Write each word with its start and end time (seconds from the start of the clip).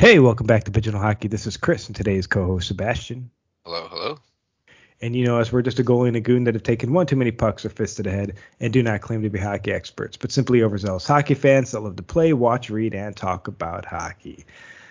Hey, 0.00 0.18
welcome 0.18 0.46
back 0.46 0.64
to 0.64 0.70
Pigeonhole 0.70 1.02
Hockey. 1.02 1.28
This 1.28 1.46
is 1.46 1.58
Chris 1.58 1.88
and 1.88 1.94
today's 1.94 2.26
co-host 2.26 2.68
Sebastian. 2.68 3.30
Hello, 3.66 3.86
hello. 3.86 4.18
And 5.02 5.14
you 5.14 5.26
know 5.26 5.38
us, 5.38 5.52
we're 5.52 5.60
just 5.60 5.78
a 5.78 5.84
goalie 5.84 6.08
and 6.08 6.16
a 6.16 6.20
goon 6.20 6.44
that 6.44 6.54
have 6.54 6.62
taken 6.62 6.94
one 6.94 7.04
too 7.04 7.16
many 7.16 7.32
pucks 7.32 7.66
or 7.66 7.68
fists 7.68 7.96
to 7.96 8.04
the 8.04 8.10
head 8.10 8.38
and 8.60 8.72
do 8.72 8.82
not 8.82 9.02
claim 9.02 9.22
to 9.22 9.28
be 9.28 9.38
hockey 9.38 9.72
experts, 9.72 10.16
but 10.16 10.32
simply 10.32 10.62
overzealous 10.62 11.06
hockey 11.06 11.34
fans 11.34 11.72
that 11.72 11.80
love 11.80 11.96
to 11.96 12.02
play, 12.02 12.32
watch, 12.32 12.70
read, 12.70 12.94
and 12.94 13.14
talk 13.14 13.46
about 13.46 13.84
hockey. 13.84 14.46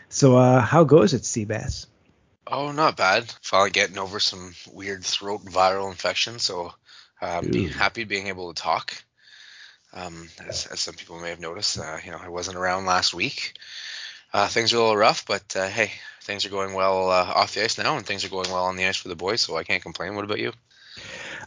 So, 0.10 0.38
uh, 0.38 0.62
how 0.62 0.84
goes 0.84 1.16
it, 1.16 1.24
Seabass? 1.24 1.88
Oh, 2.46 2.72
not 2.72 2.96
bad. 2.96 3.34
Finally 3.42 3.72
getting 3.72 3.98
over 3.98 4.20
some 4.20 4.54
weird 4.72 5.04
throat 5.04 5.44
viral 5.44 5.90
infection, 5.90 6.38
so 6.38 6.72
uh, 7.20 7.42
be 7.42 7.68
happy 7.68 8.04
being 8.04 8.28
able 8.28 8.54
to 8.54 8.62
talk. 8.62 8.94
Um, 9.92 10.30
as, 10.48 10.68
as 10.68 10.82
some 10.82 10.94
people 10.94 11.20
may 11.20 11.30
have 11.30 11.40
noticed, 11.40 11.80
uh, 11.80 11.98
you 12.06 12.12
know, 12.12 12.20
I 12.22 12.30
wasn't 12.30 12.58
around 12.58 12.86
last 12.86 13.16
week 13.16 13.56
uh, 14.34 14.48
things 14.48 14.74
are 14.74 14.78
a 14.78 14.80
little 14.80 14.98
rough, 14.98 15.26
but 15.26 15.56
uh, 15.56 15.68
hey, 15.68 15.92
things 16.22 16.46
are 16.46 16.50
going 16.50 16.74
well 16.74 17.10
uh, 17.10 17.32
off 17.36 17.54
the 17.54 17.64
ice 17.64 17.78
now, 17.78 17.98
and 17.98 18.06
things 18.06 18.26
are 18.26 18.30
going 18.30 18.50
well 18.52 18.66
on 18.66 18.76
the 18.76 18.86
ice 18.86 18.98
for 18.98 19.08
the 19.08 19.16
boys, 19.16 19.42
so 19.42 19.58
I 19.58 19.64
can't 19.64 19.82
complain. 19.82 20.16
What 20.16 20.26
about 20.26 20.40
you? 20.40 20.54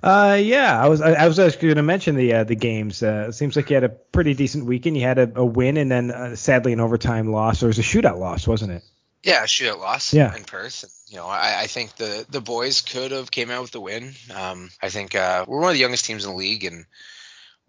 Uh, 0.03 0.37
yeah, 0.41 0.83
I 0.83 0.89
was 0.89 1.01
I, 1.01 1.13
I 1.13 1.29
was 1.29 1.39
actually 1.39 1.69
going 1.69 1.77
to 1.77 1.83
mention 1.83 2.17
the 2.17 2.33
uh, 2.35 2.45
the 2.45 2.57
games. 2.57 3.03
Uh, 3.03 3.27
it 3.29 3.33
seems 3.35 3.55
like 3.55 3.71
you 3.71 3.77
had 3.77 3.85
a 3.85 3.89
pretty 3.89 4.35
decent 4.35 4.67
weekend. 4.67 4.97
You 4.97 5.05
had 5.05 5.19
a, 5.19 5.31
a 5.37 5.45
win 5.45 5.77
and 5.77 5.91
then 5.91 6.11
uh, 6.11 6.35
sadly 6.35 6.73
an 6.73 6.81
overtime 6.81 7.31
loss, 7.31 7.63
or 7.63 7.67
it 7.67 7.69
was 7.69 7.79
a 7.79 7.83
shootout 7.83 8.19
loss, 8.19 8.47
wasn't 8.49 8.73
it? 8.73 8.83
Yeah, 9.23 9.45
shootout 9.45 9.79
loss. 9.79 10.13
Yeah. 10.13 10.35
in 10.35 10.43
Perth. 10.43 10.85
You 11.07 11.19
know, 11.19 11.27
I, 11.29 11.61
I 11.61 11.67
think 11.69 11.95
the 11.97 12.27
the 12.29 12.41
boys 12.41 12.81
could 12.81 13.13
have 13.13 13.31
came 13.31 13.51
out 13.51 13.63
with 13.63 13.71
the 13.71 13.81
win. 13.81 14.15
Um, 14.35 14.71
I 14.83 14.89
think 14.89 15.15
uh, 15.15 15.45
we're 15.47 15.61
one 15.61 15.71
of 15.71 15.75
the 15.75 15.81
youngest 15.81 16.05
teams 16.05 16.25
in 16.25 16.33
the 16.33 16.37
league, 16.37 16.65
and 16.65 16.85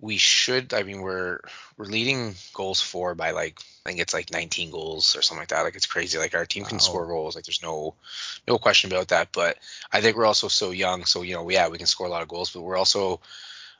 we 0.03 0.17
should. 0.17 0.73
I 0.73 0.83
mean, 0.83 0.99
we're 0.99 1.39
we're 1.77 1.85
leading 1.85 2.35
goals 2.53 2.81
for 2.81 3.15
by 3.15 3.31
like 3.31 3.57
I 3.85 3.89
think 3.89 4.01
it's 4.01 4.13
like 4.13 4.33
19 4.33 4.69
goals 4.69 5.15
or 5.15 5.21
something 5.21 5.41
like 5.41 5.47
that. 5.47 5.61
Like 5.61 5.75
it's 5.75 5.85
crazy. 5.85 6.17
Like 6.17 6.35
our 6.35 6.45
team 6.45 6.65
can 6.65 6.79
score 6.79 7.07
goals. 7.07 7.35
Like 7.35 7.45
there's 7.45 7.63
no 7.63 7.95
no 8.45 8.57
question 8.57 8.91
about 8.91 9.07
that. 9.07 9.29
But 9.31 9.57
I 9.93 10.01
think 10.01 10.17
we're 10.17 10.25
also 10.25 10.49
so 10.49 10.71
young. 10.71 11.05
So 11.05 11.21
you 11.21 11.35
know, 11.35 11.49
yeah, 11.49 11.69
we 11.69 11.77
can 11.77 11.87
score 11.87 12.05
a 12.05 12.09
lot 12.09 12.21
of 12.21 12.27
goals, 12.27 12.51
but 12.51 12.63
we're 12.63 12.75
also 12.75 13.21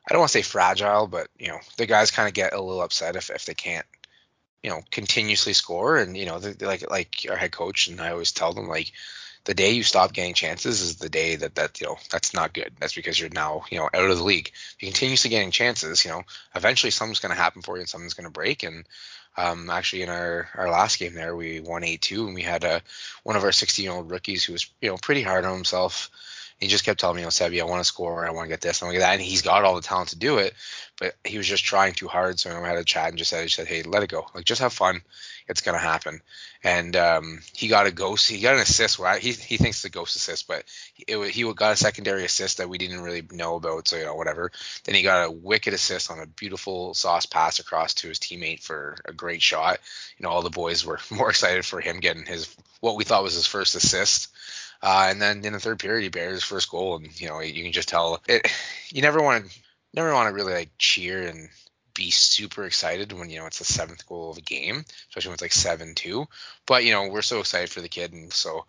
I 0.07 0.13
don't 0.13 0.19
want 0.19 0.31
to 0.31 0.37
say 0.37 0.43
fragile, 0.43 1.07
but 1.07 1.27
you 1.37 1.49
know, 1.49 1.59
the 1.75 1.85
guys 1.87 2.09
kind 2.09 2.29
of 2.29 2.33
get 2.33 2.53
a 2.53 2.61
little 2.61 2.81
upset 2.81 3.17
if 3.17 3.29
if 3.29 3.43
they 3.43 3.53
can't 3.53 3.85
you 4.63 4.69
know 4.69 4.79
continuously 4.91 5.51
score 5.51 5.97
and 5.97 6.15
you 6.15 6.25
know 6.25 6.39
like 6.61 6.89
like 6.89 7.25
our 7.29 7.35
head 7.35 7.51
coach 7.51 7.89
and 7.89 7.99
I 7.99 8.11
always 8.11 8.31
tell 8.31 8.53
them 8.53 8.69
like 8.69 8.93
the 9.45 9.53
day 9.53 9.71
you 9.71 9.83
stop 9.83 10.13
getting 10.13 10.33
chances 10.33 10.81
is 10.81 10.97
the 10.97 11.09
day 11.09 11.35
that 11.35 11.55
that 11.55 11.81
you 11.81 11.87
know 11.87 11.97
that's 12.11 12.33
not 12.33 12.53
good. 12.53 12.73
That's 12.79 12.95
because 12.95 13.19
you're 13.19 13.29
now 13.29 13.63
you 13.69 13.77
know 13.77 13.89
out 13.93 14.09
of 14.09 14.17
the 14.17 14.23
league. 14.23 14.47
If 14.47 14.77
you 14.79 14.87
continuously 14.87 15.29
getting 15.29 15.51
chances, 15.51 16.05
you 16.05 16.11
know 16.11 16.23
eventually 16.55 16.91
something's 16.91 17.19
going 17.19 17.35
to 17.35 17.41
happen 17.41 17.61
for 17.61 17.75
you 17.75 17.81
and 17.81 17.89
something's 17.89 18.13
going 18.13 18.25
to 18.25 18.31
break. 18.31 18.63
And 18.63 18.87
um, 19.35 19.69
actually 19.69 20.03
in 20.03 20.09
our 20.09 20.47
our 20.55 20.69
last 20.69 20.99
game 20.99 21.13
there 21.13 21.35
we 21.35 21.59
won 21.59 21.83
eight 21.83 22.01
two 22.01 22.25
and 22.25 22.35
we 22.35 22.43
had 22.43 22.63
a 22.63 22.81
one 23.23 23.35
of 23.35 23.43
our 23.43 23.51
16 23.51 23.83
year 23.83 23.93
old 23.93 24.11
rookies 24.11 24.45
who 24.45 24.53
was 24.53 24.69
you 24.81 24.89
know 24.89 24.97
pretty 24.97 25.23
hard 25.23 25.45
on 25.45 25.55
himself. 25.55 26.09
He 26.63 26.69
just 26.69 26.85
kept 26.85 26.99
telling 26.99 27.17
me, 27.17 27.21
you 27.21 27.25
know, 27.25 27.29
Sebi, 27.29 27.61
I 27.61 27.65
want 27.65 27.81
to 27.81 27.87
score, 27.87 28.25
I 28.25 28.31
want 28.31 28.45
to 28.45 28.49
get 28.49 28.61
this, 28.61 28.81
I 28.81 28.85
want 28.85 28.95
to 28.95 28.99
get 28.99 29.05
that, 29.05 29.13
and 29.13 29.21
he's 29.21 29.41
got 29.41 29.63
all 29.63 29.75
the 29.75 29.81
talent 29.81 30.09
to 30.09 30.17
do 30.17 30.37
it, 30.37 30.53
but 30.99 31.15
he 31.23 31.37
was 31.37 31.47
just 31.47 31.65
trying 31.65 31.93
too 31.93 32.07
hard. 32.07 32.39
So 32.39 32.49
I 32.49 32.67
had 32.67 32.77
a 32.77 32.83
chat 32.83 33.09
and 33.09 33.17
just 33.17 33.29
said, 33.29 33.43
he 33.43 33.49
said, 33.49 33.67
hey, 33.67 33.83
let 33.83 34.03
it 34.03 34.09
go, 34.09 34.25
like 34.33 34.45
just 34.45 34.61
have 34.61 34.73
fun 34.73 35.01
it's 35.47 35.61
going 35.61 35.77
to 35.77 35.83
happen. 35.83 36.21
And 36.63 36.95
um, 36.95 37.39
he 37.53 37.67
got 37.67 37.87
a 37.87 37.91
ghost. 37.91 38.29
He 38.29 38.39
got 38.39 38.55
an 38.55 38.61
assist 38.61 38.97
where 38.97 39.09
I, 39.09 39.19
he 39.19 39.33
he 39.33 39.57
thinks 39.57 39.77
it's 39.77 39.85
a 39.85 39.89
ghost 39.89 40.15
assist, 40.15 40.47
but 40.47 40.63
it, 41.07 41.19
he 41.29 41.43
got 41.53 41.73
a 41.73 41.75
secondary 41.75 42.23
assist 42.23 42.57
that 42.57 42.69
we 42.69 42.77
didn't 42.77 43.01
really 43.01 43.27
know 43.31 43.55
about. 43.55 43.87
So 43.87 43.97
you 43.97 44.05
know 44.05 44.15
whatever. 44.15 44.51
Then 44.85 44.95
he 44.95 45.01
got 45.01 45.27
a 45.27 45.31
wicked 45.31 45.73
assist 45.73 46.09
on 46.09 46.19
a 46.19 46.25
beautiful 46.25 46.93
sauce 46.93 47.25
pass 47.25 47.59
across 47.59 47.95
to 47.95 48.07
his 48.07 48.19
teammate 48.19 48.63
for 48.63 48.95
a 49.05 49.11
great 49.11 49.41
shot. 49.41 49.79
You 50.17 50.23
know 50.23 50.29
all 50.29 50.41
the 50.41 50.49
boys 50.49 50.85
were 50.85 50.99
more 51.09 51.29
excited 51.29 51.65
for 51.65 51.81
him 51.81 51.99
getting 51.99 52.25
his 52.25 52.55
what 52.79 52.95
we 52.95 53.03
thought 53.03 53.23
was 53.23 53.33
his 53.33 53.47
first 53.47 53.75
assist. 53.75 54.29
Uh, 54.83 55.07
and 55.09 55.21
then 55.21 55.45
in 55.45 55.53
the 55.53 55.59
third 55.61 55.79
period, 55.79 56.03
he 56.03 56.09
bared 56.09 56.33
his 56.33 56.43
first 56.43 56.69
goal, 56.69 56.97
and 56.97 57.19
you 57.19 57.29
know 57.29 57.39
you 57.39 57.63
can 57.63 57.71
just 57.71 57.87
tell 57.87 58.21
it. 58.27 58.51
You 58.91 59.01
never 59.01 59.23
want 59.23 59.49
to 59.49 59.59
never 59.95 60.13
want 60.13 60.27
to 60.27 60.33
really 60.35 60.53
like 60.53 60.69
cheer 60.77 61.25
and 61.25 61.49
be 61.95 62.11
super 62.11 62.65
excited 62.65 63.11
when 63.11 63.29
you 63.29 63.39
know 63.39 63.45
it's 63.45 63.59
the 63.59 63.65
seventh 63.65 64.05
goal 64.05 64.29
of 64.29 64.37
a 64.37 64.41
game, 64.41 64.83
especially 65.09 65.29
when 65.29 65.33
it's 65.33 65.41
like 65.41 65.53
seven 65.53 65.95
two. 65.95 66.27
But 66.67 66.83
you 66.83 66.91
know 66.91 67.07
we're 67.07 67.23
so 67.23 67.39
excited 67.39 67.69
for 67.69 67.81
the 67.81 67.89
kid, 67.89 68.13
and 68.13 68.31
so 68.31 68.65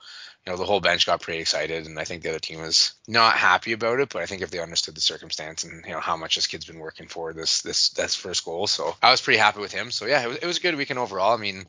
you 0.46 0.52
know 0.52 0.56
the 0.56 0.64
whole 0.64 0.80
bench 0.80 1.04
got 1.04 1.20
pretty 1.20 1.40
excited, 1.40 1.86
and 1.86 1.98
I 1.98 2.04
think 2.04 2.22
the 2.22 2.30
other 2.30 2.38
team 2.38 2.60
was 2.60 2.94
not 3.08 3.34
happy 3.36 3.72
about 3.72 4.00
it. 4.00 4.08
But 4.08 4.22
I 4.22 4.26
think 4.26 4.40
if 4.40 4.50
they 4.50 4.60
understood 4.60 4.94
the 4.94 5.00
circumstance 5.00 5.64
and 5.64 5.84
you 5.84 5.92
know 5.92 6.00
how 6.00 6.16
much 6.16 6.36
this 6.36 6.46
kid's 6.46 6.64
been 6.64 6.78
working 6.78 7.08
for 7.08 7.32
this 7.32 7.62
this 7.62 7.90
this 7.90 8.14
first 8.14 8.44
goal, 8.44 8.66
so 8.66 8.94
I 9.02 9.10
was 9.10 9.20
pretty 9.20 9.38
happy 9.38 9.60
with 9.60 9.72
him. 9.72 9.90
So 9.90 10.06
yeah, 10.06 10.22
it 10.22 10.28
was, 10.28 10.36
it 10.38 10.46
was 10.46 10.58
a 10.58 10.62
good 10.62 10.76
weekend 10.76 11.00
overall. 11.00 11.34
I 11.34 11.40
mean, 11.40 11.66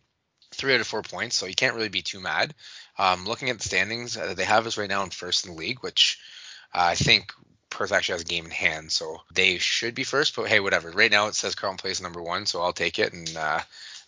three 0.53 0.75
out 0.75 0.81
of 0.81 0.87
four 0.87 1.01
points, 1.01 1.35
so 1.35 1.45
you 1.45 1.55
can't 1.55 1.75
really 1.75 1.89
be 1.89 2.01
too 2.01 2.19
mad. 2.19 2.53
Um, 2.97 3.25
looking 3.25 3.49
at 3.49 3.57
the 3.57 3.63
standings, 3.63 4.17
uh, 4.17 4.33
they 4.33 4.45
have 4.45 4.67
us 4.67 4.77
right 4.77 4.89
now 4.89 5.03
in 5.03 5.09
first 5.09 5.45
in 5.45 5.53
the 5.53 5.57
league, 5.59 5.79
which 5.79 6.19
uh, 6.73 6.79
I 6.91 6.95
think 6.95 7.33
Perth 7.69 7.91
actually 7.91 8.13
has 8.13 8.21
a 8.21 8.25
game 8.25 8.45
in 8.45 8.51
hand, 8.51 8.91
so 8.91 9.17
they 9.33 9.57
should 9.57 9.95
be 9.95 10.03
first. 10.03 10.35
But 10.35 10.47
hey, 10.47 10.59
whatever. 10.59 10.91
Right 10.91 11.11
now 11.11 11.27
it 11.27 11.35
says 11.35 11.55
Carleton 11.55 11.77
Place 11.77 12.01
number 12.01 12.21
one, 12.21 12.45
so 12.45 12.61
I'll 12.61 12.73
take 12.73 12.99
it, 12.99 13.13
and 13.13 13.35
uh, 13.35 13.59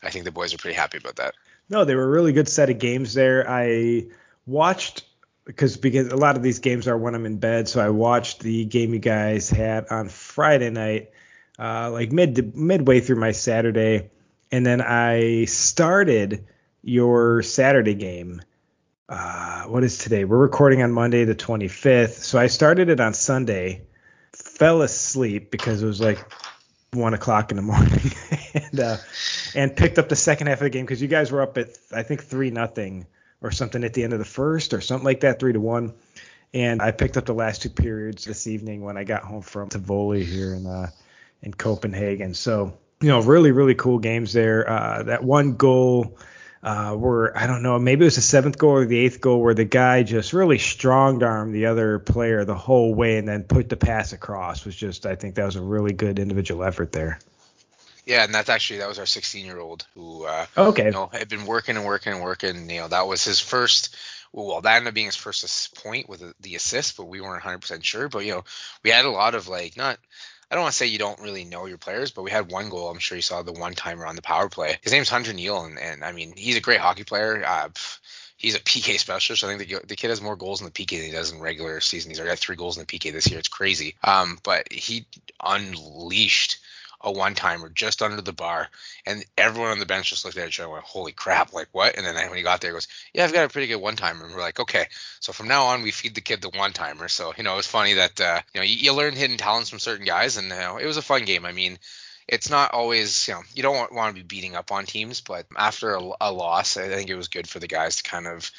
I 0.01 0.09
think 0.09 0.25
the 0.25 0.31
boys 0.31 0.53
are 0.53 0.57
pretty 0.57 0.77
happy 0.77 0.97
about 0.97 1.17
that. 1.17 1.35
No, 1.69 1.83
they 1.83 1.95
were 1.95 2.05
a 2.05 2.09
really 2.09 2.31
good 2.31 2.47
set 2.47 2.69
of 2.69 2.79
games 2.79 3.13
there. 3.13 3.49
I 3.49 4.05
watched 4.45 5.03
because 5.43 5.77
because 5.77 6.07
a 6.07 6.15
lot 6.15 6.37
of 6.37 6.43
these 6.43 6.59
games 6.59 6.87
are 6.87 6.97
when 6.97 7.13
I'm 7.13 7.25
in 7.25 7.37
bed, 7.37 7.67
so 7.67 7.81
I 7.81 7.89
watched 7.89 8.39
the 8.39 8.65
game 8.65 8.93
you 8.93 8.99
guys 8.99 9.49
had 9.49 9.87
on 9.89 10.07
Friday 10.07 10.69
night, 10.69 11.11
uh, 11.59 11.91
like 11.91 12.11
mid 12.11 12.55
midway 12.55 13.01
through 13.01 13.17
my 13.17 13.33
Saturday, 13.33 14.11
and 14.51 14.65
then 14.65 14.81
I 14.81 15.45
started 15.45 16.45
your 16.83 17.43
Saturday 17.43 17.95
game 17.95 18.41
uh, 19.09 19.63
what 19.63 19.83
is 19.83 19.97
today? 19.97 20.25
We're 20.25 20.37
recording 20.37 20.81
on 20.81 20.91
Monday 20.91 21.23
the 21.23 21.35
25th. 21.35 22.09
So 22.09 22.37
I 22.37 22.47
started 22.47 22.89
it 22.89 22.99
on 22.99 23.13
Sunday, 23.13 23.83
fell 24.33 24.81
asleep 24.81 25.49
because 25.49 25.81
it 25.81 25.85
was 25.85 26.01
like 26.01 26.19
one 26.91 27.13
o'clock 27.13 27.51
in 27.51 27.57
the 27.57 27.63
morning, 27.63 28.11
and 28.53 28.79
uh, 28.79 28.97
and 29.55 29.75
picked 29.75 29.97
up 29.97 30.09
the 30.09 30.15
second 30.15 30.47
half 30.47 30.57
of 30.57 30.65
the 30.65 30.69
game 30.69 30.85
because 30.85 31.01
you 31.01 31.07
guys 31.07 31.31
were 31.31 31.41
up 31.41 31.57
at 31.57 31.69
I 31.93 32.03
think 32.03 32.23
three 32.23 32.51
nothing 32.51 33.07
or 33.41 33.51
something 33.51 33.83
at 33.83 33.93
the 33.93 34.03
end 34.03 34.13
of 34.13 34.19
the 34.19 34.25
first 34.25 34.73
or 34.73 34.81
something 34.81 35.05
like 35.05 35.21
that, 35.21 35.39
three 35.39 35.53
to 35.53 35.59
one. 35.59 35.93
And 36.53 36.81
I 36.81 36.91
picked 36.91 37.17
up 37.17 37.25
the 37.25 37.33
last 37.33 37.61
two 37.61 37.69
periods 37.69 38.25
this 38.25 38.47
evening 38.47 38.81
when 38.81 38.97
I 38.97 39.03
got 39.03 39.23
home 39.23 39.41
from 39.41 39.69
Tivoli 39.69 40.23
here 40.25 40.53
in 40.53 40.65
uh, 40.65 40.89
in 41.41 41.53
Copenhagen. 41.53 42.33
So 42.33 42.77
you 42.99 43.07
know, 43.07 43.21
really 43.21 43.51
really 43.51 43.75
cool 43.75 43.99
games 43.99 44.33
there. 44.33 44.69
Uh, 44.69 45.03
that 45.03 45.23
one 45.23 45.55
goal 45.55 46.17
uh, 46.63 46.93
where 46.93 47.37
I 47.37 47.47
don't 47.47 47.63
know, 47.63 47.77
maybe 47.79 48.03
it 48.03 48.05
was 48.05 48.15
the 48.15 48.21
seventh 48.21 48.57
goal 48.57 48.71
or 48.71 48.85
the 48.85 48.97
eighth 48.97 49.21
goal 49.21 49.41
where 49.41 49.53
the 49.53 49.65
guy 49.65 50.03
just 50.03 50.33
really 50.33 50.57
strong 50.57 51.21
armed 51.23 51.53
the 51.53 51.67
other 51.67 51.99
player 51.99 52.45
the 52.45 52.55
whole 52.55 52.93
way 52.93 53.17
and 53.17 53.27
then 53.27 53.43
put 53.43 53.69
the 53.69 53.77
pass 53.77 54.13
across 54.13 54.65
was 54.65 54.75
just 54.75 55.05
I 55.05 55.15
think 55.15 55.35
that 55.35 55.45
was 55.45 55.55
a 55.55 55.61
really 55.61 55.93
good 55.93 56.19
individual 56.19 56.63
effort 56.63 56.91
there. 56.91 57.19
Yeah, 58.05 58.23
and 58.23 58.33
that's 58.33 58.49
actually 58.49 58.79
that 58.79 58.87
was 58.87 58.99
our 58.99 59.05
16 59.05 59.45
year 59.45 59.59
old 59.59 59.85
who 59.93 60.23
uh, 60.23 60.45
okay 60.57 60.85
you 60.85 60.91
know 60.91 61.07
had 61.11 61.27
been 61.27 61.45
working 61.45 61.75
and 61.75 61.85
working 61.85 62.13
and 62.13 62.23
working. 62.23 62.69
You 62.69 62.81
know 62.81 62.87
that 62.87 63.07
was 63.07 63.23
his 63.23 63.39
first. 63.39 63.95
Well, 64.33 64.61
that 64.61 64.75
ended 64.75 64.89
up 64.89 64.93
being 64.93 65.07
his 65.07 65.15
first 65.15 65.75
point 65.75 66.09
with 66.09 66.21
the 66.41 66.55
assist, 66.55 66.97
but 66.97 67.05
we 67.05 67.21
weren't 67.21 67.43
100 67.43 67.59
percent 67.59 67.85
sure. 67.85 68.07
But 68.07 68.25
you 68.25 68.31
know 68.31 68.43
we 68.83 68.91
had 68.91 69.05
a 69.05 69.09
lot 69.09 69.35
of 69.35 69.47
like 69.47 69.75
not 69.75 69.99
I 70.49 70.55
don't 70.55 70.63
want 70.63 70.71
to 70.71 70.77
say 70.77 70.85
you 70.85 70.97
don't 70.97 71.19
really 71.19 71.43
know 71.43 71.65
your 71.65 71.77
players, 71.77 72.11
but 72.11 72.23
we 72.23 72.31
had 72.31 72.51
one 72.51 72.69
goal. 72.69 72.89
I'm 72.89 72.99
sure 72.99 73.17
you 73.17 73.21
saw 73.21 73.41
the 73.41 73.51
one 73.51 73.73
timer 73.73 74.05
on 74.05 74.15
the 74.15 74.21
power 74.21 74.47
play. 74.47 74.77
His 74.81 74.93
name's 74.93 75.09
Hunter 75.09 75.33
Neal, 75.33 75.65
and, 75.65 75.77
and 75.77 76.05
I 76.05 76.13
mean 76.13 76.33
he's 76.35 76.55
a 76.55 76.61
great 76.61 76.79
hockey 76.79 77.03
player. 77.03 77.43
Uh, 77.45 77.69
he's 78.37 78.55
a 78.55 78.59
PK 78.61 78.97
specialist. 78.97 79.43
I 79.43 79.55
think 79.55 79.67
the, 79.67 79.85
the 79.85 79.95
kid 79.95 80.09
has 80.09 80.21
more 80.21 80.37
goals 80.37 80.61
in 80.61 80.65
the 80.65 80.71
PK 80.71 80.97
than 80.97 81.05
he 81.07 81.11
does 81.11 81.31
in 81.31 81.41
regular 81.41 81.81
season. 81.81 82.11
He's 82.11 82.19
already 82.19 82.31
got 82.31 82.39
three 82.39 82.55
goals 82.55 82.77
in 82.77 82.85
the 82.85 82.99
PK 82.99 83.11
this 83.11 83.29
year. 83.29 83.39
It's 83.39 83.49
crazy. 83.49 83.95
Um, 84.03 84.39
but 84.43 84.71
he 84.71 85.05
unleashed 85.43 86.59
a 87.01 87.11
one 87.11 87.35
timer 87.35 87.69
just 87.69 88.01
under 88.01 88.21
the 88.21 88.33
bar, 88.33 88.69
and 89.05 89.23
everyone 89.37 89.71
on 89.71 89.79
the 89.79 89.85
bench 89.85 90.09
just 90.09 90.25
looked 90.25 90.37
at 90.37 90.47
each 90.47 90.59
other 90.59 90.65
and 90.65 90.73
went, 90.73 90.85
"Holy 90.85 91.11
crap! 91.11 91.53
Like 91.53 91.67
what?" 91.71 91.95
And 91.95 92.05
then 92.05 92.15
when 92.15 92.37
he 92.37 92.43
got 92.43 92.61
there, 92.61 92.71
he 92.71 92.75
goes, 92.75 92.87
"Yeah, 93.13 93.23
I've 93.23 93.33
got 93.33 93.45
a 93.45 93.49
pretty 93.49 93.67
good 93.67 93.77
one 93.77 93.95
timer." 93.95 94.25
And 94.25 94.33
we're 94.33 94.41
like, 94.41 94.59
"Okay." 94.59 94.87
So 95.19 95.33
from 95.33 95.47
now 95.47 95.67
on, 95.67 95.83
we 95.83 95.91
feed 95.91 96.15
the 96.15 96.21
kid 96.21 96.41
the 96.41 96.49
one 96.49 96.73
timer. 96.73 97.07
So 97.07 97.33
you 97.37 97.43
know, 97.43 97.53
it 97.53 97.57
was 97.57 97.67
funny 97.67 97.93
that 97.93 98.19
uh, 98.19 98.41
you 98.53 98.59
know 98.59 98.65
you, 98.65 98.75
you 98.75 98.93
learn 98.93 99.15
hidden 99.15 99.37
talents 99.37 99.69
from 99.69 99.79
certain 99.79 100.05
guys, 100.05 100.37
and 100.37 100.47
you 100.47 100.55
know, 100.55 100.77
it 100.77 100.85
was 100.85 100.97
a 100.97 101.01
fun 101.01 101.25
game. 101.25 101.45
I 101.45 101.51
mean, 101.51 101.77
it's 102.27 102.49
not 102.49 102.73
always 102.73 103.27
you 103.27 103.35
know 103.35 103.41
you 103.53 103.63
don't 103.63 103.77
want, 103.77 103.93
want 103.93 104.15
to 104.15 104.21
be 104.21 104.27
beating 104.27 104.55
up 104.55 104.71
on 104.71 104.85
teams, 104.85 105.21
but 105.21 105.45
after 105.55 105.95
a, 105.95 106.11
a 106.21 106.31
loss, 106.31 106.77
I 106.77 106.89
think 106.89 107.09
it 107.09 107.15
was 107.15 107.27
good 107.27 107.47
for 107.47 107.59
the 107.59 107.67
guys 107.67 107.97
to 107.97 108.03
kind 108.03 108.27
of 108.27 108.51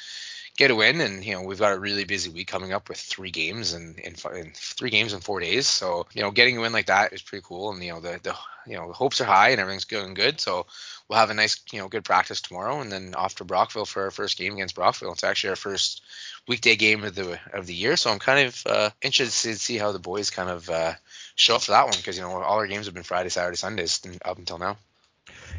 get 0.59 0.71
a 0.71 0.75
win. 0.75 0.99
And 1.01 1.25
you 1.25 1.33
know 1.33 1.41
we've 1.41 1.57
got 1.57 1.73
a 1.73 1.79
really 1.79 2.03
busy 2.03 2.29
week 2.29 2.47
coming 2.47 2.73
up 2.73 2.89
with 2.89 2.99
three 2.99 3.31
games 3.31 3.73
and 3.73 3.97
in, 3.97 4.13
in, 4.13 4.35
in, 4.35 4.51
three 4.53 4.89
games 4.89 5.13
in 5.13 5.21
four 5.21 5.39
days. 5.39 5.67
So 5.67 6.05
you 6.13 6.21
know 6.21 6.31
getting 6.31 6.57
a 6.57 6.61
win 6.61 6.73
like 6.73 6.87
that 6.87 7.13
is 7.13 7.21
pretty 7.21 7.45
cool. 7.47 7.71
And 7.71 7.83
you 7.83 7.93
know 7.93 8.01
the 8.01 8.19
the 8.21 8.35
you 8.67 8.75
know 8.75 8.87
the 8.87 8.93
hopes 8.93 9.21
are 9.21 9.25
high 9.25 9.49
and 9.49 9.61
everything's 9.61 9.85
going 9.85 10.13
good. 10.13 10.39
So 10.39 10.67
we'll 11.07 11.17
have 11.17 11.29
a 11.29 11.33
nice 11.33 11.61
you 11.71 11.79
know 11.79 11.87
good 11.87 12.03
practice 12.03 12.41
tomorrow 12.41 12.81
and 12.81 12.91
then 12.91 13.15
off 13.15 13.35
to 13.35 13.45
Brockville 13.45 13.85
for 13.85 14.03
our 14.03 14.11
first 14.11 14.37
game 14.37 14.53
against 14.53 14.75
Brockville. 14.75 15.13
It's 15.13 15.23
actually 15.23 15.51
our 15.51 15.55
first 15.55 16.03
weekday 16.47 16.75
game 16.75 17.03
of 17.05 17.15
the 17.15 17.39
of 17.53 17.65
the 17.65 17.73
year. 17.73 17.95
So 17.95 18.11
I'm 18.11 18.19
kind 18.19 18.47
of 18.47 18.63
uh, 18.67 18.89
interested 19.01 19.53
to 19.53 19.59
see 19.59 19.77
how 19.77 19.93
the 19.93 19.99
boys 19.99 20.29
kind 20.29 20.49
of 20.49 20.69
uh, 20.69 20.93
show 21.35 21.55
up 21.55 21.63
for 21.63 21.71
that 21.71 21.85
one 21.85 21.95
because 21.95 22.17
you 22.17 22.23
know 22.23 22.31
all 22.31 22.59
our 22.59 22.67
games 22.67 22.85
have 22.85 22.93
been 22.93 23.03
Friday, 23.03 23.29
Saturday, 23.29 23.57
Sundays 23.57 24.01
up 24.25 24.37
until 24.37 24.57
now. 24.57 24.77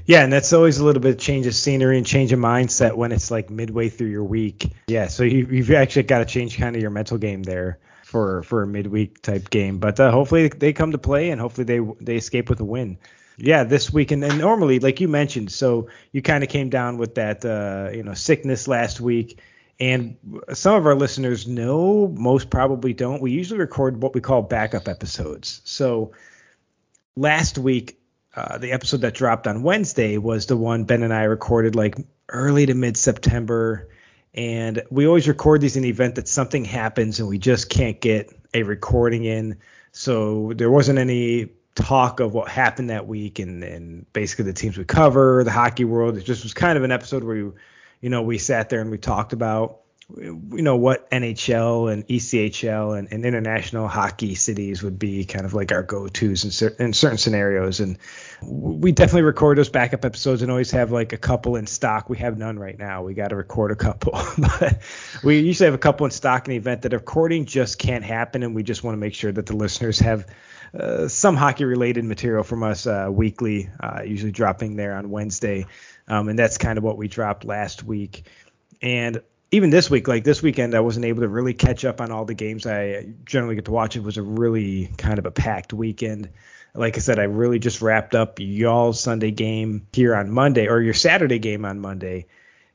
Yeah, 0.07 0.25
and 0.25 0.33
that's 0.33 0.53
always 0.53 0.79
a 0.79 0.85
little 0.85 1.01
bit 1.01 1.13
of 1.15 1.21
change 1.21 1.47
of 1.47 1.55
scenery 1.55 1.97
and 1.97 2.07
change 2.07 2.33
of 2.33 2.39
mindset 2.39 2.95
when 2.95 3.13
it's 3.13 3.31
like 3.31 3.51
midway 3.51 3.89
through 3.89 4.09
your 4.09 4.25
week. 4.25 4.73
Yeah, 4.89 5.07
so 5.07 5.23
you, 5.23 5.47
you've 5.51 5.71
actually 5.71 6.05
got 6.05 6.19
to 6.19 6.25
change 6.25 6.59
kind 6.59 6.75
of 6.75 6.83
your 6.83 6.91
mental 6.91 7.19
game 7.19 7.43
there 7.43 7.79
for 8.05 8.43
for 8.43 8.63
a 8.63 8.67
midweek 8.67 9.23
type 9.23 9.51
game. 9.51 9.79
But 9.79 10.01
uh, 10.01 10.11
hopefully 10.11 10.49
they 10.49 10.73
come 10.73 10.93
to 10.93 10.99
play 10.99 11.31
and 11.31 11.41
hopefully 11.41 11.65
they 11.65 11.81
they 12.01 12.17
escape 12.17 12.49
with 12.51 12.61
a 12.61 12.65
win. 12.65 12.99
Yeah, 13.37 13.65
this 13.65 13.91
week 13.91 14.11
and, 14.11 14.23
and 14.23 14.39
normally, 14.39 14.81
like 14.81 15.01
you 15.01 15.09
mentioned, 15.09 15.51
so 15.51 15.89
you 16.13 16.21
kind 16.21 16.45
of 16.45 16.51
came 16.51 16.69
down 16.69 16.99
with 16.99 17.15
that 17.15 17.45
uh, 17.45 17.91
you 17.95 18.03
know 18.03 18.15
sickness 18.15 18.69
last 18.69 19.01
week. 19.01 19.39
And 19.79 20.19
some 20.53 20.75
of 20.75 20.85
our 20.85 20.95
listeners 20.95 21.49
know, 21.49 22.09
most 22.09 22.51
probably 22.51 22.93
don't. 22.93 23.23
We 23.23 23.31
usually 23.31 23.61
record 23.61 24.03
what 24.03 24.15
we 24.15 24.21
call 24.21 24.43
backup 24.43 24.89
episodes. 24.89 25.63
So 25.65 26.13
last 27.17 27.57
week, 27.57 28.00
uh, 28.35 28.59
the 28.59 28.73
episode 28.73 29.00
that 29.00 29.15
dropped 29.15 29.47
on 29.47 29.62
Wednesday 29.62 30.19
was 30.19 30.47
the 30.47 30.56
one 30.56 30.85
Ben 30.85 31.03
and 31.03 31.12
I 31.12 31.25
recorded 31.25 31.75
like 31.75 31.97
early 32.29 32.67
to 32.67 32.75
mid 32.75 32.97
September. 32.97 33.88
And 34.35 34.82
we 34.91 35.06
always 35.06 35.27
record 35.27 35.61
these 35.61 35.77
in 35.77 35.82
the 35.82 35.88
event 35.88 36.15
that 36.15 36.29
something 36.29 36.65
happens 36.65 37.19
and 37.19 37.29
we 37.29 37.38
just 37.38 37.69
can't 37.69 38.00
get 38.00 38.32
a 38.55 38.62
recording 38.62 39.25
in. 39.25 39.59
So 39.93 40.53
there 40.55 40.71
wasn't 40.71 41.00
any 41.00 41.50
talk 41.75 42.21
of 42.21 42.32
what 42.32 42.49
happened 42.49 42.91
that 42.91 43.09
week 43.09 43.41
and, 43.41 43.65
and 43.65 44.12
basically 44.12 44.44
the 44.44 44.53
teams 44.53 44.79
we 44.79 44.85
cover, 44.85 45.43
the 45.43 45.50
hockey 45.50 45.85
world. 45.85 46.17
It 46.17 46.25
just 46.25 46.44
was 46.44 46.55
kind 46.55 46.79
of 46.79 46.85
an 46.85 46.93
episode 46.93 47.25
where 47.25 47.37
you 47.37 47.55
you 48.00 48.09
know, 48.09 48.23
we 48.23 48.38
sat 48.38 48.71
there 48.71 48.81
and 48.81 48.91
we 48.91 48.99
talked 48.99 49.33
about 49.33 49.80
you 50.17 50.62
know 50.62 50.77
what 50.77 51.11
NHL 51.11 51.93
and 51.93 52.07
ECHL 52.07 52.99
and, 52.99 53.09
and, 53.12 53.25
international 53.25 53.89
hockey 53.89 54.35
cities 54.35 54.83
would 54.83 54.99
be 54.99 55.25
kind 55.25 55.45
of 55.45 55.55
like 55.55 55.73
our 55.73 55.83
go-tos 55.83 56.45
in, 56.45 56.51
cer- 56.51 56.77
in, 56.79 56.93
certain 56.93 57.19
scenarios, 57.19 57.81
and 57.81 57.99
we 58.43 58.93
definitely 58.93 59.23
record 59.23 59.59
those 59.59 59.69
backup 59.69 60.05
episodes 60.05 60.43
and 60.43 60.51
always 60.51 60.71
have 60.71 60.91
like 60.91 61.12
a 61.12 61.19
couple 61.19 61.57
in 61.57 61.67
stock. 61.67 62.09
We 62.09 62.19
have 62.19 62.39
none 62.39 62.59
right 62.59 62.79
now. 62.79 63.03
We 63.03 63.15
got 63.15 63.29
to 63.29 63.37
record 63.37 63.71
a 63.71 63.77
couple, 63.77 64.12
but 64.39 64.81
we 65.23 65.41
usually 65.41 65.67
have 65.67 65.75
a 65.75 65.79
couple 65.79 66.07
in 66.07 66.11
stock 66.11 66.47
in 66.47 66.51
the 66.51 66.57
event 66.57 66.83
that 66.83 66.93
recording 66.93 67.45
just 67.45 67.79
can't 67.79 68.05
happen, 68.05 68.43
and 68.43 68.55
we 68.55 68.62
just 68.62 68.83
want 68.83 68.95
to 68.95 69.01
make 69.01 69.15
sure 69.15 69.33
that 69.33 69.47
the 69.47 69.57
listeners 69.57 69.99
have. 70.01 70.27
Uh, 70.73 71.09
some 71.09 71.35
hockey 71.35 71.65
related 71.65 72.05
material 72.05 72.45
from 72.45 72.62
us 72.62 72.87
uh, 72.87 73.09
weekly, 73.11 73.69
uh, 73.81 74.03
usually 74.05 74.31
dropping 74.31 74.77
there 74.77 74.95
on 74.95 75.11
Wednesday. 75.11 75.67
Um, 76.07 76.29
and 76.29 76.39
that's 76.39 76.59
kind 76.59 76.79
of 76.79 76.85
what 76.85 76.97
we 76.97 77.09
dropped 77.09 77.45
last 77.45 77.83
week. 77.83 78.23
And 78.81 79.21
even 79.52 79.70
this 79.70 79.91
week, 79.91 80.06
like 80.06 80.25
this 80.25 80.43
weekend, 80.43 80.75
I 80.75 80.81
wasn't 80.81 81.06
able 81.06 81.23
to 81.23 81.29
really 81.29 81.55
catch 81.55 81.85
up 81.85 82.00
on 82.00 82.12
all 82.12 82.25
the 82.25 82.35
games 82.35 82.67
I 82.67 83.06
generally 83.25 83.56
get 83.56 83.64
to 83.64 83.73
watch. 83.73 83.97
It 83.97 84.02
was 84.02 84.17
a 84.17 84.23
really 84.23 84.87
kind 84.97 85.19
of 85.19 85.26
a 85.26 85.31
packed 85.31 85.73
weekend. 85.73 86.31
Like 86.73 86.97
I 86.97 87.00
said, 87.00 87.19
I 87.19 87.25
really 87.25 87.58
just 87.58 87.82
wrapped 87.82 88.14
up 88.14 88.38
y'all's 88.38 89.00
Sunday 89.00 89.32
game 89.32 89.87
here 89.93 90.14
on 90.14 90.31
Monday, 90.31 90.69
or 90.69 90.81
your 90.81 90.94
Saturday 90.94 91.41
game 91.41 91.64
on 91.64 91.81
Monday. 91.81 92.26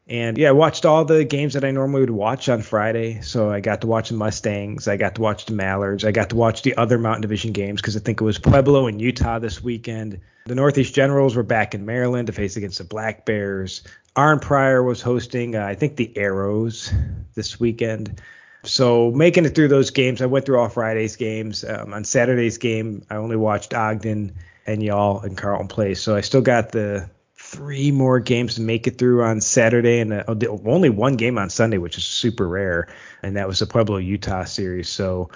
And 0.08 0.38
yeah, 0.38 0.50
I 0.50 0.52
watched 0.52 0.86
all 0.86 1.04
the 1.04 1.24
games 1.24 1.54
that 1.54 1.64
I 1.64 1.72
normally 1.72 2.02
would 2.02 2.10
watch 2.12 2.48
on 2.48 2.62
Friday. 2.62 3.22
So 3.22 3.50
I 3.50 3.60
got 3.60 3.82
to 3.82 3.88
watch 3.88 4.10
the 4.10 4.16
Mustangs, 4.16 4.88
I 4.88 4.98
got 4.98 5.16
to 5.16 5.22
watch 5.22 5.46
the 5.46 5.54
Mallards, 5.54 6.04
I 6.04 6.12
got 6.12 6.30
to 6.30 6.36
watch 6.36 6.62
the 6.62 6.76
other 6.76 7.00
Mountain 7.00 7.22
Division 7.22 7.54
games 7.54 7.82
because 7.82 7.96
I 7.96 8.02
think 8.02 8.22
it 8.22 8.24
was 8.24 8.38
Pueblo 8.38 8.88
and 8.88 9.02
Utah 9.02 9.40
this 9.40 9.64
weekend. 9.64 10.20
The 10.46 10.56
Northeast 10.56 10.94
Generals 10.94 11.36
were 11.36 11.44
back 11.44 11.74
in 11.74 11.86
Maryland 11.86 12.28
to 12.28 12.34
face 12.34 12.56
against 12.56 12.78
the 12.78 12.84
Black 12.84 13.26
Bears. 13.26 13.82
Arnprior 14.16 14.86
was 14.86 15.02
hosting, 15.02 15.56
uh, 15.56 15.66
I 15.66 15.76
think, 15.76 15.96
the 15.96 16.16
Arrows 16.18 16.92
this 17.34 17.60
weekend. 17.60 18.22
So 18.64 19.12
making 19.12 19.46
it 19.46 19.56
through 19.56 19.68
those 19.68 19.92
games, 19.92 20.22
I 20.22 20.26
went 20.26 20.46
through 20.46 20.60
all 20.60 20.70
Friday's 20.70 21.16
games. 21.16 21.64
Um, 21.64 21.94
on 21.94 22.04
Saturday's 22.04 22.58
game, 22.58 23.06
I 23.10 23.18
only 23.18 23.36
watched 23.36 23.74
Ogden 23.74 24.34
and 24.66 24.82
y'all 24.82 25.20
and 25.22 25.38
Carleton 25.38 25.68
Place. 25.68 26.02
So 26.02 26.16
I 26.16 26.22
still 26.22 26.42
got 26.42 26.72
the 26.72 27.10
three 27.38 27.92
more 27.92 28.20
games 28.20 28.56
to 28.56 28.62
make 28.62 28.88
it 28.88 28.98
through 28.98 29.24
on 29.24 29.40
Saturday, 29.40 30.00
and 30.00 30.14
uh, 30.14 30.24
only 30.66 30.90
one 30.90 31.16
game 31.16 31.38
on 31.38 31.50
Sunday, 31.50 31.78
which 31.78 31.98
is 31.98 32.04
super 32.04 32.48
rare, 32.48 32.88
and 33.22 33.36
that 33.36 33.48
was 33.48 33.60
the 33.60 33.68
Pueblo 33.68 33.98
Utah 33.98 34.46
series. 34.46 34.90
So 34.90 35.30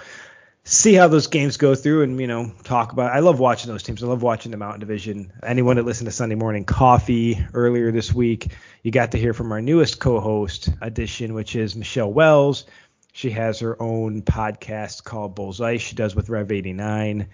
see 0.70 0.94
how 0.94 1.08
those 1.08 1.26
games 1.26 1.56
go 1.56 1.74
through 1.74 2.02
and 2.02 2.20
you 2.20 2.26
know 2.26 2.52
talk 2.62 2.92
about. 2.92 3.12
I 3.12 3.18
love 3.18 3.40
watching 3.40 3.70
those 3.70 3.82
teams. 3.82 4.02
I 4.02 4.06
love 4.06 4.22
watching 4.22 4.52
the 4.52 4.56
Mountain 4.56 4.80
Division. 4.80 5.32
Anyone 5.42 5.76
that 5.76 5.84
listened 5.84 6.06
to 6.06 6.12
Sunday 6.12 6.36
Morning 6.36 6.64
Coffee 6.64 7.44
earlier 7.52 7.90
this 7.90 8.14
week, 8.14 8.52
you 8.82 8.92
got 8.92 9.12
to 9.12 9.18
hear 9.18 9.34
from 9.34 9.52
our 9.52 9.60
newest 9.60 9.98
co-host 9.98 10.70
edition, 10.80 11.34
which 11.34 11.56
is 11.56 11.74
Michelle 11.74 12.12
Wells. 12.12 12.66
She 13.12 13.30
has 13.30 13.58
her 13.58 13.80
own 13.82 14.22
podcast 14.22 15.02
called 15.02 15.34
Bullseye. 15.34 15.78
She 15.78 15.96
does 15.96 16.14
with 16.14 16.28
Rev 16.28 16.52
89 16.52 17.26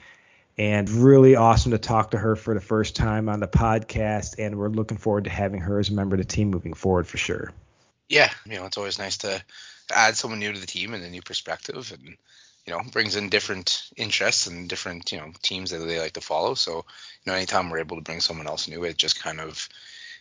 and 0.58 0.88
really 0.88 1.36
awesome 1.36 1.72
to 1.72 1.78
talk 1.78 2.12
to 2.12 2.18
her 2.18 2.34
for 2.34 2.54
the 2.54 2.62
first 2.62 2.96
time 2.96 3.28
on 3.28 3.40
the 3.40 3.48
podcast. 3.48 4.36
And 4.38 4.56
we're 4.56 4.70
looking 4.70 4.96
forward 4.96 5.24
to 5.24 5.30
having 5.30 5.60
her 5.60 5.78
as 5.78 5.90
a 5.90 5.92
member 5.92 6.16
of 6.16 6.22
the 6.22 6.24
team 6.24 6.48
moving 6.48 6.72
forward 6.72 7.06
for 7.06 7.18
sure. 7.18 7.52
Yeah, 8.08 8.30
you 8.46 8.54
know, 8.54 8.64
it's 8.64 8.78
always 8.78 8.98
nice 8.98 9.18
to 9.18 9.44
add 9.92 10.16
someone 10.16 10.40
new 10.40 10.52
to 10.52 10.58
the 10.58 10.66
team 10.66 10.94
and 10.94 11.04
a 11.04 11.10
new 11.10 11.20
perspective, 11.20 11.92
and 11.92 12.16
you 12.66 12.72
know, 12.74 12.82
brings 12.92 13.16
in 13.16 13.28
different 13.28 13.90
interests 13.96 14.46
and 14.46 14.68
different 14.68 15.12
you 15.12 15.18
know 15.18 15.32
teams 15.42 15.70
that 15.70 15.78
they 15.78 16.00
like 16.00 16.14
to 16.14 16.20
follow. 16.20 16.54
So, 16.54 16.76
you 16.76 17.32
know, 17.32 17.34
anytime 17.34 17.70
we're 17.70 17.78
able 17.78 17.96
to 17.96 18.02
bring 18.02 18.20
someone 18.20 18.46
else 18.46 18.68
new, 18.68 18.84
it 18.84 18.96
just 18.96 19.22
kind 19.22 19.40
of 19.40 19.68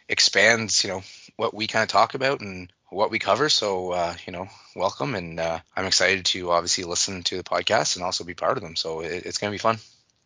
expands, 0.07 0.83
you 0.83 0.89
know, 0.89 1.03
what 1.37 1.53
we 1.53 1.67
kind 1.67 1.83
of 1.83 1.89
talk 1.89 2.13
about 2.13 2.41
and 2.41 2.71
what 2.89 3.11
we 3.11 3.19
cover. 3.19 3.49
So, 3.49 3.91
uh, 3.91 4.15
you 4.25 4.33
know, 4.33 4.47
welcome, 4.75 5.15
and 5.15 5.39
uh, 5.39 5.59
I'm 5.75 5.85
excited 5.85 6.25
to 6.27 6.51
obviously 6.51 6.83
listen 6.83 7.23
to 7.23 7.37
the 7.37 7.43
podcast 7.43 7.95
and 7.95 8.05
also 8.05 8.23
be 8.23 8.35
part 8.35 8.57
of 8.57 8.63
them. 8.63 8.75
So 8.75 9.01
it, 9.01 9.25
it's 9.25 9.39
gonna 9.39 9.51
be 9.51 9.57
fun. 9.57 9.79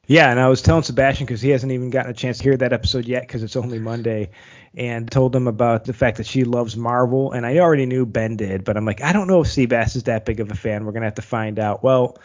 Yeah, 0.10 0.32
and 0.32 0.40
I 0.40 0.48
was 0.48 0.64
telling 0.64 0.82
Sebastian 0.82 1.28
because 1.28 1.40
he 1.40 1.52
hasn't 1.52 1.72
even 1.72 1.92
gotten 1.92 2.10
a 2.10 2.16
chance 2.16 2.40
to 2.40 2.44
hear 2.44 2.58
that 2.58 2.74
episode 2.74 3.06
yet 3.06 3.28
because 3.28 3.44
it's 3.44 3.56
only 3.56 3.78
Monday, 3.78 4.32
and 4.76 5.10
told 5.10 5.36
him 5.36 5.48
about 5.48 5.86
the 5.86 5.94
fact 5.94 6.18
that 6.18 6.26
she 6.26 6.46
loves 6.46 6.76
Marvel, 6.76 7.32
and 7.32 7.46
I 7.46 7.60
already 7.60 7.86
knew 7.86 8.08
Ben 8.08 8.36
did, 8.36 8.64
but 8.64 8.76
I'm 8.76 8.86
like, 8.86 9.04
I 9.04 9.14
don't 9.14 9.28
know 9.28 9.42
if 9.42 9.48
Seabass 9.48 9.96
is 9.96 10.06
that 10.06 10.26
big 10.26 10.40
of 10.40 10.50
a 10.50 10.56
fan. 10.56 10.84
We're 10.84 10.94
gonna 10.94 11.06
have 11.06 11.14
to 11.16 11.22
find 11.22 11.60
out. 11.60 11.84
Well, 11.84 12.18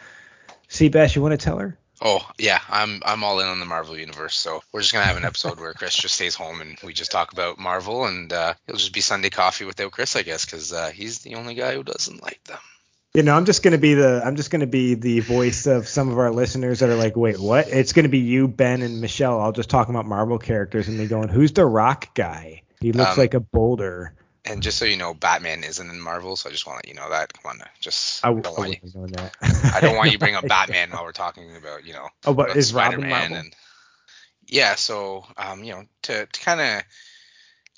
Seabass, 0.70 1.14
you 1.14 1.20
want 1.20 1.38
to 1.38 1.44
tell 1.44 1.58
her? 1.58 1.76
Oh 2.00 2.26
yeah, 2.38 2.60
I'm 2.70 3.02
I'm 3.04 3.22
all 3.22 3.38
in 3.40 3.46
on 3.48 3.60
the 3.60 3.66
Marvel 3.66 3.98
universe. 3.98 4.34
So 4.34 4.62
we're 4.72 4.80
just 4.80 4.94
gonna 4.94 5.04
have 5.04 5.18
an 5.18 5.26
episode 5.26 5.60
where 5.60 5.74
Chris 5.74 5.94
just 5.94 6.14
stays 6.14 6.34
home 6.34 6.62
and 6.62 6.78
we 6.82 6.94
just 6.94 7.12
talk 7.12 7.34
about 7.34 7.58
Marvel, 7.58 8.06
and 8.06 8.32
uh, 8.32 8.54
it'll 8.66 8.78
just 8.78 8.94
be 8.94 9.02
Sunday 9.02 9.28
coffee 9.28 9.66
without 9.66 9.92
Chris, 9.92 10.16
I 10.16 10.22
guess, 10.22 10.46
because 10.46 10.72
uh, 10.72 10.88
he's 10.88 11.18
the 11.18 11.34
only 11.34 11.52
guy 11.52 11.74
who 11.74 11.82
doesn't 11.82 12.22
like 12.22 12.42
them 12.44 12.60
you 13.14 13.22
know, 13.22 13.34
I'm 13.34 13.44
just 13.44 13.62
gonna 13.62 13.78
be 13.78 13.94
the 13.94 14.22
I'm 14.24 14.34
just 14.34 14.50
gonna 14.50 14.66
be 14.66 14.94
the 14.94 15.20
voice 15.20 15.66
of 15.66 15.86
some 15.86 16.10
of 16.10 16.18
our 16.18 16.32
listeners 16.32 16.80
that 16.80 16.88
are 16.88 16.96
like, 16.96 17.16
wait, 17.16 17.38
what? 17.38 17.68
It's 17.68 17.92
gonna 17.92 18.08
be 18.08 18.18
you, 18.18 18.48
Ben, 18.48 18.82
and 18.82 19.00
Michelle. 19.00 19.40
I'll 19.40 19.52
just 19.52 19.70
talk 19.70 19.88
about 19.88 20.04
Marvel 20.04 20.38
characters 20.38 20.88
and 20.88 20.98
me 20.98 21.06
going, 21.06 21.28
who's 21.28 21.52
the 21.52 21.64
Rock 21.64 22.12
guy? 22.14 22.62
He 22.80 22.92
looks 22.92 23.12
um, 23.12 23.18
like 23.18 23.34
a 23.34 23.40
boulder. 23.40 24.14
And 24.44 24.62
just 24.62 24.78
so 24.78 24.84
you 24.84 24.96
know, 24.96 25.14
Batman 25.14 25.62
isn't 25.64 25.88
in 25.88 26.00
Marvel, 26.00 26.36
so 26.36 26.48
I 26.48 26.52
just 26.52 26.66
want 26.66 26.82
to 26.82 26.88
let 26.88 26.94
you 26.94 27.00
know 27.00 27.08
that. 27.08 27.32
Come 27.32 27.52
on, 27.52 27.66
just 27.80 28.22
I, 28.24 28.30
I 28.30 28.34
don't 28.34 28.58
want 28.58 28.70
you, 28.82 28.90
that. 29.06 29.32
I 29.72 29.80
don't 29.80 29.96
want 29.96 30.10
you 30.10 30.18
bring 30.18 30.34
up 30.36 30.46
Batman 30.46 30.90
while 30.90 31.04
we're 31.04 31.12
talking 31.12 31.56
about, 31.56 31.86
you 31.86 31.92
know, 31.92 32.08
oh, 32.26 32.34
but 32.34 32.56
is 32.56 32.68
Spider-Man 32.68 33.10
Robin 33.10 33.10
Marvel? 33.10 33.36
And, 33.36 33.56
yeah, 34.48 34.74
so 34.74 35.24
um, 35.38 35.62
you 35.62 35.72
know, 35.72 35.84
to 36.02 36.26
to 36.26 36.40
kind 36.40 36.60
of 36.60 36.82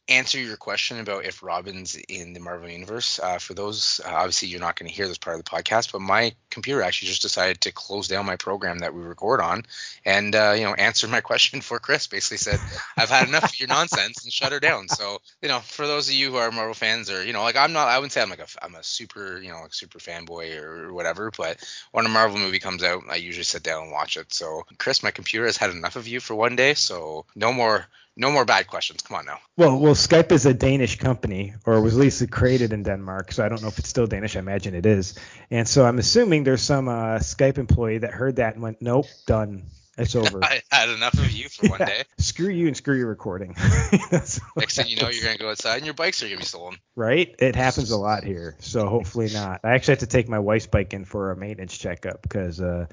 answer 0.09 0.39
your 0.39 0.57
question 0.57 1.01
about 1.01 1.25
if 1.25 1.43
Robin's 1.43 1.97
in 2.09 2.33
the 2.33 2.41
Marvel 2.41 2.69
Universe. 2.69 3.19
Uh, 3.19 3.39
for 3.39 3.55
those, 3.55 4.01
uh, 4.05 4.11
obviously, 4.11 4.49
you're 4.49 4.61
not 4.61 4.77
going 4.77 4.89
to 4.89 4.95
hear 4.95 5.09
this 5.09 5.19
part 5.19 5.39
of 5.39 5.45
the 5.45 5.51
podcast, 5.51 5.93
but 5.93 6.01
my 6.01 6.35
computer 6.51 6.83
actually 6.83 7.09
just 7.09 7.23
decided 7.23 7.61
to 7.63 7.73
close 7.73 8.09
down 8.09 8.27
my 8.27 8.37
program 8.37 8.79
that 8.79 8.95
we 8.95 9.03
record 9.03 9.41
on, 9.41 9.65
and 10.05 10.35
uh, 10.35 10.55
you 10.57 10.65
know, 10.65 10.75
answer 10.75 11.09
my 11.09 11.21
question 11.27 11.61
for 11.61 11.79
Chris. 11.79 12.07
Basically 12.07 12.37
said, 12.37 12.61
"I've 12.97 13.11
had 13.11 13.29
enough 13.29 13.45
of 13.45 13.59
your 13.59 13.69
nonsense," 13.69 14.23
and 14.23 14.33
shut 14.33 14.53
her 14.53 14.61
down. 14.61 14.89
So, 14.89 15.19
you 15.43 15.49
know, 15.49 15.61
for 15.61 15.87
those 15.87 16.09
of 16.09 16.15
you 16.15 16.31
who 16.31 16.37
are 16.37 16.51
Marvel 16.51 16.75
fans, 16.75 17.11
or 17.11 17.25
you 17.25 17.33
know, 17.33 17.43
like 17.43 17.57
I'm 17.57 17.73
not, 17.73 17.89
I 17.89 17.99
wouldn't 17.99 18.13
say 18.13 18.23
I'm 18.23 18.31
like 18.31 18.41
a, 18.41 18.47
I'm 18.63 18.75
a 18.75 18.83
super, 18.83 19.39
you 19.39 19.51
know, 19.51 19.63
like 19.63 19.75
super 19.75 19.99
fanboy 19.99 20.63
or 20.63 20.93
whatever, 20.93 21.31
but 21.37 21.59
when 21.93 22.07
a 22.07 22.11
Marvel 22.11 22.39
movie 22.39 22.59
comes 22.59 22.83
out, 22.83 23.03
I 23.11 23.17
usually 23.17 23.45
sit 23.45 23.63
down 23.63 23.85
and 23.85 23.93
watch 23.93 24.17
it. 24.17 24.33
So, 24.33 24.63
Chris, 24.79 25.03
my 25.03 25.11
computer 25.11 25.47
has 25.47 25.57
had 25.57 25.71
enough 25.71 25.97
of 25.97 26.07
you 26.07 26.21
for 26.21 26.35
one 26.35 26.57
day, 26.57 26.75
so 26.75 27.27
no 27.35 27.53
more 27.53 27.87
no 28.17 28.31
more 28.31 28.45
bad 28.45 28.67
questions. 28.67 29.03
Come 29.03 29.19
on 29.19 29.27
now. 29.27 29.39
Well, 29.57 29.79
well, 29.79 29.95
Skype 29.95 30.33
is 30.33 30.47
a 30.47 30.55
Danish 30.55 30.97
company, 30.97 31.55
or 31.67 31.81
was 31.83 31.95
at 31.95 32.01
least 32.01 32.31
created 32.31 32.73
in 32.73 32.83
Denmark. 32.83 33.33
So 33.33 33.45
I 33.45 33.49
don't 33.49 33.61
know 33.61 33.69
if 33.69 33.79
it's 33.79 33.89
still 33.89 34.07
Danish. 34.07 34.37
I 34.37 34.39
imagine 34.39 34.75
it 34.75 34.87
is. 34.87 35.19
And 35.51 35.69
so 35.69 35.85
I'm 35.85 35.99
assuming 35.99 36.45
there's 36.45 36.63
some 36.63 36.89
uh, 36.89 37.19
Skype 37.19 37.59
employee 37.59 37.99
that 37.99 38.13
heard 38.13 38.37
that 38.37 38.55
and 38.55 38.63
went, 38.63 38.81
"Nope, 38.81 39.07
done. 39.27 39.65
It's 39.99 40.17
over." 40.17 40.43
I 40.43 40.63
had 40.71 40.89
enough 40.89 41.15
of 41.15 41.31
you 41.31 41.51
for 41.51 41.67
yeah. 41.67 41.71
one 41.71 41.81
day. 41.81 42.05
Screw 42.19 42.49
you 42.49 42.69
and 42.69 42.77
screw 42.77 42.97
your 42.97 43.09
recording. 43.09 43.55
Next 44.11 44.41
thing 44.77 44.89
you 44.89 44.97
know, 44.97 45.09
you're 45.09 45.25
gonna 45.25 45.37
go 45.37 45.51
outside 45.51 45.77
and 45.77 45.85
your 45.85 45.95
bikes 45.95 46.23
are 46.23 46.27
gonna 46.27 46.39
be 46.39 46.45
stolen. 46.45 46.79
Right? 46.95 47.35
It 47.39 47.55
happens 47.55 47.91
a 47.91 47.99
lot 47.99 48.25
here. 48.25 48.57
So 48.61 48.89
hopefully 48.89 49.29
not. 49.33 49.61
I 49.63 49.75
actually 49.75 49.93
have 49.93 50.01
to 50.01 50.07
take 50.07 50.29
my 50.29 50.39
wife's 50.39 50.67
bike 50.67 50.95
in 50.95 51.05
for 51.05 51.33
a 51.33 51.37
maintenance 51.37 51.77
checkup 51.77 52.23
because. 52.23 52.61
Uh, 52.61 52.87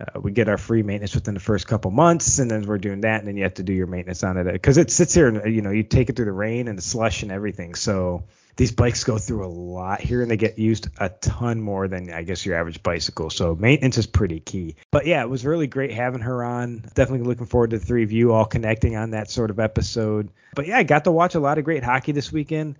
uh, 0.00 0.20
we 0.20 0.30
get 0.30 0.48
our 0.48 0.58
free 0.58 0.82
maintenance 0.82 1.14
within 1.14 1.34
the 1.34 1.40
first 1.40 1.66
couple 1.66 1.90
months, 1.90 2.38
and 2.38 2.50
then 2.50 2.62
we're 2.62 2.78
doing 2.78 3.00
that, 3.00 3.18
and 3.18 3.26
then 3.26 3.36
you 3.36 3.42
have 3.42 3.54
to 3.54 3.62
do 3.62 3.72
your 3.72 3.86
maintenance 3.86 4.22
on 4.22 4.36
it 4.36 4.50
because 4.52 4.78
it 4.78 4.90
sits 4.90 5.14
here 5.14 5.28
and 5.28 5.54
you 5.54 5.62
know 5.62 5.70
you 5.70 5.82
take 5.82 6.08
it 6.08 6.16
through 6.16 6.26
the 6.26 6.32
rain 6.32 6.68
and 6.68 6.78
the 6.78 6.82
slush 6.82 7.22
and 7.22 7.32
everything. 7.32 7.74
So 7.74 8.24
these 8.58 8.72
bikes 8.72 9.04
go 9.04 9.18
through 9.18 9.46
a 9.46 9.48
lot 9.48 10.00
here 10.00 10.20
and 10.20 10.30
they 10.30 10.36
get 10.36 10.58
used 10.58 10.88
a 10.98 11.08
ton 11.08 11.60
more 11.60 11.86
than 11.86 12.12
I 12.12 12.22
guess 12.22 12.44
your 12.44 12.56
average 12.56 12.82
bicycle. 12.82 13.30
So 13.30 13.54
maintenance 13.54 13.98
is 13.98 14.06
pretty 14.06 14.40
key. 14.40 14.74
But 14.90 15.06
yeah, 15.06 15.22
it 15.22 15.30
was 15.30 15.46
really 15.46 15.68
great 15.68 15.92
having 15.92 16.20
her 16.20 16.42
on. 16.44 16.84
Definitely 16.94 17.26
looking 17.26 17.46
forward 17.46 17.70
to 17.70 17.78
the 17.78 17.84
three 17.84 18.02
of 18.02 18.10
you 18.10 18.32
all 18.32 18.44
connecting 18.44 18.96
on 18.96 19.12
that 19.12 19.30
sort 19.30 19.50
of 19.50 19.60
episode. 19.60 20.30
But 20.54 20.66
yeah, 20.66 20.78
I 20.78 20.82
got 20.82 21.04
to 21.04 21.12
watch 21.12 21.36
a 21.36 21.40
lot 21.40 21.58
of 21.58 21.64
great 21.64 21.84
hockey 21.84 22.10
this 22.10 22.32
weekend. 22.32 22.76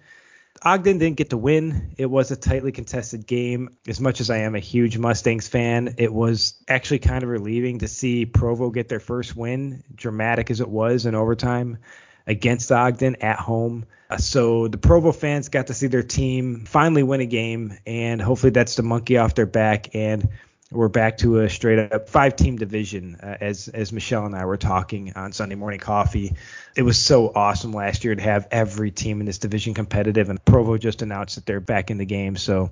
Ogden 0.63 0.99
didn't 0.99 1.17
get 1.17 1.31
to 1.31 1.37
win. 1.37 1.95
It 1.99 2.07
was 2.07 2.31
a 2.31 2.37
tightly 2.37 2.73
contested 2.73 3.27
game. 3.27 3.77
As 3.87 4.01
much 4.01 4.21
as 4.21 4.31
I 4.31 4.39
am 4.39 4.55
a 4.55 4.61
huge 4.61 4.99
Mustangs 4.99 5.49
fan, 5.49 5.95
it 5.99 6.13
was 6.13 6.55
actually 6.69 6.99
kind 6.99 7.23
of 7.23 7.29
relieving 7.29 7.79
to 7.81 7.89
see 7.89 8.27
Provo 8.27 8.71
get 8.71 8.89
their 8.89 9.01
first 9.01 9.37
win, 9.37 9.85
dramatic 9.95 10.51
as 10.51 10.61
it 10.61 10.69
was 10.69 11.07
in 11.07 11.15
overtime 11.15 11.79
against 12.27 12.73
Ogden 12.73 13.17
at 13.17 13.39
home. 13.39 13.87
Uh, 14.11 14.17
so 14.17 14.69
the 14.69 14.79
Provo 14.79 15.13
fans 15.13 15.49
got 15.49 15.67
to 15.69 15.75
see 15.75 15.87
their 15.87 16.03
team 16.03 16.65
finally 16.65 17.03
win 17.03 17.21
a 17.21 17.27
game, 17.27 17.79
and 17.87 18.21
hopefully 18.21 18.51
that's 18.51 18.75
the 18.75 18.83
monkey 18.83 19.19
off 19.19 19.35
their 19.35 19.47
back. 19.47 19.95
And 19.95 20.29
we're 20.71 20.89
back 20.89 21.19
to 21.19 21.41
a 21.41 21.49
straight 21.49 21.79
up 21.79 22.09
five 22.09 22.37
team 22.37 22.57
division 22.57 23.17
uh, 23.23 23.37
as 23.41 23.69
as 23.69 23.93
Michelle 23.93 24.27
and 24.27 24.35
I 24.35 24.45
were 24.45 24.57
talking 24.57 25.13
on 25.15 25.33
Sunday 25.33 25.55
morning 25.55 25.81
coffee. 25.81 26.35
It 26.77 26.83
was 26.83 26.99
so 26.99 27.33
awesome 27.35 27.73
last 27.73 28.05
year 28.05 28.15
to 28.15 28.23
have 28.23 28.49
every 28.51 28.91
team 28.91 29.21
in 29.21 29.27
this 29.27 29.39
division 29.39 29.75
competitive 29.75 30.29
and 30.29 30.45
Provo 30.45 30.77
just 30.77 31.01
announced 31.03 31.37
that 31.37 31.47
they're 31.47 31.61
back 31.61 31.91
in 31.91 31.97
the 31.97 32.05
game. 32.05 32.37
So 32.37 32.71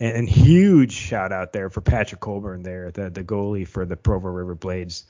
and, 0.00 0.16
and 0.16 0.28
huge 0.28 0.92
shout 0.92 1.32
out 1.32 1.52
there 1.52 1.70
for 1.70 1.80
Patrick 1.80 2.20
Colburn 2.20 2.62
there, 2.62 2.90
the 2.90 3.08
the 3.10 3.24
goalie 3.24 3.68
for 3.68 3.84
the 3.84 3.96
Provo 3.96 4.28
River 4.28 4.54
Blades. 4.54 5.04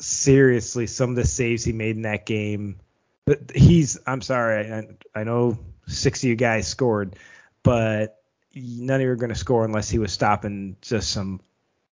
Seriously, 0.00 0.86
some 0.86 1.10
of 1.10 1.16
the 1.16 1.26
saves 1.26 1.64
he 1.64 1.72
made 1.72 1.96
in 1.96 2.02
that 2.02 2.26
game. 2.26 2.80
But 3.24 3.52
he's 3.54 3.98
I'm 4.06 4.22
sorry, 4.22 4.72
I, 4.72 4.88
I 5.14 5.24
know 5.24 5.58
six 5.86 6.20
of 6.20 6.28
you 6.28 6.36
guys 6.36 6.66
scored, 6.66 7.16
but 7.62 8.17
none 8.54 8.96
of 8.96 9.02
you 9.02 9.10
are 9.10 9.16
going 9.16 9.32
to 9.32 9.38
score 9.38 9.64
unless 9.64 9.88
he 9.88 9.98
was 9.98 10.12
stopping 10.12 10.76
just 10.80 11.10
some 11.10 11.40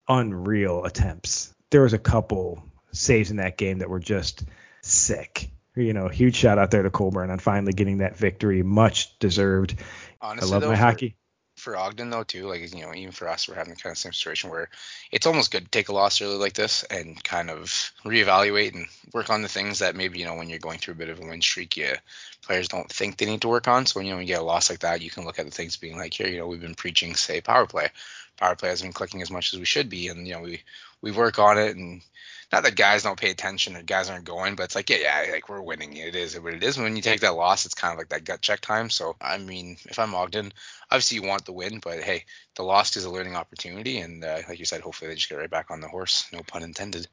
unreal 0.07 0.85
attempts. 0.85 1.53
There 1.69 1.81
was 1.81 1.93
a 1.93 1.99
couple 1.99 2.63
saves 2.91 3.31
in 3.31 3.37
that 3.37 3.57
game 3.57 3.79
that 3.79 3.89
were 3.89 3.99
just 3.99 4.43
sick. 4.81 5.49
You 5.75 5.93
know, 5.93 6.07
huge 6.07 6.35
shout 6.35 6.57
out 6.57 6.71
there 6.71 6.83
to 6.83 6.89
Colburn 6.89 7.29
on 7.29 7.39
finally 7.39 7.73
getting 7.73 7.97
that 7.97 8.15
victory, 8.15 8.63
much 8.63 9.17
deserved. 9.19 9.75
Honestly, 10.21 10.49
I 10.49 10.51
love 10.53 10.69
my 10.69 10.75
hockey. 10.75 11.17
For 11.65 11.75
Ogden 11.75 12.11
though 12.11 12.23
too, 12.23 12.47
like 12.47 12.75
you 12.75 12.85
know, 12.85 12.93
even 12.93 13.11
for 13.11 13.27
us, 13.27 13.47
we're 13.47 13.55
having 13.55 13.73
the 13.73 13.81
kind 13.81 13.91
of 13.91 13.97
same 13.97 14.13
situation 14.13 14.51
where 14.51 14.69
it's 15.11 15.25
almost 15.25 15.49
good 15.49 15.63
to 15.63 15.69
take 15.71 15.89
a 15.89 15.93
loss 15.93 16.21
early 16.21 16.35
like 16.35 16.53
this 16.53 16.83
and 16.83 17.23
kind 17.23 17.49
of 17.49 17.91
reevaluate 18.03 18.75
and 18.75 18.85
work 19.13 19.31
on 19.31 19.41
the 19.41 19.47
things 19.47 19.79
that 19.79 19.95
maybe 19.95 20.19
you 20.19 20.25
know 20.25 20.35
when 20.35 20.47
you're 20.47 20.59
going 20.59 20.77
through 20.77 20.93
a 20.93 20.97
bit 20.97 21.09
of 21.09 21.19
a 21.19 21.25
win 21.25 21.41
streak, 21.41 21.75
you 21.75 21.95
players 22.43 22.67
don't 22.67 22.91
think 22.91 23.17
they 23.17 23.25
need 23.25 23.41
to 23.41 23.47
work 23.47 23.67
on. 23.67 23.87
So 23.87 23.99
when 23.99 24.05
you 24.05 24.11
know 24.11 24.17
when 24.17 24.27
you 24.27 24.33
get 24.35 24.41
a 24.41 24.45
loss 24.45 24.69
like 24.69 24.81
that, 24.81 25.01
you 25.01 25.09
can 25.09 25.25
look 25.25 25.39
at 25.39 25.45
the 25.45 25.51
things 25.51 25.75
being 25.75 25.97
like 25.97 26.13
here, 26.13 26.27
you 26.27 26.37
know, 26.37 26.45
we've 26.45 26.61
been 26.61 26.75
preaching 26.75 27.15
say 27.15 27.41
power 27.41 27.65
play. 27.65 27.89
Power 28.37 28.55
play 28.55 28.69
hasn't 28.69 28.89
been 28.89 28.93
clicking 28.93 29.23
as 29.23 29.31
much 29.31 29.51
as 29.51 29.59
we 29.59 29.65
should 29.65 29.89
be, 29.89 30.07
and 30.09 30.27
you 30.27 30.35
know 30.35 30.41
we 30.41 30.61
we 31.01 31.11
work 31.11 31.39
on 31.39 31.57
it 31.57 31.75
and 31.75 32.03
not 32.51 32.63
that 32.63 32.75
guys 32.75 33.03
don't 33.03 33.19
pay 33.19 33.31
attention 33.31 33.75
or 33.75 33.81
guys 33.81 34.09
aren't 34.09 34.25
going, 34.25 34.55
but 34.55 34.63
it's 34.63 34.75
like, 34.75 34.89
yeah, 34.89 34.97
yeah, 35.01 35.31
like 35.31 35.49
we're 35.49 35.61
winning. 35.61 35.95
It 35.97 36.15
is 36.15 36.39
what 36.39 36.53
it 36.53 36.63
is. 36.63 36.77
When 36.77 36.95
you 36.95 37.01
take 37.01 37.21
that 37.21 37.35
loss, 37.35 37.65
it's 37.65 37.75
kind 37.75 37.91
of 37.91 37.97
like 37.97 38.09
that 38.09 38.23
gut 38.23 38.41
check 38.41 38.61
time. 38.61 38.89
So, 38.89 39.15
I 39.19 39.37
mean, 39.37 39.77
if 39.85 39.99
I'm 39.99 40.13
Ogden, 40.13 40.53
obviously 40.91 41.15
you 41.15 41.23
want 41.23 41.45
the 41.45 41.53
win, 41.53 41.79
but 41.79 42.01
hey, 42.01 42.25
the 42.55 42.63
loss 42.63 42.95
is 42.97 43.05
a 43.05 43.09
learning 43.09 43.35
opportunity. 43.35 43.97
And 43.97 44.23
uh, 44.23 44.41
like 44.47 44.59
you 44.59 44.65
said, 44.65 44.81
hopefully 44.81 45.09
they 45.09 45.15
just 45.15 45.29
get 45.29 45.37
right 45.37 45.49
back 45.49 45.71
on 45.71 45.81
the 45.81 45.87
horse. 45.87 46.25
No 46.31 46.41
pun 46.45 46.63
intended. 46.63 47.07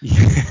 Yeah. 0.00 0.44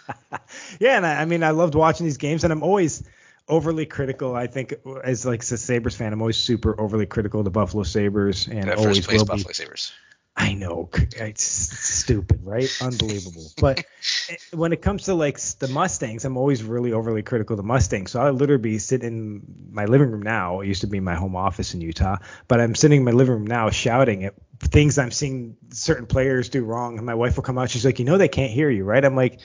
yeah. 0.80 0.96
And 0.96 1.06
I, 1.06 1.22
I 1.22 1.24
mean, 1.24 1.42
I 1.42 1.50
loved 1.50 1.74
watching 1.74 2.04
these 2.06 2.18
games, 2.18 2.44
and 2.44 2.52
I'm 2.52 2.62
always 2.62 3.02
overly 3.48 3.86
critical. 3.86 4.34
I 4.34 4.46
think 4.46 4.74
as 5.04 5.24
like 5.24 5.42
a 5.42 5.56
Sabres 5.56 5.96
fan, 5.96 6.12
I'm 6.12 6.20
always 6.20 6.36
super 6.36 6.78
overly 6.80 7.06
critical 7.06 7.40
of 7.40 7.44
the 7.44 7.50
Buffalo 7.50 7.82
Sabres 7.82 8.48
and 8.48 8.70
always 8.70 9.06
will 9.06 9.24
Buffalo 9.24 9.48
be. 9.48 9.54
Sabres. 9.54 9.92
I 10.36 10.54
know 10.54 10.88
it's 11.16 11.44
stupid, 11.44 12.40
right? 12.42 12.70
Unbelievable. 12.80 13.52
But 13.60 13.84
eh, 14.30 14.36
when 14.52 14.72
it 14.72 14.80
comes 14.82 15.04
to 15.04 15.14
like 15.14 15.38
the 15.58 15.68
Mustangs, 15.68 16.24
I'm 16.24 16.36
always 16.36 16.62
really 16.62 16.92
overly 16.92 17.22
critical 17.22 17.54
of 17.54 17.58
the 17.58 17.62
Mustangs. 17.62 18.10
So 18.12 18.20
I'll 18.20 18.32
literally 18.32 18.62
be 18.62 18.78
sitting 18.78 19.06
in 19.06 19.42
my 19.70 19.84
living 19.84 20.10
room 20.10 20.22
now. 20.22 20.60
It 20.60 20.68
used 20.68 20.80
to 20.82 20.86
be 20.86 21.00
my 21.00 21.14
home 21.14 21.36
office 21.36 21.74
in 21.74 21.80
Utah, 21.80 22.16
but 22.48 22.60
I'm 22.60 22.74
sitting 22.74 22.98
in 23.00 23.04
my 23.04 23.12
living 23.12 23.34
room 23.34 23.46
now 23.46 23.70
shouting 23.70 24.24
at 24.24 24.34
things 24.60 24.98
I'm 24.98 25.10
seeing 25.10 25.56
certain 25.70 26.06
players 26.06 26.48
do 26.48 26.64
wrong. 26.64 26.96
And 26.96 27.06
my 27.06 27.14
wife 27.14 27.36
will 27.36 27.42
come 27.42 27.58
out. 27.58 27.70
She's 27.70 27.84
like, 27.84 27.98
you 27.98 28.04
know, 28.04 28.16
they 28.16 28.28
can't 28.28 28.52
hear 28.52 28.70
you, 28.70 28.84
right? 28.84 29.04
I'm 29.04 29.16
like, 29.16 29.40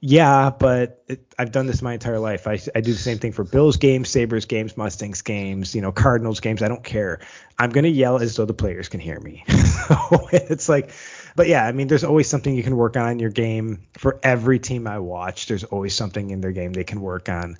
yeah, 0.00 0.50
but 0.50 1.02
it, 1.08 1.34
I've 1.38 1.52
done 1.52 1.66
this 1.66 1.80
my 1.82 1.94
entire 1.94 2.18
life. 2.18 2.46
I, 2.46 2.60
I 2.74 2.80
do 2.80 2.92
the 2.92 2.98
same 2.98 3.18
thing 3.18 3.32
for 3.32 3.44
Bills 3.44 3.76
games, 3.76 4.08
Sabres 4.08 4.44
games, 4.44 4.76
Mustangs 4.76 5.22
games, 5.22 5.74
you 5.74 5.80
know, 5.80 5.92
Cardinals 5.92 6.40
games. 6.40 6.62
I 6.62 6.68
don't 6.68 6.84
care. 6.84 7.20
I'm 7.58 7.70
going 7.70 7.84
to 7.84 7.90
yell 7.90 8.18
as 8.18 8.36
though 8.36 8.44
the 8.44 8.54
players 8.54 8.88
can 8.88 9.00
hear 9.00 9.18
me. 9.20 9.44
so 9.48 10.28
it's 10.32 10.68
like, 10.68 10.92
but 11.36 11.48
yeah, 11.48 11.66
I 11.66 11.72
mean, 11.72 11.88
there's 11.88 12.04
always 12.04 12.28
something 12.28 12.54
you 12.54 12.62
can 12.62 12.76
work 12.76 12.96
on 12.96 13.12
in 13.12 13.18
your 13.18 13.30
game. 13.30 13.86
For 13.96 14.20
every 14.22 14.58
team 14.58 14.86
I 14.86 14.98
watch, 14.98 15.46
there's 15.46 15.64
always 15.64 15.94
something 15.94 16.30
in 16.30 16.40
their 16.40 16.52
game 16.52 16.72
they 16.72 16.84
can 16.84 17.00
work 17.00 17.28
on. 17.28 17.56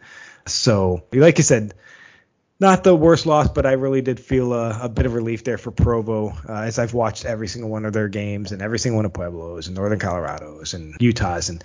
So, 0.47 1.05
like 1.13 1.39
you 1.39 1.45
said, 1.45 1.75
not 2.61 2.85
the 2.85 2.95
worst 2.95 3.25
loss, 3.25 3.49
but 3.49 3.65
I 3.65 3.73
really 3.73 4.03
did 4.03 4.21
feel 4.21 4.53
a, 4.53 4.81
a 4.83 4.89
bit 4.89 5.07
of 5.07 5.15
relief 5.15 5.45
there 5.45 5.57
for 5.57 5.71
Provo 5.71 6.29
uh, 6.47 6.63
as 6.63 6.79
I've 6.79 6.93
watched 6.93 7.25
every 7.25 7.49
single 7.49 7.71
one 7.71 7.87
of 7.87 7.95
their 7.95 8.09
games 8.09 8.53
and 8.53 8.61
every 8.61 8.79
single 8.79 8.97
one 8.99 9.07
of 9.07 9.15
Pueblo's 9.15 9.67
and 9.67 9.75
Northern 9.75 9.99
Colorado's 9.99 10.75
and 10.75 10.95
Utah's 11.01 11.49
and 11.49 11.65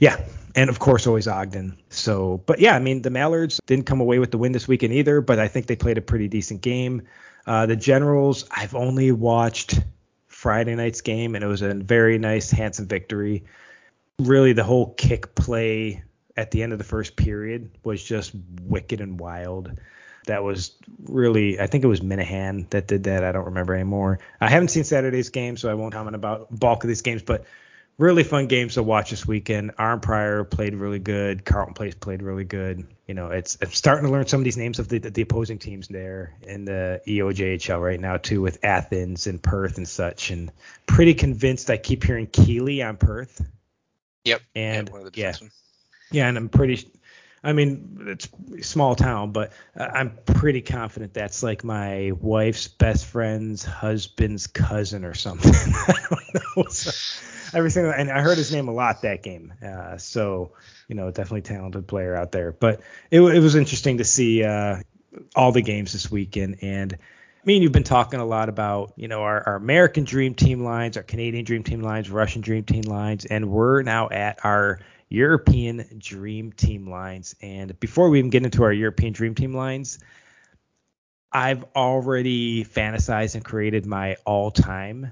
yeah, 0.00 0.20
and 0.56 0.68
of 0.68 0.80
course 0.80 1.06
always 1.06 1.28
Ogden. 1.28 1.78
So, 1.90 2.42
but 2.44 2.58
yeah, 2.58 2.74
I 2.74 2.80
mean 2.80 3.02
the 3.02 3.10
Mallards 3.10 3.60
didn't 3.66 3.86
come 3.86 4.00
away 4.00 4.18
with 4.18 4.32
the 4.32 4.38
win 4.38 4.50
this 4.50 4.66
weekend 4.66 4.92
either, 4.92 5.20
but 5.20 5.38
I 5.38 5.46
think 5.46 5.66
they 5.66 5.76
played 5.76 5.96
a 5.96 6.02
pretty 6.02 6.26
decent 6.26 6.60
game. 6.60 7.02
Uh, 7.46 7.66
the 7.66 7.76
Generals, 7.76 8.44
I've 8.50 8.74
only 8.74 9.12
watched 9.12 9.80
Friday 10.26 10.74
night's 10.74 11.02
game 11.02 11.36
and 11.36 11.44
it 11.44 11.46
was 11.46 11.62
a 11.62 11.72
very 11.72 12.18
nice, 12.18 12.50
handsome 12.50 12.88
victory. 12.88 13.44
Really, 14.18 14.52
the 14.54 14.64
whole 14.64 14.92
kick 14.94 15.36
play 15.36 16.02
at 16.36 16.50
the 16.50 16.64
end 16.64 16.72
of 16.72 16.78
the 16.78 16.84
first 16.84 17.14
period 17.14 17.70
was 17.84 18.02
just 18.02 18.32
wicked 18.62 19.00
and 19.00 19.20
wild 19.20 19.78
that 20.26 20.44
was 20.44 20.72
really 21.04 21.60
I 21.60 21.66
think 21.66 21.84
it 21.84 21.88
was 21.88 22.00
Minahan 22.00 22.68
that 22.70 22.86
did 22.86 23.04
that. 23.04 23.24
I 23.24 23.32
don't 23.32 23.46
remember 23.46 23.74
anymore. 23.74 24.18
I 24.40 24.48
haven't 24.48 24.68
seen 24.68 24.84
Saturday's 24.84 25.30
game, 25.30 25.56
so 25.56 25.70
I 25.70 25.74
won't 25.74 25.92
comment 25.92 26.16
about 26.16 26.48
bulk 26.56 26.84
of 26.84 26.88
these 26.88 27.02
games, 27.02 27.22
but 27.22 27.44
really 27.98 28.24
fun 28.24 28.46
games 28.46 28.74
to 28.74 28.82
watch 28.82 29.10
this 29.10 29.26
weekend. 29.26 29.76
Arnprior 29.76 30.48
played 30.48 30.74
really 30.74 30.98
good. 30.98 31.44
Carleton 31.44 31.74
Place 31.74 31.94
played 31.94 32.22
really 32.22 32.44
good. 32.44 32.86
You 33.06 33.14
know, 33.14 33.28
it's 33.28 33.58
I'm 33.60 33.70
starting 33.70 34.06
to 34.06 34.12
learn 34.12 34.26
some 34.26 34.40
of 34.40 34.44
these 34.44 34.56
names 34.56 34.78
of 34.78 34.88
the, 34.88 34.98
the 34.98 35.22
opposing 35.22 35.58
teams 35.58 35.88
there 35.88 36.34
in 36.42 36.64
the 36.64 37.00
EOJHL 37.06 37.82
right 37.82 38.00
now 38.00 38.16
too, 38.16 38.40
with 38.40 38.64
Athens 38.64 39.26
and 39.26 39.42
Perth 39.42 39.76
and 39.76 39.88
such. 39.88 40.30
And 40.30 40.50
pretty 40.86 41.14
convinced 41.14 41.70
I 41.70 41.76
keep 41.76 42.04
hearing 42.04 42.26
Keeley 42.26 42.82
on 42.82 42.96
Perth. 42.96 43.44
Yep. 44.24 44.40
And 44.54 44.90
yeah, 45.14 45.34
yeah, 46.12 46.28
and 46.28 46.36
I'm 46.36 46.48
pretty 46.48 46.88
I 47.44 47.52
mean, 47.52 47.98
it's 48.06 48.28
small 48.66 48.94
town, 48.94 49.32
but 49.32 49.52
I'm 49.76 50.16
pretty 50.26 50.62
confident 50.62 51.12
that's 51.12 51.42
like 51.42 51.64
my 51.64 52.12
wife's 52.20 52.68
best 52.68 53.06
friend's 53.06 53.64
husband's 53.64 54.46
cousin 54.46 55.04
or 55.04 55.14
something. 55.14 55.52
I 55.54 55.94
don't 56.08 56.56
know. 56.56 56.64
So, 56.70 56.92
everything, 57.56 57.86
and 57.86 58.10
I 58.10 58.20
heard 58.20 58.38
his 58.38 58.52
name 58.52 58.68
a 58.68 58.72
lot 58.72 59.02
that 59.02 59.22
game. 59.22 59.52
Uh, 59.64 59.96
so, 59.98 60.52
you 60.88 60.94
know, 60.94 61.10
definitely 61.10 61.42
talented 61.42 61.86
player 61.86 62.14
out 62.14 62.32
there. 62.32 62.52
But 62.52 62.80
it, 63.10 63.20
it 63.20 63.40
was 63.40 63.56
interesting 63.56 63.98
to 63.98 64.04
see 64.04 64.44
uh, 64.44 64.78
all 65.34 65.52
the 65.52 65.62
games 65.62 65.92
this 65.92 66.10
weekend. 66.10 66.58
And 66.62 66.96
me 67.44 67.54
and 67.56 67.62
you've 67.62 67.72
been 67.72 67.82
talking 67.82 68.20
a 68.20 68.24
lot 68.24 68.48
about, 68.48 68.92
you 68.96 69.08
know, 69.08 69.22
our, 69.22 69.42
our 69.46 69.56
American 69.56 70.04
Dream 70.04 70.34
Team 70.34 70.62
lines, 70.62 70.96
our 70.96 71.02
Canadian 71.02 71.44
Dream 71.44 71.64
Team 71.64 71.80
lines, 71.80 72.10
Russian 72.10 72.40
Dream 72.40 72.64
Team 72.64 72.82
lines, 72.82 73.24
and 73.24 73.50
we're 73.50 73.82
now 73.82 74.08
at 74.10 74.44
our 74.44 74.80
European 75.12 75.86
Dream 75.98 76.52
Team 76.52 76.88
lines. 76.88 77.36
And 77.42 77.78
before 77.78 78.08
we 78.08 78.18
even 78.18 78.30
get 78.30 78.44
into 78.44 78.62
our 78.62 78.72
European 78.72 79.12
Dream 79.12 79.34
Team 79.34 79.54
lines, 79.54 79.98
I've 81.30 81.64
already 81.76 82.64
fantasized 82.64 83.34
and 83.34 83.44
created 83.44 83.86
my 83.86 84.16
all 84.24 84.50
time 84.50 85.10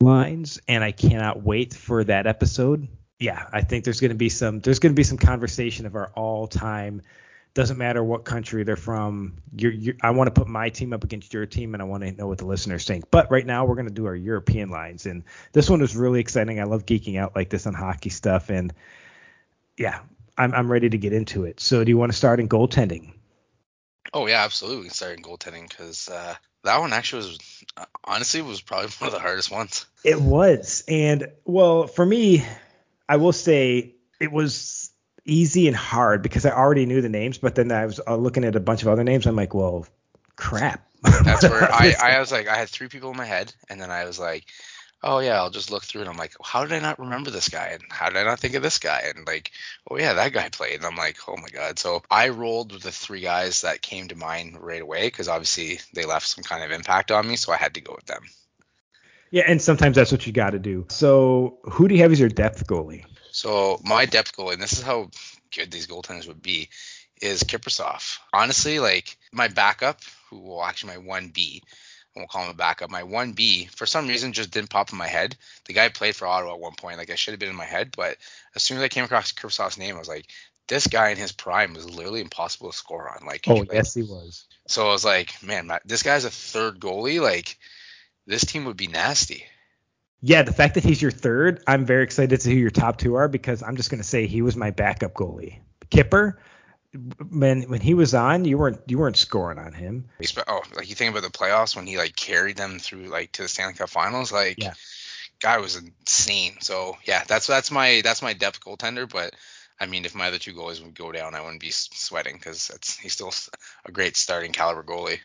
lines, 0.00 0.60
and 0.68 0.84
I 0.84 0.92
cannot 0.92 1.42
wait 1.42 1.74
for 1.74 2.04
that 2.04 2.26
episode. 2.26 2.88
Yeah, 3.18 3.46
I 3.52 3.62
think 3.62 3.84
there's 3.84 4.00
going 4.00 4.10
to 4.10 4.16
be 4.16 4.28
some 4.28 4.60
there's 4.60 4.78
going 4.78 4.92
to 4.92 4.98
be 4.98 5.02
some 5.02 5.18
conversation 5.18 5.86
of 5.86 5.94
our 5.94 6.10
all 6.14 6.46
time 6.46 7.02
doesn't 7.58 7.76
matter 7.76 8.04
what 8.04 8.24
country 8.24 8.62
they're 8.62 8.76
from. 8.76 9.34
You're, 9.56 9.72
you're, 9.72 9.94
I 10.00 10.12
want 10.12 10.32
to 10.32 10.40
put 10.40 10.46
my 10.46 10.68
team 10.68 10.92
up 10.92 11.02
against 11.02 11.34
your 11.34 11.44
team, 11.44 11.74
and 11.74 11.82
I 11.82 11.86
want 11.86 12.04
to 12.04 12.12
know 12.12 12.28
what 12.28 12.38
the 12.38 12.46
listeners 12.46 12.84
think. 12.84 13.10
But 13.10 13.32
right 13.32 13.44
now, 13.44 13.64
we're 13.64 13.74
going 13.74 13.88
to 13.88 13.92
do 13.92 14.06
our 14.06 14.14
European 14.14 14.70
lines, 14.70 15.06
and 15.06 15.24
this 15.52 15.68
one 15.68 15.80
is 15.80 15.96
really 15.96 16.20
exciting. 16.20 16.60
I 16.60 16.64
love 16.64 16.86
geeking 16.86 17.18
out 17.18 17.34
like 17.34 17.50
this 17.50 17.66
on 17.66 17.74
hockey 17.74 18.10
stuff, 18.10 18.48
and 18.48 18.72
yeah, 19.76 19.98
I'm, 20.36 20.54
I'm 20.54 20.70
ready 20.70 20.88
to 20.88 20.98
get 20.98 21.12
into 21.12 21.46
it. 21.46 21.58
So, 21.58 21.82
do 21.82 21.90
you 21.90 21.98
want 21.98 22.12
to 22.12 22.16
start 22.16 22.38
in 22.38 22.48
goaltending? 22.48 23.12
Oh 24.14 24.28
yeah, 24.28 24.44
absolutely. 24.44 24.82
We 24.82 24.84
can 24.84 24.94
Start 24.94 25.16
in 25.16 25.24
goaltending 25.24 25.68
because 25.68 26.08
uh, 26.08 26.36
that 26.62 26.78
one 26.78 26.92
actually 26.92 27.26
was 27.26 27.38
honestly 28.04 28.40
was 28.40 28.60
probably 28.60 28.90
one 29.00 29.08
of 29.08 29.14
the 29.14 29.18
hardest 29.18 29.50
ones. 29.50 29.84
It 30.04 30.20
was, 30.20 30.84
and 30.86 31.26
well, 31.44 31.88
for 31.88 32.06
me, 32.06 32.44
I 33.08 33.16
will 33.16 33.32
say 33.32 33.96
it 34.20 34.30
was 34.30 34.87
easy 35.28 35.68
and 35.68 35.76
hard 35.76 36.22
because 36.22 36.46
I 36.46 36.50
already 36.50 36.86
knew 36.86 37.00
the 37.00 37.08
names, 37.08 37.38
but 37.38 37.54
then 37.54 37.70
I 37.70 37.86
was 37.86 38.00
uh, 38.06 38.16
looking 38.16 38.44
at 38.44 38.56
a 38.56 38.60
bunch 38.60 38.82
of 38.82 38.88
other 38.88 39.04
names. 39.04 39.26
I'm 39.26 39.36
like, 39.36 39.54
well, 39.54 39.86
crap. 40.36 40.86
That's 41.24 41.42
where 41.42 41.62
I, 41.72 41.94
I 42.00 42.20
was 42.20 42.32
like, 42.32 42.48
I 42.48 42.56
had 42.56 42.68
three 42.68 42.88
people 42.88 43.10
in 43.10 43.16
my 43.16 43.24
head, 43.24 43.52
and 43.68 43.80
then 43.80 43.90
I 43.90 44.04
was 44.04 44.18
like, 44.18 44.46
oh 45.02 45.20
yeah, 45.20 45.36
I'll 45.36 45.50
just 45.50 45.70
look 45.70 45.84
through 45.84 46.02
and 46.02 46.10
I'm 46.10 46.16
like, 46.16 46.34
how 46.42 46.64
did 46.64 46.72
I 46.72 46.80
not 46.80 46.98
remember 46.98 47.30
this 47.30 47.48
guy? 47.48 47.68
And 47.68 47.82
how 47.88 48.08
did 48.08 48.18
I 48.18 48.24
not 48.24 48.40
think 48.40 48.54
of 48.54 48.62
this 48.62 48.78
guy? 48.78 49.12
And 49.14 49.26
like, 49.26 49.52
oh 49.90 49.96
yeah, 49.96 50.14
that 50.14 50.32
guy 50.32 50.48
played. 50.48 50.76
And 50.76 50.86
I'm 50.86 50.96
like, 50.96 51.18
oh 51.28 51.36
my 51.36 51.48
god. 51.48 51.78
So 51.78 52.02
I 52.10 52.30
rolled 52.30 52.72
with 52.72 52.82
the 52.82 52.90
three 52.90 53.20
guys 53.20 53.62
that 53.62 53.82
came 53.82 54.08
to 54.08 54.16
mind 54.16 54.60
right 54.60 54.82
away 54.82 55.06
because 55.06 55.28
obviously 55.28 55.80
they 55.94 56.04
left 56.04 56.26
some 56.26 56.44
kind 56.44 56.64
of 56.64 56.70
impact 56.70 57.10
on 57.10 57.28
me, 57.28 57.36
so 57.36 57.52
I 57.52 57.56
had 57.56 57.74
to 57.74 57.80
go 57.80 57.94
with 57.94 58.06
them. 58.06 58.24
Yeah, 59.30 59.44
and 59.46 59.60
sometimes 59.60 59.96
that's 59.96 60.10
what 60.10 60.26
you 60.26 60.32
got 60.32 60.50
to 60.50 60.58
do. 60.58 60.86
So 60.88 61.58
who 61.64 61.86
do 61.86 61.94
you 61.94 62.02
have 62.02 62.12
as 62.12 62.18
your 62.20 62.30
depth 62.30 62.66
goalie? 62.66 63.04
So 63.38 63.80
my 63.84 64.04
depth 64.04 64.36
goalie, 64.36 64.54
and 64.54 64.62
this 64.62 64.72
is 64.72 64.82
how 64.82 65.10
good 65.54 65.70
these 65.70 65.86
goaltenders 65.86 66.26
would 66.26 66.42
be, 66.42 66.70
is 67.22 67.44
Kiprusoff. 67.44 68.18
Honestly, 68.32 68.80
like 68.80 69.16
my 69.32 69.46
backup, 69.46 70.00
who 70.28 70.40
will 70.40 70.64
actually 70.64 70.94
my 70.94 70.98
one 70.98 71.28
B, 71.28 71.62
we'll 72.16 72.26
call 72.26 72.42
him 72.42 72.50
a 72.50 72.54
backup. 72.54 72.90
My 72.90 73.04
one 73.04 73.34
B, 73.34 73.66
for 73.66 73.86
some 73.86 74.08
reason, 74.08 74.32
just 74.32 74.50
didn't 74.50 74.70
pop 74.70 74.90
in 74.90 74.98
my 74.98 75.06
head. 75.06 75.36
The 75.66 75.72
guy 75.72 75.88
played 75.88 76.16
for 76.16 76.26
Ottawa 76.26 76.54
at 76.54 76.58
one 76.58 76.74
point. 76.74 76.98
Like 76.98 77.10
I 77.10 77.14
should 77.14 77.30
have 77.30 77.38
been 77.38 77.48
in 77.48 77.54
my 77.54 77.64
head, 77.64 77.94
but 77.96 78.16
as 78.56 78.64
soon 78.64 78.78
as 78.78 78.82
I 78.82 78.88
came 78.88 79.04
across 79.04 79.32
Kiprusoff's 79.32 79.78
name, 79.78 79.94
I 79.94 80.00
was 80.00 80.08
like, 80.08 80.26
this 80.66 80.88
guy 80.88 81.10
in 81.10 81.16
his 81.16 81.30
prime 81.30 81.74
was 81.74 81.88
literally 81.88 82.20
impossible 82.20 82.72
to 82.72 82.76
score 82.76 83.08
on. 83.08 83.24
Like, 83.24 83.44
oh 83.46 83.54
like, 83.54 83.72
yes, 83.72 83.94
he 83.94 84.02
was. 84.02 84.46
So 84.66 84.88
I 84.88 84.92
was 84.92 85.04
like, 85.04 85.40
man, 85.44 85.68
my, 85.68 85.78
this 85.84 86.02
guy's 86.02 86.24
a 86.24 86.30
third 86.30 86.80
goalie. 86.80 87.22
Like, 87.22 87.56
this 88.26 88.44
team 88.44 88.64
would 88.64 88.76
be 88.76 88.88
nasty. 88.88 89.44
Yeah, 90.20 90.42
the 90.42 90.52
fact 90.52 90.74
that 90.74 90.84
he's 90.84 91.00
your 91.00 91.12
third, 91.12 91.62
I'm 91.66 91.84
very 91.84 92.02
excited 92.02 92.34
to 92.34 92.42
see 92.42 92.54
who 92.54 92.60
your 92.60 92.70
top 92.70 92.98
two 92.98 93.14
are 93.14 93.28
because 93.28 93.62
I'm 93.62 93.76
just 93.76 93.90
going 93.90 94.02
to 94.02 94.08
say 94.08 94.26
he 94.26 94.42
was 94.42 94.56
my 94.56 94.70
backup 94.70 95.14
goalie. 95.14 95.58
Kipper, 95.90 96.40
when 97.30 97.62
when 97.62 97.80
he 97.80 97.94
was 97.94 98.14
on, 98.14 98.44
you 98.44 98.58
weren't 98.58 98.80
you 98.86 98.98
weren't 98.98 99.16
scoring 99.16 99.58
on 99.58 99.72
him. 99.72 100.08
Oh, 100.46 100.62
like 100.74 100.88
you 100.88 100.94
think 100.94 101.12
about 101.12 101.22
the 101.30 101.36
playoffs 101.38 101.76
when 101.76 101.86
he 101.86 101.98
like 101.98 102.16
carried 102.16 102.56
them 102.56 102.78
through 102.78 103.04
like 103.04 103.32
to 103.32 103.42
the 103.42 103.48
Stanley 103.48 103.74
Cup 103.74 103.90
Finals, 103.90 104.32
like 104.32 104.62
yeah. 104.62 104.74
guy 105.40 105.58
was 105.58 105.76
insane. 105.76 106.56
So 106.60 106.96
yeah, 107.04 107.24
that's 107.26 107.46
that's 107.46 107.70
my 107.70 108.00
that's 108.02 108.22
my 108.22 108.32
depth 108.32 108.60
goaltender. 108.60 109.08
But 109.10 109.34
I 109.78 109.86
mean, 109.86 110.04
if 110.04 110.14
my 110.14 110.28
other 110.28 110.38
two 110.38 110.54
goalies 110.54 110.82
would 110.82 110.94
go 110.94 111.12
down, 111.12 111.34
I 111.34 111.40
wouldn't 111.40 111.60
be 111.60 111.70
sweating 111.70 112.34
because 112.34 112.68
that's 112.68 112.96
he's 112.98 113.12
still 113.12 113.32
a 113.84 113.92
great 113.92 114.16
starting 114.16 114.52
caliber 114.52 114.82
goalie. 114.82 115.20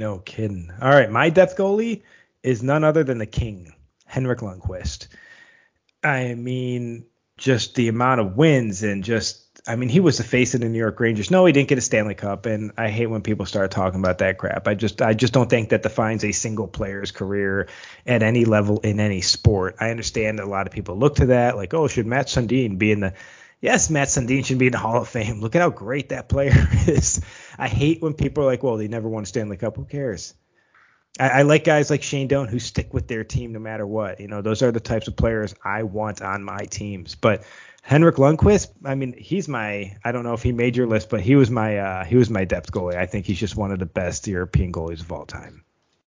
No 0.00 0.18
kidding. 0.18 0.70
All 0.80 0.90
right, 0.90 1.10
my 1.10 1.28
depth 1.28 1.56
goalie 1.56 2.02
is 2.42 2.62
none 2.62 2.84
other 2.84 3.04
than 3.04 3.18
the 3.18 3.26
king, 3.26 3.74
Henrik 4.08 4.40
Lundqvist. 4.40 5.06
I 6.02 6.34
mean, 6.34 7.06
just 7.36 7.76
the 7.76 7.88
amount 7.88 8.20
of 8.20 8.36
wins 8.36 8.82
and 8.82 9.04
just 9.04 9.48
I 9.68 9.76
mean, 9.76 9.90
he 9.90 10.00
was 10.00 10.16
the 10.16 10.24
face 10.24 10.54
of 10.54 10.62
the 10.62 10.68
New 10.68 10.78
York 10.78 10.98
Rangers. 10.98 11.30
No, 11.30 11.44
he 11.44 11.52
didn't 11.52 11.68
get 11.68 11.76
a 11.76 11.82
Stanley 11.82 12.14
Cup, 12.14 12.46
and 12.46 12.72
I 12.78 12.88
hate 12.88 13.06
when 13.06 13.20
people 13.20 13.44
start 13.44 13.70
talking 13.70 14.00
about 14.00 14.18
that 14.18 14.38
crap. 14.38 14.66
I 14.66 14.74
just, 14.74 15.02
I 15.02 15.12
just 15.12 15.34
don't 15.34 15.50
think 15.50 15.68
that 15.68 15.82
defines 15.82 16.24
a 16.24 16.32
single 16.32 16.66
player's 16.66 17.10
career 17.10 17.68
at 18.06 18.22
any 18.22 18.46
level 18.46 18.80
in 18.80 18.98
any 18.98 19.20
sport. 19.20 19.76
I 19.78 19.90
understand 19.90 20.38
that 20.38 20.46
a 20.46 20.48
lot 20.48 20.66
of 20.66 20.72
people 20.72 20.96
look 20.96 21.16
to 21.16 21.26
that, 21.26 21.56
like, 21.56 21.74
oh, 21.74 21.86
should 21.86 22.06
Mats 22.06 22.34
Sundin 22.34 22.78
be 22.78 22.92
in 22.92 23.00
the? 23.00 23.14
Yes, 23.60 23.90
Mats 23.90 24.16
Sundin 24.16 24.44
should 24.44 24.58
be 24.58 24.66
in 24.66 24.72
the 24.72 24.78
Hall 24.78 25.02
of 25.02 25.08
Fame. 25.08 25.40
Look 25.40 25.54
at 25.54 25.60
how 25.60 25.70
great 25.70 26.10
that 26.10 26.30
player 26.30 26.54
is. 26.86 27.20
I 27.58 27.68
hate 27.68 28.00
when 28.00 28.14
people 28.14 28.44
are 28.44 28.46
like, 28.46 28.62
well, 28.62 28.78
they 28.78 28.88
never 28.88 29.08
won 29.08 29.24
a 29.24 29.26
Stanley 29.26 29.58
Cup. 29.58 29.76
Who 29.76 29.84
cares? 29.84 30.32
I, 31.18 31.28
I 31.28 31.42
like 31.42 31.64
guys 31.64 31.90
like 31.90 32.02
Shane 32.02 32.28
Doan 32.28 32.48
who 32.48 32.58
stick 32.58 32.92
with 32.94 33.08
their 33.08 33.24
team 33.24 33.52
no 33.52 33.58
matter 33.58 33.86
what. 33.86 34.20
You 34.20 34.28
know, 34.28 34.42
those 34.42 34.62
are 34.62 34.72
the 34.72 34.80
types 34.80 35.08
of 35.08 35.16
players 35.16 35.54
I 35.64 35.82
want 35.82 36.22
on 36.22 36.44
my 36.44 36.64
teams. 36.64 37.14
But 37.14 37.44
Henrik 37.82 38.16
Lundqvist, 38.16 38.68
I 38.84 38.94
mean, 38.94 39.14
he's 39.16 39.48
my 39.48 39.96
I 40.04 40.12
don't 40.12 40.24
know 40.24 40.34
if 40.34 40.42
he 40.42 40.52
made 40.52 40.76
your 40.76 40.86
list, 40.86 41.10
but 41.10 41.20
he 41.20 41.36
was 41.36 41.50
my 41.50 41.78
uh, 41.78 42.04
he 42.04 42.16
was 42.16 42.30
my 42.30 42.44
depth 42.44 42.72
goalie. 42.72 42.96
I 42.96 43.06
think 43.06 43.26
he's 43.26 43.38
just 43.38 43.56
one 43.56 43.72
of 43.72 43.78
the 43.78 43.86
best 43.86 44.26
European 44.26 44.72
goalies 44.72 45.00
of 45.00 45.10
all 45.12 45.24
time. 45.24 45.64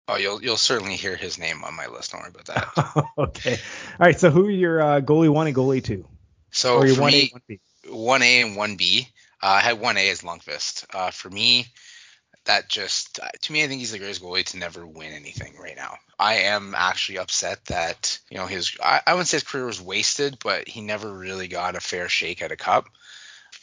Oh, 0.07 0.17
you'll 0.17 0.43
you'll 0.43 0.57
certainly 0.57 0.97
hear 0.97 1.17
his 1.17 1.39
name 1.39 1.65
on 1.65 1.75
my 1.75 1.87
list. 1.87 2.13
Don't 2.13 2.21
worry 2.21 2.31
about 2.31 2.47
that. 2.47 3.05
okay. 3.19 3.55
All 3.99 4.07
right. 4.07 4.19
So 4.19 4.31
who 4.31 4.47
are 4.47 4.51
your 4.51 4.83
uh, 4.83 5.01
goalie 5.01 5.31
one 5.31 5.47
and 5.47 5.57
goalie 5.57 5.83
two? 5.83 6.07
So 6.51 6.87
for 6.87 7.01
one 7.01 7.13
me, 7.13 7.33
A, 7.51 7.93
one 7.93 8.23
A 8.23 8.43
and 8.43 8.57
one 8.57 8.77
B. 8.77 9.09
Uh, 9.43 9.47
I 9.47 9.61
had 9.61 9.81
one 9.81 9.97
A 9.97 10.09
as 10.11 10.21
Lundqvist. 10.21 10.87
Uh, 10.95 11.11
for 11.11 11.29
me, 11.29 11.67
that 12.45 12.69
just 12.69 13.21
to 13.43 13.53
me, 13.53 13.65
I 13.65 13.69
think 13.69 13.81
he's 13.81 13.93
the 13.93 13.99
greatest 13.99 14.23
goalie 14.23 14.45
to 14.47 14.59
never 14.59 14.87
win 14.87 15.13
anything 15.13 15.55
right 15.59 15.77
now. 15.77 15.97
I 16.19 16.35
am 16.35 16.75
actually 16.77 17.19
upset 17.19 17.65
that 17.67 18.19
you 18.31 18.39
know 18.39 18.47
his 18.47 18.77
I, 18.83 19.01
I 19.07 19.15
wouldn't 19.15 19.29
say 19.29 19.37
his 19.37 19.45
career 19.45 19.67
was 19.67 19.81
wasted, 19.81 20.39
but 20.43 20.69
he 20.69 20.81
never 20.81 21.13
really 21.13 21.49
got 21.49 21.77
a 21.77 21.81
fair 21.81 22.09
shake 22.09 22.43
at 22.43 22.53
a 22.53 22.57
cup. 22.57 22.87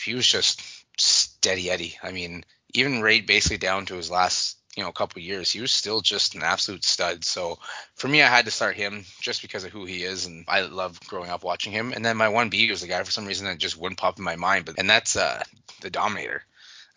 He 0.04 0.16
was 0.16 0.28
just 0.28 0.62
steady 0.98 1.70
Eddie. 1.70 1.98
I 2.02 2.12
mean, 2.12 2.44
even 2.74 3.02
right 3.02 3.26
basically 3.26 3.58
down 3.58 3.86
to 3.88 3.96
his 3.96 4.12
last 4.12 4.58
you 4.76 4.84
know 4.84 4.92
couple 4.92 5.22
years, 5.22 5.52
he 5.52 5.62
was 5.62 5.72
still 5.72 6.02
just 6.02 6.36
an 6.36 6.44
absolute 6.44 6.84
stud. 6.84 7.24
So 7.24 7.60
for 7.96 8.08
me, 8.08 8.22
I 8.22 8.28
had 8.28 8.46
to 8.46 8.52
start 8.52 8.76
him 8.76 9.06
just 9.20 9.42
because 9.42 9.64
of 9.64 9.72
who 9.72 9.86
he 9.86 10.04
is, 10.04 10.26
and 10.26 10.46
I 10.48 10.62
love 10.62 11.00
growing 11.08 11.30
up 11.30 11.44
watching 11.44 11.72
him. 11.72 11.94
And 11.94 12.04
then 12.04 12.18
my 12.18 12.30
one 12.30 12.50
B 12.50 12.70
was 12.70 12.82
the 12.82 12.88
guy 12.88 13.04
for 13.04 13.12
some 13.12 13.26
reason 13.26 13.48
that 13.48 13.58
just 13.58 13.78
wouldn't 13.78 14.00
pop 14.00 14.18
in 14.18 14.24
my 14.24 14.36
mind, 14.36 14.66
but 14.66 14.76
and 14.78 14.90
that's 14.90 15.16
uh 15.16 15.44
the 15.82 15.90
Dominator. 15.90 16.44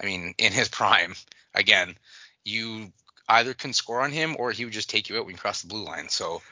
I 0.01 0.07
mean, 0.07 0.35
in 0.39 0.53
his 0.53 0.69
prime, 0.81 1.15
again, 1.55 1.97
you 2.45 2.93
either 3.29 3.55
can 3.55 3.73
score 3.73 4.01
on 4.01 4.11
him 4.11 4.37
or 4.39 4.53
he 4.53 4.65
would 4.65 4.75
just 4.75 4.91
take 4.91 5.09
you 5.09 5.17
out 5.19 5.25
when 5.25 5.35
you 5.35 5.41
cross 5.41 5.63
the 5.63 5.69
blue 5.69 5.85
line. 5.85 6.09
So 6.09 6.43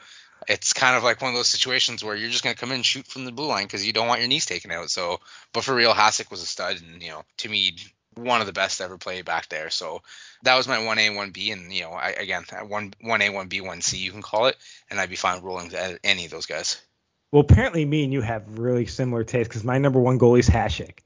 it's 0.47 0.73
kind 0.73 0.97
of 0.97 1.03
like 1.03 1.21
one 1.21 1.31
of 1.31 1.37
those 1.37 1.47
situations 1.47 2.03
where 2.03 2.15
you're 2.15 2.29
just 2.29 2.43
going 2.43 2.55
to 2.55 2.59
come 2.59 2.71
in 2.71 2.75
and 2.75 2.85
shoot 2.85 3.05
from 3.07 3.25
the 3.25 3.31
blue 3.31 3.47
line 3.47 3.65
because 3.65 3.85
you 3.85 3.93
don't 3.93 4.07
want 4.07 4.21
your 4.21 4.27
knees 4.27 4.45
taken 4.45 4.71
out. 4.71 4.89
So, 4.89 5.19
but 5.53 5.63
for 5.63 5.73
real, 5.75 5.93
Hasek 5.93 6.31
was 6.31 6.41
a 6.41 6.45
stud, 6.45 6.81
and 6.81 7.01
you 7.01 7.09
know, 7.09 7.23
to 7.37 7.49
me, 7.49 7.77
one 8.15 8.41
of 8.41 8.47
the 8.47 8.53
best 8.53 8.81
ever 8.81 8.97
played 8.97 9.25
back 9.25 9.49
there. 9.49 9.69
So 9.69 10.01
that 10.43 10.55
was 10.55 10.67
my 10.67 10.83
one 10.85 10.99
A, 10.99 11.09
one 11.11 11.31
B, 11.31 11.51
and 11.51 11.71
you 11.71 11.83
know, 11.83 11.91
I, 11.91 12.09
again, 12.09 12.43
one 12.67 12.93
one 13.01 13.21
A, 13.21 13.29
one 13.29 13.47
B, 13.47 13.61
one 13.61 13.81
C, 13.81 13.97
you 13.97 14.11
can 14.11 14.21
call 14.21 14.47
it, 14.47 14.57
and 14.89 14.99
I'd 14.99 15.09
be 15.09 15.15
fine 15.15 15.41
rolling 15.41 15.71
any 16.03 16.25
of 16.25 16.31
those 16.31 16.45
guys. 16.45 16.81
Well, 17.31 17.41
apparently, 17.41 17.85
me 17.85 18.03
and 18.03 18.13
you 18.13 18.21
have 18.21 18.59
really 18.59 18.85
similar 18.85 19.23
tastes 19.23 19.47
because 19.47 19.63
my 19.63 19.77
number 19.77 19.99
one 19.99 20.19
goalie 20.19 20.39
is 20.39 20.49
Hasek. 20.49 20.99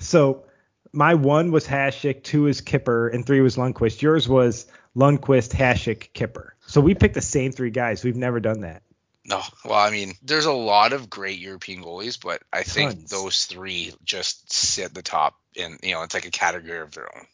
So 0.00 0.44
my 0.92 1.14
one 1.14 1.50
was 1.50 1.66
Hasek, 1.66 2.22
two 2.22 2.46
is 2.46 2.60
Kipper, 2.60 3.08
and 3.08 3.24
three 3.24 3.40
was 3.40 3.56
Lundqvist. 3.56 4.02
Yours 4.02 4.28
was 4.28 4.66
Lundqvist, 4.96 5.52
Hasek, 5.54 6.12
Kipper. 6.12 6.54
So 6.66 6.80
we 6.80 6.94
picked 6.94 7.14
the 7.14 7.20
same 7.20 7.52
three 7.52 7.70
guys. 7.70 8.04
We've 8.04 8.16
never 8.16 8.40
done 8.40 8.60
that. 8.60 8.82
No, 9.24 9.42
well, 9.64 9.78
I 9.78 9.90
mean, 9.90 10.14
there's 10.22 10.46
a 10.46 10.52
lot 10.52 10.94
of 10.94 11.10
great 11.10 11.38
European 11.38 11.82
goalies, 11.82 12.18
but 12.20 12.42
I 12.50 12.62
Tons. 12.62 12.72
think 12.72 13.08
those 13.08 13.44
three 13.44 13.92
just 14.02 14.50
sit 14.50 14.86
at 14.86 14.94
the 14.94 15.02
top, 15.02 15.38
and 15.56 15.78
you 15.82 15.92
know, 15.92 16.02
it's 16.02 16.14
like 16.14 16.26
a 16.26 16.30
category 16.30 16.80
of 16.80 16.92
their 16.92 17.14
own. 17.14 17.26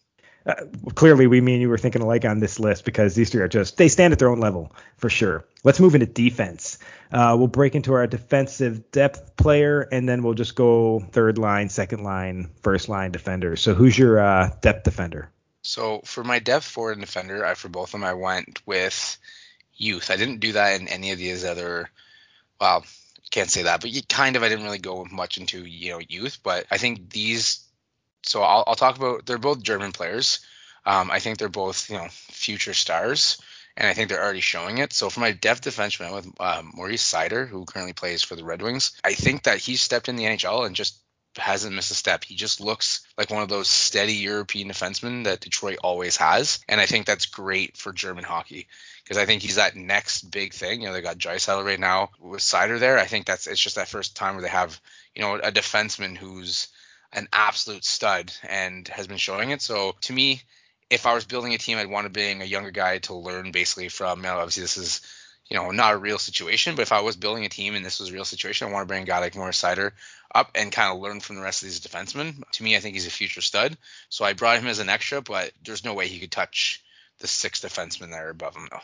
Uh, 0.46 0.54
clearly, 0.94 1.26
we, 1.26 1.40
me 1.40 1.54
and 1.54 1.62
you 1.62 1.68
were 1.68 1.78
thinking 1.78 2.02
alike 2.02 2.24
on 2.24 2.38
this 2.38 2.61
list 2.61 2.85
because 2.85 3.14
these 3.14 3.30
three 3.30 3.40
are 3.40 3.48
just 3.48 3.76
they 3.78 3.88
stand 3.88 4.12
at 4.12 4.18
their 4.18 4.28
own 4.28 4.40
level 4.40 4.72
for 4.96 5.09
sure. 5.09 5.44
Let's 5.62 5.80
move 5.80 5.94
into 5.94 6.07
defense. 6.07 6.78
Uh, 7.11 7.35
we'll 7.38 7.48
break 7.48 7.74
into 7.74 7.94
our 7.94 8.07
defensive 8.07 8.90
depth 8.90 9.37
player, 9.37 9.80
and 9.80 10.09
then 10.09 10.22
we'll 10.22 10.35
just 10.35 10.54
go 10.54 11.00
third 11.12 11.38
line, 11.38 11.70
second 11.70 12.02
line, 12.04 12.50
first 12.62 12.88
line 12.88 13.11
defender. 13.11 13.57
So, 13.57 13.72
who's 13.72 13.98
your 13.98 14.20
uh, 14.20 14.50
depth 14.61 14.85
defender? 14.85 15.30
So 15.64 16.02
for 16.04 16.22
my 16.22 16.40
depth 16.40 16.66
forward 16.66 16.98
and 16.98 17.00
defender, 17.00 17.44
I 17.44 17.54
for 17.54 17.68
both 17.68 17.88
of 17.88 17.92
them 17.92 18.04
I 18.04 18.12
went 18.12 18.61
with 18.66 19.16
youth. 19.74 20.11
I 20.11 20.16
didn't 20.16 20.40
do 20.40 20.52
that 20.52 20.78
in 20.78 20.88
any 20.88 21.11
of 21.11 21.18
these 21.18 21.44
other. 21.44 21.90
Well, 22.61 22.85
can't 23.30 23.50
say 23.50 23.62
that, 23.62 23.80
but 23.80 23.90
you 23.90 24.02
kind 24.02 24.37
of 24.37 24.42
I 24.42 24.50
didn't 24.50 24.64
really 24.64 24.78
go 24.78 25.07
much 25.11 25.38
into 25.38 25.64
you 25.64 25.92
know 25.92 26.00
youth, 26.07 26.38
but 26.42 26.66
I 26.70 26.76
think 26.76 27.11
these. 27.11 27.63
So 28.24 28.42
I'll, 28.42 28.64
I'll 28.66 28.74
talk 28.74 28.96
about. 28.96 29.26
They're 29.26 29.38
both 29.38 29.62
German 29.62 29.92
players. 29.92 30.40
Um, 30.87 31.10
I 31.10 31.20
think 31.20 31.38
they're 31.38 31.48
both 31.48 31.88
you 31.90 31.96
know 31.96 32.08
future 32.10 32.74
stars, 32.74 33.38
and 33.76 33.88
I 33.88 33.94
think 33.94 34.08
they're 34.08 34.22
already 34.22 34.40
showing 34.40 34.78
it. 34.78 34.92
So 34.92 35.10
for 35.10 35.20
my 35.20 35.32
depth 35.32 35.62
defenseman 35.62 36.14
with 36.14 36.28
um, 36.40 36.72
Moritz 36.74 37.10
Seider, 37.10 37.48
who 37.48 37.64
currently 37.64 37.92
plays 37.92 38.22
for 38.22 38.37
the 38.37 38.44
Red 38.44 38.62
Wings, 38.62 38.92
I 39.04 39.14
think 39.14 39.44
that 39.44 39.58
he 39.58 39.76
stepped 39.76 40.08
in 40.08 40.16
the 40.16 40.24
NHL 40.24 40.66
and 40.66 40.76
just 40.76 40.98
hasn't 41.37 41.74
missed 41.74 41.90
a 41.90 41.94
step. 41.94 42.24
He 42.24 42.34
just 42.37 42.60
looks 42.60 43.06
like 43.18 43.30
one 43.30 43.42
of 43.42 43.48
those 43.48 43.68
steady 43.68 44.14
European 44.14 44.68
defensemen 44.68 45.24
that 45.24 45.40
Detroit 45.40 45.78
always 45.82 46.16
has, 46.16 46.60
and 46.68 46.80
I 46.80 46.87
think 46.87 47.06
that's 47.06 47.26
great 47.26 47.76
for 47.76 47.92
German 47.92 48.24
hockey 48.24 48.68
because 49.02 49.18
I 49.18 49.26
think 49.26 49.42
he's 49.42 49.56
that 49.56 49.76
next 49.76 50.30
big 50.30 50.52
thing. 50.52 50.80
You 50.80 50.88
know, 50.88 50.92
they 50.92 51.02
got 51.02 51.18
Draisaitl 51.18 51.64
right 51.64 51.80
now 51.80 52.10
with 52.20 52.40
Seider 52.40 52.78
there. 52.78 52.98
I 52.98 53.06
think 53.06 53.26
that's 53.26 53.46
it's 53.46 53.60
just 53.60 53.76
that 53.76 53.88
first 53.88 54.16
time 54.16 54.34
where 54.34 54.42
they 54.42 54.48
have 54.48 54.80
you 55.14 55.22
know 55.22 55.37
a 55.37 55.52
defenseman 55.52 56.16
who's 56.16 56.68
an 57.14 57.29
absolute 57.33 57.85
stud 57.85 58.33
and 58.48 58.87
has 58.88 59.07
been 59.07 59.16
showing 59.16 59.50
it. 59.50 59.62
So 59.62 59.94
to 60.03 60.12
me, 60.12 60.42
if 60.90 61.07
I 61.07 61.14
was 61.14 61.24
building 61.24 61.55
a 61.55 61.59
team, 61.59 61.79
I'd 61.79 61.88
want 61.88 62.07
to 62.07 62.12
bring 62.12 62.42
a 62.42 62.46
younger 62.46 62.70
guy 62.70 62.98
to 62.98 63.14
learn 63.14 63.53
basically 63.53 63.88
from. 63.88 64.18
You 64.18 64.24
know, 64.24 64.38
obviously 64.38 64.62
this 64.62 64.77
is 64.77 65.00
you 65.48 65.57
know, 65.57 65.70
not 65.70 65.94
a 65.94 65.98
real 65.98 66.18
situation. 66.18 66.74
But 66.74 66.83
if 66.83 66.92
I 66.92 67.00
was 67.00 67.16
building 67.16 67.44
a 67.44 67.48
team 67.48 67.74
and 67.74 67.85
this 67.85 68.00
was 68.00 68.11
a 68.11 68.12
real 68.12 68.24
situation, 68.24 68.68
I 68.68 68.72
want 68.72 68.83
to 68.83 68.88
bring 68.88 69.03
a 69.03 69.07
guy 69.07 69.18
like 69.18 69.37
Moritz 69.37 69.62
Seider 69.62 69.92
up 70.35 70.50
and 70.55 70.72
kind 70.72 70.92
of 70.92 71.03
learn 71.03 71.20
from 71.20 71.37
the 71.37 71.42
rest 71.42 71.62
of 71.62 71.68
these 71.68 71.81
defensemen. 71.81 72.42
To 72.53 72.62
me, 72.62 72.77
I 72.77 72.81
think 72.81 72.94
he's 72.94 73.07
a 73.07 73.11
future 73.11 73.42
stud. 73.42 73.77
So 74.09 74.24
I 74.24 74.33
brought 74.33 74.59
him 74.59 74.66
as 74.66 74.79
an 74.79 74.88
extra, 74.88 75.22
but 75.22 75.53
there's 75.64 75.85
no 75.85 75.94
way 75.94 76.09
he 76.09 76.18
could 76.18 76.33
touch 76.33 76.83
the 77.18 77.29
six 77.29 77.61
defensemen 77.61 78.11
that 78.11 78.22
are 78.22 78.31
above 78.31 78.57
him, 78.57 78.68
though. 78.70 78.81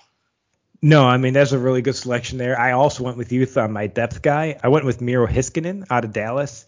No, 0.82 1.04
I 1.04 1.18
mean 1.18 1.34
that's 1.34 1.52
a 1.52 1.58
really 1.58 1.82
good 1.82 1.96
selection 1.96 2.38
there. 2.38 2.58
I 2.58 2.72
also 2.72 3.04
went 3.04 3.18
with 3.18 3.32
youth 3.32 3.58
on 3.58 3.72
my 3.72 3.86
depth 3.86 4.22
guy. 4.22 4.58
I 4.62 4.68
went 4.68 4.86
with 4.86 5.02
Miro 5.02 5.26
Heiskanen 5.26 5.86
out 5.90 6.06
of 6.06 6.12
Dallas. 6.14 6.64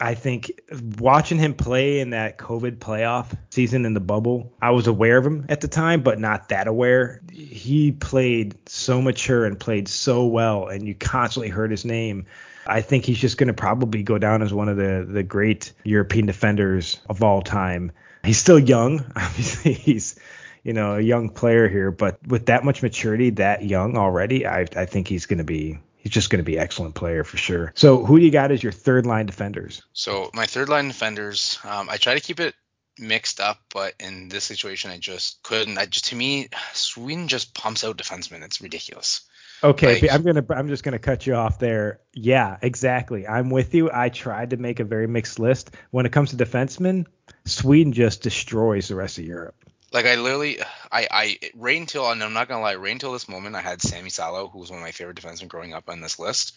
I 0.00 0.14
think 0.14 0.60
watching 0.98 1.38
him 1.38 1.54
play 1.54 2.00
in 2.00 2.10
that 2.10 2.36
COVID 2.36 2.78
playoff 2.78 3.36
season 3.50 3.86
in 3.86 3.94
the 3.94 4.00
bubble, 4.00 4.52
I 4.60 4.70
was 4.70 4.86
aware 4.86 5.16
of 5.16 5.24
him 5.24 5.46
at 5.48 5.60
the 5.60 5.68
time, 5.68 6.02
but 6.02 6.18
not 6.18 6.50
that 6.50 6.66
aware. 6.66 7.22
He 7.32 7.92
played 7.92 8.56
so 8.68 9.00
mature 9.00 9.46
and 9.46 9.58
played 9.58 9.88
so 9.88 10.26
well, 10.26 10.68
and 10.68 10.86
you 10.86 10.94
constantly 10.94 11.48
heard 11.48 11.70
his 11.70 11.84
name. 11.84 12.26
I 12.66 12.82
think 12.82 13.04
he's 13.04 13.18
just 13.18 13.38
going 13.38 13.48
to 13.48 13.54
probably 13.54 14.02
go 14.02 14.18
down 14.18 14.42
as 14.42 14.52
one 14.52 14.68
of 14.68 14.76
the 14.76 15.06
the 15.08 15.22
great 15.22 15.72
European 15.84 16.26
defenders 16.26 17.00
of 17.08 17.22
all 17.22 17.40
time. 17.40 17.92
He's 18.24 18.38
still 18.38 18.58
young, 18.58 19.04
obviously. 19.16 19.72
He's 19.72 20.18
you 20.62 20.72
know 20.72 20.96
a 20.96 21.00
young 21.00 21.30
player 21.30 21.68
here, 21.68 21.90
but 21.90 22.18
with 22.26 22.46
that 22.46 22.64
much 22.64 22.82
maturity, 22.82 23.30
that 23.30 23.64
young 23.64 23.96
already, 23.96 24.46
I 24.46 24.66
I 24.76 24.84
think 24.84 25.08
he's 25.08 25.26
going 25.26 25.38
to 25.38 25.44
be 25.44 25.78
he's 26.06 26.12
just 26.12 26.30
going 26.30 26.38
to 26.38 26.44
be 26.44 26.56
excellent 26.56 26.94
player 26.94 27.24
for 27.24 27.36
sure. 27.36 27.72
So 27.74 28.04
who 28.04 28.20
do 28.20 28.24
you 28.24 28.30
got 28.30 28.52
as 28.52 28.62
your 28.62 28.70
third 28.70 29.06
line 29.06 29.26
defenders? 29.26 29.82
So 29.92 30.30
my 30.34 30.46
third 30.46 30.68
line 30.68 30.86
defenders, 30.86 31.58
um, 31.64 31.90
I 31.90 31.96
try 31.96 32.14
to 32.14 32.20
keep 32.20 32.38
it 32.38 32.54
mixed 32.96 33.40
up, 33.40 33.58
but 33.74 33.94
in 33.98 34.28
this 34.28 34.44
situation, 34.44 34.92
I 34.92 34.98
just 34.98 35.42
couldn't. 35.42 35.76
I 35.78 35.86
just 35.86 36.06
to 36.06 36.16
me, 36.16 36.48
Sweden 36.74 37.26
just 37.26 37.54
pumps 37.54 37.82
out 37.82 37.96
defensemen. 37.96 38.44
It's 38.44 38.60
ridiculous. 38.60 39.22
Okay, 39.64 40.00
like, 40.02 40.12
I'm 40.12 40.22
gonna 40.22 40.44
I'm 40.50 40.68
just 40.68 40.84
gonna 40.84 41.00
cut 41.00 41.26
you 41.26 41.34
off 41.34 41.58
there. 41.58 41.98
Yeah, 42.12 42.56
exactly. 42.62 43.26
I'm 43.26 43.50
with 43.50 43.74
you. 43.74 43.90
I 43.92 44.08
tried 44.08 44.50
to 44.50 44.58
make 44.58 44.78
a 44.78 44.84
very 44.84 45.08
mixed 45.08 45.40
list. 45.40 45.72
When 45.90 46.06
it 46.06 46.12
comes 46.12 46.30
to 46.30 46.36
defensemen, 46.36 47.06
Sweden 47.46 47.92
just 47.92 48.22
destroys 48.22 48.86
the 48.86 48.94
rest 48.94 49.18
of 49.18 49.24
Europe. 49.24 49.56
Like 49.96 50.04
I 50.04 50.16
literally, 50.16 50.60
I, 50.92 51.08
I 51.10 51.38
right 51.54 51.80
until 51.80 52.10
and 52.10 52.22
I'm 52.22 52.34
not 52.34 52.48
gonna 52.48 52.60
lie, 52.60 52.74
right 52.74 52.92
until 52.92 53.14
this 53.14 53.30
moment, 53.30 53.56
I 53.56 53.62
had 53.62 53.80
Sami 53.80 54.10
Salo, 54.10 54.46
who 54.46 54.58
was 54.58 54.68
one 54.68 54.78
of 54.78 54.84
my 54.84 54.90
favorite 54.90 55.16
defensemen 55.16 55.48
growing 55.48 55.72
up 55.72 55.88
on 55.88 56.02
this 56.02 56.18
list. 56.18 56.54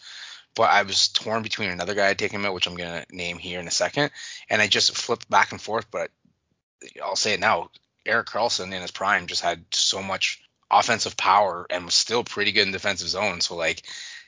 But 0.54 0.68
I 0.68 0.82
was 0.82 1.08
torn 1.08 1.42
between 1.42 1.70
another 1.70 1.94
guy 1.94 2.08
I'd 2.08 2.18
taken 2.18 2.44
out, 2.44 2.52
which 2.52 2.66
I'm 2.66 2.76
gonna 2.76 3.06
name 3.10 3.38
here 3.38 3.58
in 3.58 3.66
a 3.66 3.70
second, 3.70 4.10
and 4.50 4.60
I 4.60 4.66
just 4.66 4.94
flipped 4.94 5.30
back 5.30 5.52
and 5.52 5.60
forth. 5.60 5.90
But 5.90 6.10
I'll 7.02 7.16
say 7.16 7.32
it 7.32 7.40
now, 7.40 7.70
Erik 8.04 8.26
Karlsson 8.26 8.74
in 8.74 8.82
his 8.82 8.90
prime 8.90 9.26
just 9.26 9.40
had 9.40 9.64
so 9.70 10.02
much 10.02 10.42
offensive 10.70 11.16
power 11.16 11.66
and 11.70 11.86
was 11.86 11.94
still 11.94 12.22
pretty 12.22 12.52
good 12.52 12.66
in 12.66 12.72
defensive 12.72 13.08
zone. 13.08 13.40
So 13.40 13.56
like 13.56 13.84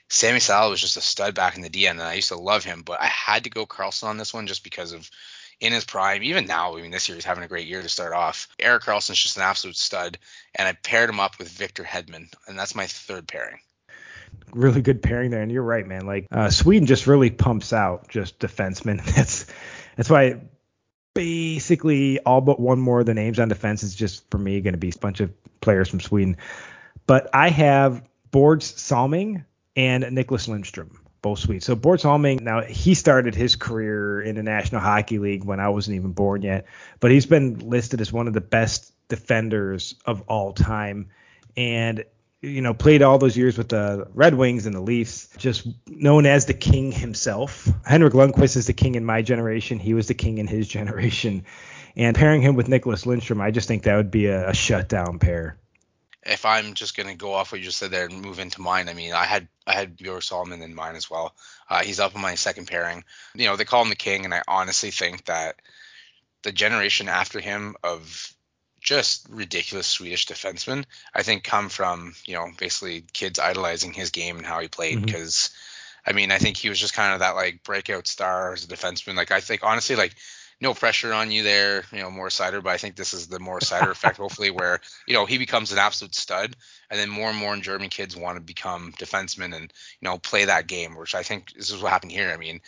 Sami 0.09 0.41
Salo 0.41 0.71
was 0.71 0.81
just 0.81 0.97
a 0.97 1.03
stud 1.03 1.35
back 1.35 1.57
in 1.57 1.61
the 1.61 1.69
DN, 1.69 1.91
and 1.91 2.03
I 2.03 2.15
used 2.15 2.29
to 2.29 2.37
love 2.37 2.65
him, 2.65 2.81
but 2.81 2.99
I 2.99 3.09
had 3.09 3.45
to 3.45 3.51
go 3.51 3.67
Karlsson 3.67 4.09
on 4.09 4.17
this 4.17 4.33
one 4.33 4.47
just 4.47 4.65
because 4.65 4.93
of 4.93 5.11
in 5.63 5.73
his 5.73 5.85
prime. 5.85 6.23
Even 6.25 6.45
now, 6.45 6.77
I 6.77 6.83
mean, 6.83 6.91
this 6.91 7.09
year 7.09 7.15
he's 7.15 7.25
having 7.25 7.45
a 7.45 7.49
great 7.49 7.69
year 7.69 7.81
to 7.81 7.89
start 7.89 8.13
off. 8.13 8.49
Erik 8.59 8.83
Karlsson's 8.83 9.23
just 9.23 9.37
an 9.37 9.45
absolute 9.45 9.77
stud, 9.77 10.19
and 10.57 10.69
I 10.69 10.73
paired 10.73 11.09
him 11.09 11.21
up 11.21 11.39
with 11.39 11.49
Victor 11.49 11.85
Hedman, 11.85 12.35
and 12.47 12.59
that's 12.59 12.75
my 12.75 12.87
third 12.87 13.29
pairing. 13.29 13.61
Really 14.53 14.83
good 14.83 15.03
pairing 15.03 15.31
there, 15.31 15.41
and 15.41 15.53
you're 15.53 15.63
right, 15.63 15.87
man. 15.87 16.05
Like 16.05 16.27
uh, 16.33 16.51
Sweden 16.51 16.87
just 16.87 17.07
really 17.07 17.31
pumps 17.31 17.73
out 17.73 18.09
just 18.09 18.39
defensemen. 18.39 19.03
That's 19.15 19.47
that's 19.97 20.11
why 20.11 20.41
basically 21.15 22.19
all 22.21 22.41
but 22.41 22.59
one 22.59 22.81
more 22.81 23.01
of 23.01 23.07
the 23.07 23.15
names 23.15 23.39
on 23.39 23.49
defense 23.49 23.83
is 23.83 23.95
just 23.95 24.29
for 24.31 24.39
me 24.39 24.61
going 24.63 24.73
to 24.73 24.79
be 24.79 24.89
a 24.89 24.99
bunch 24.99 25.21
of 25.21 25.31
players 25.61 25.89
from 25.89 26.01
Sweden. 26.01 26.39
But 27.07 27.29
I 27.35 27.51
have 27.51 28.03
Börje 28.33 28.63
Salming 28.63 29.45
and 29.77 30.05
Nicklas 30.05 30.49
Lidstrom 30.49 30.97
both 31.23 31.39
sweet. 31.39 31.63
So 31.63 31.77
Börje 31.77 32.01
Salming, 32.01 32.43
now 32.43 32.63
he 32.63 32.95
started 32.95 33.35
his 33.35 33.57
career 33.57 34.21
in 34.21 34.35
the 34.35 34.43
National 34.43 34.81
Hockey 34.81 35.19
League 35.19 35.45
when 35.45 35.61
I 35.61 35.69
wasn't 35.69 35.97
even 35.97 36.13
born 36.13 36.43
yet, 36.43 36.67
but 37.01 37.11
he's 37.11 37.27
been 37.27 37.59
listed 37.61 38.01
as 38.01 38.13
one 38.13 38.27
of 38.27 38.35
the 38.35 38.41
best 38.41 38.93
defenders 39.09 39.95
of 40.05 40.23
all 40.23 40.53
time. 40.53 41.09
And 41.57 42.05
you 42.43 42.61
know, 42.61 42.75
played 42.75 43.03
all 43.03 43.19
those 43.19 43.37
years 43.37 43.57
with 43.57 43.69
the 43.69 44.09
Red 44.15 44.35
Wings 44.35 44.67
and 44.67 44.75
the 44.75 44.81
Leafs, 44.81 45.29
just 45.37 45.65
known 45.87 46.27
as 46.27 46.47
the 46.47 46.55
king 46.55 46.91
himself. 46.91 47.69
Henrik 47.87 48.15
Lundqvist 48.15 48.57
is 48.57 48.67
the 48.67 48.73
king 48.73 48.97
in 48.97 49.05
my 49.05 49.23
generation. 49.23 49.79
He 49.79 49.95
was 49.95 50.09
the 50.09 50.15
king 50.15 50.39
in 50.39 50.49
his 50.49 50.67
generation. 50.79 51.45
And 51.95 52.17
pairing 52.17 52.43
him 52.43 52.57
with 52.57 52.67
Nicklas 52.67 53.07
Lindstrom, 53.07 53.41
I 53.41 53.53
just 53.53 53.69
think 53.69 53.85
that 53.85 53.97
would 53.97 54.11
be 54.11 54.27
a, 54.27 54.49
a 54.49 54.55
shutdown 54.55 55.21
pair 55.21 55.59
if 56.25 56.45
I'm 56.45 56.75
just 56.75 56.97
gonna 56.97 57.15
go 57.15 57.33
off 57.33 57.53
what 57.53 57.61
you 57.61 57.67
just 57.67 57.79
said 57.79 57.91
there 57.91 58.07
and 58.07 58.23
move 58.23 58.39
into 58.39 58.61
mine, 58.61 58.89
I 58.89 58.95
mean, 58.95 59.13
I 59.13 59.25
had 59.25 59.49
I 59.67 59.73
had 59.73 59.97
Bjorn 59.97 60.21
Solomon 60.21 60.63
in 60.63 60.75
mine 60.75 60.95
as 60.95 61.11
well. 61.11 61.35
Uh, 61.69 61.83
he's 61.83 62.01
up 62.01 62.15
on 62.15 62.23
my 62.23 62.35
second 62.35 62.67
pairing. 62.67 63.05
You 63.35 63.47
know, 63.47 63.57
they 63.57 63.65
call 63.65 63.83
him 63.83 63.89
the 63.89 63.97
king, 63.97 64.25
and 64.25 64.35
I 64.35 64.43
honestly 64.47 64.91
think 64.91 65.25
that 65.25 65.57
the 66.43 66.53
generation 66.53 67.09
after 67.09 67.41
him 67.41 67.77
of 67.83 68.35
just 68.81 69.27
ridiculous 69.31 69.87
Swedish 69.87 70.27
defensemen, 70.27 70.85
I 71.15 71.23
think 71.23 71.45
come 71.45 71.69
from 71.69 72.15
you 72.25 72.35
know 72.35 72.49
basically 72.59 73.05
kids 73.13 73.39
idolizing 73.39 73.93
his 73.93 74.11
game 74.11 74.37
and 74.37 74.47
how 74.47 74.61
he 74.61 74.69
played 74.69 75.05
because. 75.05 75.35
Mm-hmm. 75.35 75.69
I 76.05 76.11
mean, 76.11 76.33
I 76.33 76.39
think 76.39 76.57
he 76.57 76.69
was 76.69 76.81
just 76.81 76.95
kind 76.95 77.15
of 77.15 77.21
that 77.21 77.37
like 77.37 77.63
breakout 77.63 78.09
star 78.09 78.53
as 78.53 78.65
a 78.65 78.67
defenseman. 78.67 79.15
Like 79.15 79.31
I 79.31 79.39
think 79.39 79.63
honestly, 79.63 79.95
like 79.95 80.17
no 80.63 80.75
pressure 80.75 81.13
on 81.13 81.33
you 81.33 81.43
there, 81.43 81.83
you 81.93 81.99
know, 81.99 82.11
Mo 82.11 82.23
Seider, 82.23 82.63
but 82.63 82.71
I 82.71 82.79
think 82.79 82.95
this 82.95 83.13
is 83.13 83.27
the 83.27 83.41
Mo 83.41 83.59
Seider 83.59 83.91
effect, 83.91 84.17
hopefully, 84.17 84.51
where, 84.51 84.81
you 85.09 85.15
know, 85.15 85.27
he 85.27 85.37
becomes 85.37 85.73
an 85.73 85.79
absolute 85.79 86.15
stud. 86.15 86.55
And 86.89 87.01
then 87.01 87.11
more 87.11 87.31
and 87.31 87.39
more 87.39 87.57
German 87.57 87.89
kids 87.89 88.17
want 88.17 88.37
to 88.37 88.41
become 88.41 88.93
defensemen 88.93 89.57
and, 89.57 89.73
you 90.01 90.09
know, 90.09 90.19
play 90.19 90.45
that 90.45 90.69
game, 90.69 90.95
which 90.95 91.17
I 91.17 91.25
think 91.25 91.53
this 91.53 91.71
is 91.71 91.83
what 91.83 91.91
happened 91.91 92.13
here. 92.13 92.31
I 92.31 92.37
mean, 92.37 92.61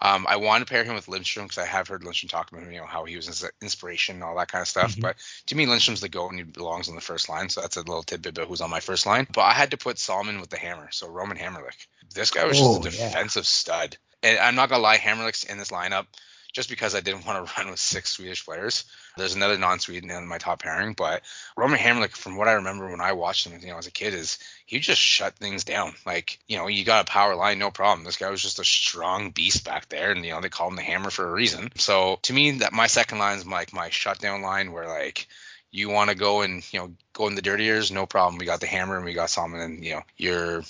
um, 0.00 0.26
I 0.28 0.36
want 0.36 0.64
to 0.64 0.70
pair 0.70 0.84
him 0.84 0.94
with 0.94 1.08
Lindstrom 1.08 1.46
because 1.46 1.58
I 1.58 1.66
have 1.66 1.88
heard 1.88 2.04
Lindstrom 2.04 2.28
talk 2.28 2.52
about 2.52 2.62
him, 2.62 2.72
you 2.72 2.78
know, 2.78 2.86
how 2.86 3.04
he 3.04 3.16
was 3.16 3.26
his 3.26 3.44
inspiration 3.60 4.14
and 4.14 4.24
all 4.24 4.36
that 4.36 4.52
kind 4.52 4.62
of 4.62 4.68
stuff. 4.68 4.92
Mm-hmm. 4.92 5.00
But 5.00 5.16
to 5.46 5.56
me, 5.56 5.66
Lindstrom's 5.66 6.00
the 6.00 6.08
goat 6.08 6.30
and 6.30 6.38
he 6.38 6.44
belongs 6.44 6.88
on 6.88 6.94
the 6.94 7.00
first 7.00 7.28
line. 7.28 7.48
So 7.48 7.62
that's 7.62 7.76
a 7.76 7.80
little 7.80 8.04
tidbit 8.04 8.38
about 8.38 8.48
who's 8.48 8.60
on 8.60 8.70
my 8.70 8.80
first 8.80 9.06
line. 9.06 9.26
But 9.32 9.42
I 9.42 9.52
had 9.52 9.72
to 9.72 9.76
put 9.76 9.98
Salmon 9.98 10.40
with 10.40 10.50
the 10.50 10.56
hammer. 10.56 10.88
So 10.92 11.08
Roman 11.08 11.36
Hamrlik. 11.36 11.86
This 12.14 12.30
guy 12.30 12.44
was 12.44 12.58
just 12.58 12.70
oh, 12.70 12.80
a 12.80 12.82
defensive 12.82 13.42
yeah. 13.42 13.46
stud. 13.46 13.96
And 14.22 14.38
I'm 14.38 14.54
not 14.54 14.68
gonna 14.68 14.82
lie, 14.82 14.98
Hamrlik's 14.98 15.44
in 15.44 15.58
this 15.58 15.70
lineup 15.70 16.06
just 16.52 16.68
because 16.68 16.94
I 16.94 17.00
didn't 17.00 17.26
want 17.26 17.46
to 17.46 17.52
run 17.58 17.70
with 17.70 17.80
six 17.80 18.10
Swedish 18.10 18.44
players. 18.44 18.84
There's 19.16 19.34
another 19.34 19.58
non-Sweden 19.58 20.10
in 20.10 20.26
my 20.26 20.38
top 20.38 20.62
pairing, 20.62 20.94
but 20.94 21.22
Roman 21.56 21.78
Hamrlik, 21.78 22.16
from 22.16 22.36
what 22.36 22.48
I 22.48 22.52
remember 22.52 22.90
when 22.90 23.00
I 23.00 23.12
watched 23.12 23.46
him, 23.46 23.58
you 23.60 23.68
know, 23.68 23.78
as 23.78 23.86
a 23.86 23.92
kid, 23.92 24.14
is 24.14 24.38
he 24.66 24.78
just 24.78 25.00
shut 25.00 25.34
things 25.34 25.64
down. 25.64 25.94
Like, 26.06 26.38
you 26.46 26.56
know, 26.56 26.68
you 26.68 26.84
got 26.84 27.08
a 27.08 27.10
power 27.10 27.34
line, 27.34 27.58
no 27.58 27.70
problem. 27.70 28.04
This 28.04 28.16
guy 28.16 28.30
was 28.30 28.42
just 28.42 28.60
a 28.60 28.64
strong 28.64 29.30
beast 29.30 29.64
back 29.64 29.88
there, 29.88 30.12
and 30.12 30.24
you 30.24 30.30
know 30.30 30.40
they 30.40 30.48
call 30.48 30.68
him 30.68 30.76
the 30.76 30.82
Hammer 30.82 31.10
for 31.10 31.28
a 31.28 31.32
reason. 31.32 31.70
So 31.76 32.18
to 32.22 32.32
me, 32.32 32.52
that 32.58 32.72
my 32.72 32.86
second 32.86 33.18
line 33.18 33.38
is 33.38 33.46
like 33.46 33.72
my 33.72 33.90
shutdown 33.90 34.42
line, 34.42 34.72
where 34.72 34.88
like 34.88 35.26
you 35.70 35.88
want 35.88 36.10
to 36.10 36.16
go 36.16 36.42
and 36.42 36.62
you 36.72 36.80
know 36.80 36.92
go 37.12 37.26
in 37.26 37.34
the 37.34 37.42
dirty 37.42 37.64
years, 37.64 37.90
no 37.90 38.06
problem. 38.06 38.38
We 38.38 38.46
got 38.46 38.60
the 38.60 38.66
Hammer 38.66 38.96
and 38.96 39.04
we 39.04 39.12
got 39.12 39.30
Salmon, 39.30 39.60
and 39.60 39.84
you 39.84 39.94
know 39.94 40.02
you're 40.16 40.62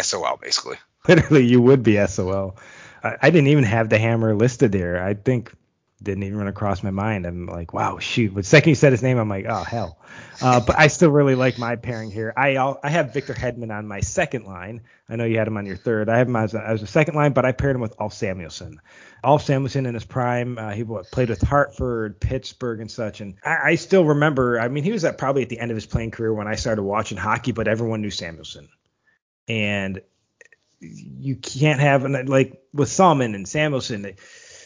SOL 0.00 0.38
basically. 0.40 0.76
Literally, 1.08 1.44
you 1.44 1.60
would 1.60 1.82
be 1.82 2.04
SOL. 2.06 2.56
I, 3.20 3.30
didn't 3.30 3.48
even 3.48 3.64
have 3.64 3.88
the 3.88 3.98
hammer 3.98 4.34
listed 4.34 4.72
there. 4.72 5.02
I 5.02 5.14
think 5.14 5.52
didn't 6.02 6.24
even 6.24 6.38
run 6.38 6.48
across 6.48 6.82
my 6.82 6.90
mind. 6.90 7.26
I'm 7.26 7.46
like, 7.46 7.72
wow, 7.72 7.98
shoot. 7.98 8.34
But 8.34 8.44
second 8.44 8.68
you 8.70 8.74
said 8.74 8.92
his 8.92 9.02
name, 9.02 9.18
I'm 9.18 9.28
like, 9.28 9.46
oh 9.48 9.62
hell. 9.62 9.98
Uh, 10.42 10.60
but 10.60 10.78
I 10.78 10.88
still 10.88 11.10
really 11.10 11.34
like 11.34 11.58
my 11.58 11.76
pairing 11.76 12.10
here. 12.10 12.34
I 12.36 12.56
I 12.56 12.90
have 12.90 13.14
Victor 13.14 13.32
Hedman 13.32 13.74
on 13.74 13.88
my 13.88 14.00
second 14.00 14.44
line. 14.44 14.82
I 15.08 15.16
know 15.16 15.24
you 15.24 15.38
had 15.38 15.48
him 15.48 15.56
on 15.56 15.64
your 15.64 15.76
third. 15.76 16.08
I 16.08 16.18
have 16.18 16.28
him 16.28 16.36
as 16.36 16.52
a, 16.52 16.62
as 16.62 16.82
a 16.82 16.86
second 16.86 17.14
line, 17.14 17.32
but 17.32 17.46
I 17.46 17.52
paired 17.52 17.76
him 17.76 17.80
with 17.82 17.98
Ulf 17.98 18.12
Samuelsson. 18.12 18.76
Ulf 19.24 19.42
Samuelsson 19.42 19.86
in 19.86 19.94
his 19.94 20.04
prime, 20.04 20.58
uh, 20.58 20.72
he 20.72 20.84
played 20.84 21.30
with 21.30 21.40
Hartford, 21.40 22.20
Pittsburgh, 22.20 22.80
and 22.80 22.90
such. 22.90 23.20
And 23.20 23.36
I, 23.42 23.56
I 23.64 23.74
still 23.76 24.04
remember. 24.04 24.60
I 24.60 24.68
mean, 24.68 24.84
he 24.84 24.92
was 24.92 25.04
at 25.04 25.16
probably 25.16 25.42
at 25.42 25.48
the 25.48 25.58
end 25.58 25.70
of 25.70 25.76
his 25.76 25.86
playing 25.86 26.10
career 26.10 26.34
when 26.34 26.46
I 26.46 26.56
started 26.56 26.82
watching 26.82 27.16
hockey, 27.16 27.52
but 27.52 27.68
everyone 27.68 28.02
knew 28.02 28.10
Samuelsson. 28.10 28.68
And 29.48 30.02
you 30.80 31.36
can't 31.36 31.80
have 31.80 32.04
like 32.28 32.62
with 32.72 32.88
Salmon 32.88 33.34
and 33.34 33.46
Samuelsson. 33.46 34.16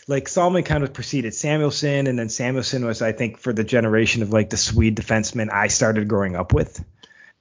Like 0.09 0.29
Salmon 0.29 0.65
kind 0.65 0.83
of 0.83 0.93
preceded 0.93 1.35
Samuelsson, 1.35 2.09
and 2.09 2.19
then 2.19 2.29
Samuelsson 2.29 2.85
was, 2.85 3.01
I 3.01 3.13
think, 3.13 3.39
for 3.39 3.53
the 3.53 3.63
generation 3.63 4.23
of 4.23 4.33
like 4.33 4.51
the 4.51 4.57
Swede 4.57 4.97
defenseman 4.97 5.53
I 5.53 5.69
started 5.69 6.09
growing 6.09 6.35
up 6.35 6.53
with, 6.53 6.85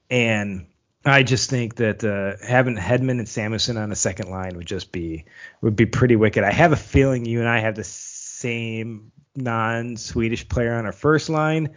and 0.10 0.68
I 1.06 1.24
just 1.24 1.50
think 1.50 1.76
that 1.76 2.04
uh, 2.04 2.46
having 2.46 2.76
Hedman 2.76 3.20
and 3.20 3.28
Samuelsson 3.28 3.78
on 3.78 3.90
the 3.90 3.96
second 3.96 4.30
line 4.30 4.56
would 4.58 4.68
just 4.68 4.92
be 4.92 5.26
would 5.62 5.76
be 5.76 5.86
pretty 5.86 6.16
wicked. 6.16 6.44
I 6.44 6.52
have 6.52 6.72
a 6.72 6.78
feeling 6.78 7.26
you 7.26 7.40
and 7.40 7.50
I 7.50 7.60
have 7.60 7.76
the 7.76 7.84
same 7.84 9.12
non-Swedish 9.36 10.50
player 10.50 10.76
on 10.76 10.86
our 10.86 10.92
first 10.92 11.30
line, 11.30 11.76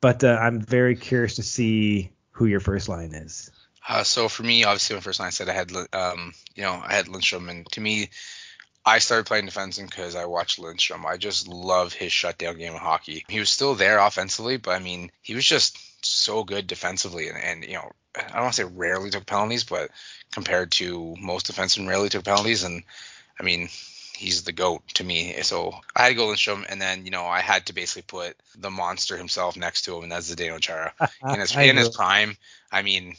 but 0.00 0.24
uh, 0.24 0.38
I'm 0.40 0.60
very 0.60 0.96
curious 0.96 1.36
to 1.36 1.42
see 1.42 2.10
who 2.30 2.46
your 2.46 2.60
first 2.60 2.88
line 2.88 3.14
is. 3.14 3.50
Uh, 3.86 4.02
so 4.02 4.28
for 4.28 4.42
me, 4.42 4.64
obviously, 4.64 4.94
when 4.94 5.02
first 5.02 5.20
line 5.20 5.28
I 5.28 5.30
said 5.30 5.48
I 5.48 5.52
had, 5.52 5.70
um, 5.92 6.32
you 6.54 6.62
know, 6.62 6.80
I 6.84 6.94
had 6.94 7.08
Lindstrom, 7.08 7.48
and 7.48 7.66
to 7.72 7.80
me, 7.80 8.10
I 8.86 8.98
started 8.98 9.26
playing 9.26 9.46
defenseman 9.46 9.88
because 9.88 10.14
I 10.14 10.26
watched 10.26 10.58
Lindstrom. 10.58 11.06
I 11.06 11.16
just 11.16 11.48
love 11.48 11.92
his 11.92 12.12
shutdown 12.12 12.58
game 12.58 12.74
of 12.74 12.80
hockey. 12.80 13.24
He 13.28 13.38
was 13.38 13.50
still 13.50 13.74
there 13.74 13.98
offensively, 13.98 14.56
but 14.56 14.72
I 14.72 14.78
mean, 14.78 15.10
he 15.22 15.34
was 15.34 15.46
just 15.46 15.78
so 16.04 16.44
good 16.44 16.66
defensively, 16.66 17.28
and, 17.28 17.38
and 17.38 17.64
you 17.64 17.74
know, 17.74 17.92
I 18.16 18.22
don't 18.32 18.42
want 18.42 18.54
to 18.54 18.62
say 18.62 18.70
rarely 18.72 19.10
took 19.10 19.26
penalties, 19.26 19.64
but 19.64 19.90
compared 20.32 20.70
to 20.72 21.14
most 21.20 21.50
defensemen, 21.50 21.88
rarely 21.88 22.08
took 22.08 22.24
penalties, 22.24 22.62
and 22.62 22.84
I 23.38 23.42
mean, 23.42 23.68
he's 24.16 24.44
the 24.44 24.52
goat 24.52 24.82
to 24.94 25.04
me. 25.04 25.42
So 25.42 25.74
I 25.94 26.02
had 26.02 26.08
to 26.10 26.14
go 26.14 26.26
Lidstrom, 26.26 26.64
and 26.68 26.80
then 26.80 27.04
you 27.04 27.10
know 27.10 27.24
I 27.24 27.40
had 27.40 27.66
to 27.66 27.72
basically 27.72 28.02
put 28.02 28.36
the 28.56 28.70
monster 28.70 29.16
himself 29.16 29.56
next 29.56 29.82
to 29.82 29.96
him, 29.96 30.04
and 30.04 30.12
that's 30.12 30.32
Zdeno 30.32 30.60
Chara 30.60 30.92
in 31.22 31.40
his 31.40 31.54
in 31.56 31.76
his 31.76 31.90
prime. 31.90 32.36
I 32.70 32.82
mean, 32.82 33.16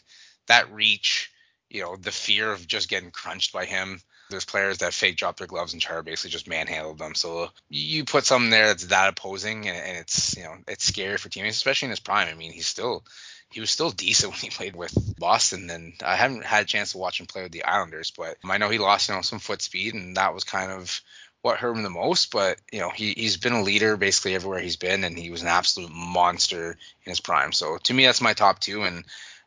that 0.48 0.72
reach, 0.72 1.32
you 1.70 1.82
know, 1.82 1.96
the 1.96 2.12
fear 2.12 2.52
of 2.52 2.68
just 2.68 2.90
getting 2.90 3.12
crunched 3.12 3.54
by 3.54 3.66
him. 3.66 4.02
There's 4.30 4.46
players 4.46 4.80
that 4.80 4.94
fake 4.94 5.18
drop 5.18 5.38
their 5.38 5.48
gloves 5.48 5.74
and 5.74 5.82
Chara 5.82 6.04
basically 6.04 6.32
just 6.32 6.48
manhandled 6.48 6.98
them. 6.98 7.14
So 7.14 7.50
you 7.70 8.06
put 8.06 8.26
something 8.26 8.50
there 8.50 8.68
that's 8.68 8.88
that 8.88 9.10
opposing, 9.10 9.68
and, 9.68 9.78
and 9.78 9.98
it's 9.98 10.36
you 10.36 10.44
know 10.44 10.56
it's 10.68 10.86
scary 10.86 11.18
for 11.18 11.30
teammates, 11.30 11.58
especially 11.58 11.88
in 11.88 11.92
his 11.92 12.00
prime. 12.00 12.28
I 12.28 12.34
mean, 12.34 12.52
he's 12.52 12.68
still 12.68 13.04
he 13.52 13.60
was 13.60 13.72
still 13.72 13.92
decent 13.92 14.32
when 14.34 14.42
he 14.42 14.50
played 14.50 14.76
with 14.76 14.94
Boston. 15.18 15.70
And 15.70 15.94
I 16.04 16.16
haven't 16.16 16.46
had 16.46 16.64
a 16.64 16.68
chance 16.68 16.92
to 16.92 16.98
watch 16.98 17.20
him 17.20 17.26
play 17.28 17.44
with 17.44 17.52
the 17.52 17.64
Islanders, 17.64 18.12
but 18.12 18.38
I 18.44 18.58
know 18.58 18.70
he 18.70 18.78
lost 18.78 19.10
you 19.10 19.16
know 19.16 19.22
some 19.22 19.40
foot 19.40 19.62
speed, 19.62 19.94
and 19.94 20.18
that 20.18 20.34
was 20.34 20.44
kind 20.44 20.72
of 20.72 21.02
what 21.42 21.58
hurt 21.58 21.76
him 21.76 21.84
the 21.84 21.90
most. 21.90 22.32
But 22.32 22.58
you 22.72 22.80
know 22.80 22.90
he 22.90 23.14
he's 23.16 23.38
been 23.38 23.54
a 23.54 23.64
leader 23.64 23.98
basically 23.98 24.36
everywhere 24.36 24.60
he's 24.60 24.76
been, 24.76 25.04
and 25.04 25.18
he 25.18 25.30
was 25.30 25.42
an 25.42 25.48
absolute 25.48 25.92
monster 25.92 26.78
in 27.06 27.10
his 27.10 27.20
prime. 27.20 27.52
So 27.52 27.78
to 27.84 27.94
me, 27.94 28.06
that's 28.06 28.22
my 28.22 28.34
top 28.34 28.60
two, 28.60 28.84
and 28.84 29.06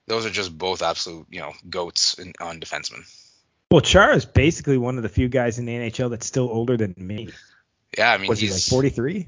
those 0.09 0.27
are 0.27 0.31
just 0.31 0.57
both 0.57 0.83
absolute 0.83 1.27
you 1.31 1.40
know 1.40 1.53
goats 1.68 2.14
in, 2.14 2.33
on 2.40 2.61
defensemen. 2.61 3.05
Well, 3.71 3.83
Chara 3.83 4.16
is 4.16 4.25
basically 4.25 4.79
one 4.79 4.97
of 4.97 5.03
the 5.03 5.09
few 5.09 5.29
guys 5.29 5.59
in 5.59 5.66
the 5.66 5.73
NHL 5.75 6.11
that's 6.11 6.27
still 6.27 6.49
older 6.51 6.77
than 6.77 6.94
me. 6.97 7.29
Yeah, 7.97 8.12
I 8.12 8.18
mean, 8.18 8.29
was 8.29 8.40
he's 8.40 8.66
he 8.66 8.75
like 8.75 8.83
43? 8.94 9.27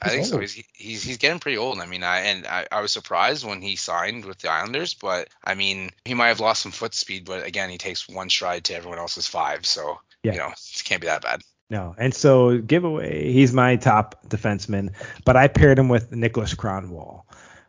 I 0.00 0.08
think 0.10 0.20
old. 0.20 0.28
so. 0.28 0.38
He's, 0.38 0.52
he's 0.74 1.02
he's 1.02 1.16
getting 1.16 1.40
pretty 1.40 1.58
old. 1.58 1.80
I 1.80 1.86
mean, 1.86 2.02
I 2.02 2.20
and 2.20 2.46
I, 2.46 2.66
I 2.70 2.80
was 2.80 2.92
surprised 2.92 3.46
when 3.46 3.62
he 3.62 3.76
signed 3.76 4.24
with 4.24 4.38
the 4.38 4.50
Islanders, 4.50 4.94
but 4.94 5.28
I 5.42 5.54
mean, 5.54 5.90
he 6.04 6.14
might 6.14 6.28
have 6.28 6.40
lost 6.40 6.62
some 6.62 6.72
foot 6.72 6.94
speed, 6.94 7.24
but 7.24 7.46
again, 7.46 7.70
he 7.70 7.78
takes 7.78 8.08
one 8.08 8.30
stride 8.30 8.64
to 8.64 8.74
everyone 8.74 8.98
else's 8.98 9.26
five, 9.26 9.66
so 9.66 9.98
yeah. 10.22 10.32
you 10.32 10.38
know, 10.38 10.48
it 10.48 10.82
can't 10.84 11.00
be 11.00 11.08
that 11.08 11.22
bad. 11.22 11.42
No, 11.70 11.94
and 11.98 12.14
so 12.14 12.58
giveaway, 12.58 13.30
he's 13.30 13.52
my 13.52 13.76
top 13.76 14.24
defenseman, 14.28 14.94
but 15.24 15.36
I 15.36 15.48
paired 15.48 15.78
him 15.78 15.88
with 15.88 16.10
Niklas 16.10 16.56
Kronwall. 16.56 17.24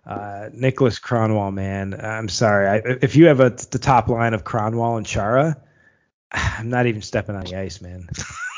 Uh, 0.09 0.49
Niklas 0.49 0.99
Kronwall, 0.99 1.53
man, 1.53 1.93
I'm 1.93 2.29
sorry. 2.29 2.67
I, 2.67 2.75
if 3.03 3.15
you 3.15 3.27
have 3.27 3.39
a, 3.39 3.51
the 3.51 3.77
top 3.77 4.07
line 4.07 4.33
of 4.33 4.43
Kronwall 4.43 4.97
and 4.97 5.05
Chara, 5.05 5.55
I'm 6.31 6.69
not 6.69 6.87
even 6.87 7.03
stepping 7.03 7.35
on 7.35 7.43
the 7.43 7.55
ice, 7.55 7.79
man. 7.79 8.09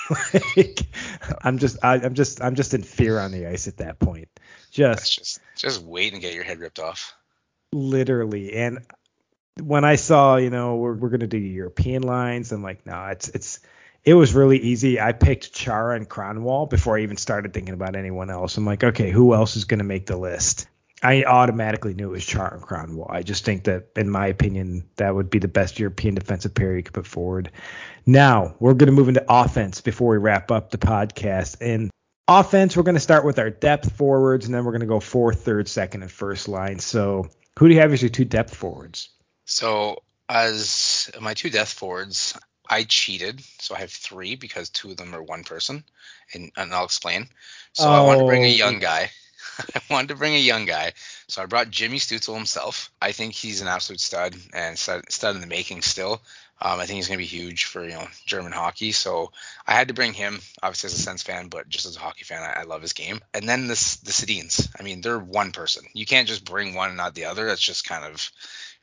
like, 0.56 0.80
I'm 1.42 1.58
just, 1.58 1.84
I, 1.84 1.98
am 1.98 2.14
just, 2.14 2.42
I'm 2.42 2.56
just 2.56 2.74
in 2.74 2.84
fear 2.84 3.20
on 3.20 3.34
the 3.34 3.48
ice 3.48 3.68
at 3.68 3.78
that 3.78 4.00
point. 4.00 4.30
Just, 4.72 5.18
just, 5.18 5.42
just 5.58 5.84
wait 5.84 6.14
and 6.14 6.22
get 6.22 6.34
your 6.34 6.46
head 6.46 6.60
ripped 6.60 6.80
off. 6.80 7.14
Literally, 7.74 8.54
and 8.54 8.86
when 9.62 9.84
I 9.84 9.98
saw, 9.98 10.38
you 10.38 10.50
know, 10.50 10.78
we're 10.78 10.94
we're 10.94 11.10
gonna 11.10 11.28
do 11.28 11.38
European 11.38 12.04
lines, 12.04 12.54
I'm 12.54 12.64
like, 12.64 12.86
no, 12.86 13.08
it's 13.08 13.28
it's 13.30 13.60
it 14.06 14.14
was 14.14 14.34
really 14.34 14.58
easy. 14.58 15.02
I 15.02 15.12
picked 15.12 15.54
Chara 15.54 15.96
and 15.98 16.10
Kronwall 16.10 16.70
before 16.70 16.98
I 16.98 17.02
even 17.02 17.18
started 17.18 17.54
thinking 17.54 17.74
about 17.74 17.98
anyone 17.98 18.30
else. 18.30 18.58
I'm 18.58 18.66
like, 18.66 18.84
okay, 18.84 19.12
who 19.12 19.34
else 19.34 19.58
is 19.58 19.66
gonna 19.66 19.84
make 19.84 20.06
the 20.06 20.18
list? 20.18 20.68
I 21.04 21.24
automatically 21.24 21.94
knew 21.94 22.10
it 22.10 22.12
was 22.12 22.26
Char 22.26 22.54
and 22.54 22.64
Kronwall. 22.64 23.10
I 23.10 23.24
just 23.24 23.44
think 23.44 23.64
that, 23.64 23.90
in 23.96 24.10
my 24.10 24.28
opinion, 24.28 24.88
that 24.98 25.16
would 25.16 25.30
be 25.30 25.40
the 25.40 25.48
best 25.48 25.80
European 25.80 26.16
defensive 26.16 26.54
pair 26.54 26.76
you 26.76 26.84
could 26.84 26.94
put 26.94 27.08
forward. 27.08 27.52
Now 28.06 28.56
we're 28.60 28.76
going 28.76 28.88
to 28.88 28.94
move 28.94 29.10
into 29.10 29.26
offense 29.28 29.82
before 29.82 30.12
we 30.12 30.18
wrap 30.18 30.52
up 30.52 30.70
the 30.70 30.78
podcast. 30.78 31.58
And 31.60 31.90
offense, 32.28 32.78
we're 32.78 32.84
going 32.84 32.96
to 32.96 33.02
start 33.02 33.26
with 33.26 33.40
our 33.40 33.50
depth 33.50 33.94
forwards, 33.94 34.46
and 34.46 34.54
then 34.54 34.64
we're 34.64 34.74
going 34.74 34.82
to 34.82 34.88
go 34.88 35.00
fourth, 35.00 35.44
third, 35.44 35.68
second, 35.68 36.04
and 36.04 36.12
first 36.12 36.48
line. 36.48 36.78
So 36.78 37.30
who 37.58 37.68
do 37.68 37.74
you 37.74 37.80
have 37.82 37.94
as 37.94 38.02
your 38.02 38.10
two 38.10 38.26
depth 38.26 38.54
forwards? 38.54 39.10
So 39.46 40.04
as 40.30 41.10
my 41.20 41.34
two 41.34 41.50
depth 41.50 41.74
forwards, 41.74 42.38
I 42.70 42.84
cheated, 42.84 43.42
so 43.60 43.76
I 43.76 43.80
have 43.80 43.92
three 43.92 44.36
because 44.36 44.70
two 44.70 44.92
of 44.92 44.98
them 44.98 45.14
are 45.14 45.24
one 45.24 45.44
person, 45.44 45.84
and, 46.34 46.52
and 46.56 46.74
I'll 46.74 46.86
explain. 46.86 47.28
So 47.74 47.90
oh. 47.90 47.92
I 47.92 48.02
want 48.02 48.20
to 48.20 48.26
bring 48.26 48.44
a 48.44 48.48
oh. 48.48 48.56
young 48.56 48.80
guy. 48.80 49.10
I 49.76 49.82
wanted 49.90 50.10
to 50.10 50.16
bring 50.16 50.36
a 50.36 50.40
young 50.40 50.66
guy, 50.66 50.94
so 51.28 51.42
I 51.42 51.46
brought 51.46 51.72
Timmy 51.72 51.98
Stützle 51.98 52.36
himself. 52.36 52.92
I 53.02 53.12
think 53.12 53.34
he's 53.34 53.62
an 53.62 53.68
absolute 53.68 54.00
stud 54.00 54.36
and 54.54 54.78
stud, 54.78 55.12
stud 55.12 55.36
in 55.36 55.42
the 55.42 55.48
making 55.48 55.82
still. 55.82 56.22
Um, 56.64 56.80
I 56.80 56.86
think 56.86 56.98
he's 56.98 57.08
going 57.08 57.18
to 57.18 57.24
be 57.24 57.26
huge 57.26 57.66
for 57.66 57.84
you 57.84 57.94
know 57.94 58.08
German 58.26 58.52
hockey. 58.52 58.92
So 58.92 59.32
I 59.66 59.74
had 59.74 59.88
to 59.88 59.96
bring 59.96 60.14
him, 60.14 60.40
obviously 60.62 60.88
as 60.88 60.94
a 60.94 61.02
Sens 61.02 61.24
fan, 61.24 61.48
but 61.48 61.68
just 61.68 61.88
as 61.88 61.96
a 61.96 62.00
hockey 62.00 62.24
fan, 62.24 62.44
I, 62.44 62.62
I 62.62 62.64
love 62.64 62.84
his 62.84 62.94
game. 62.94 63.20
And 63.34 63.50
then 63.50 63.68
this 63.68 63.96
the 63.98 64.12
Sedins. 64.12 64.70
I 64.80 64.84
mean, 64.84 65.02
they're 65.02 65.18
one 65.18 65.52
person. 65.52 65.86
You 65.94 66.06
can't 66.06 66.28
just 66.28 66.46
bring 66.46 66.76
one 66.76 66.90
and 66.90 66.98
not 66.98 67.16
the 67.16 67.26
other. 67.26 67.46
That's 67.46 67.62
just 67.62 67.88
kind 67.88 68.06
of 68.06 68.32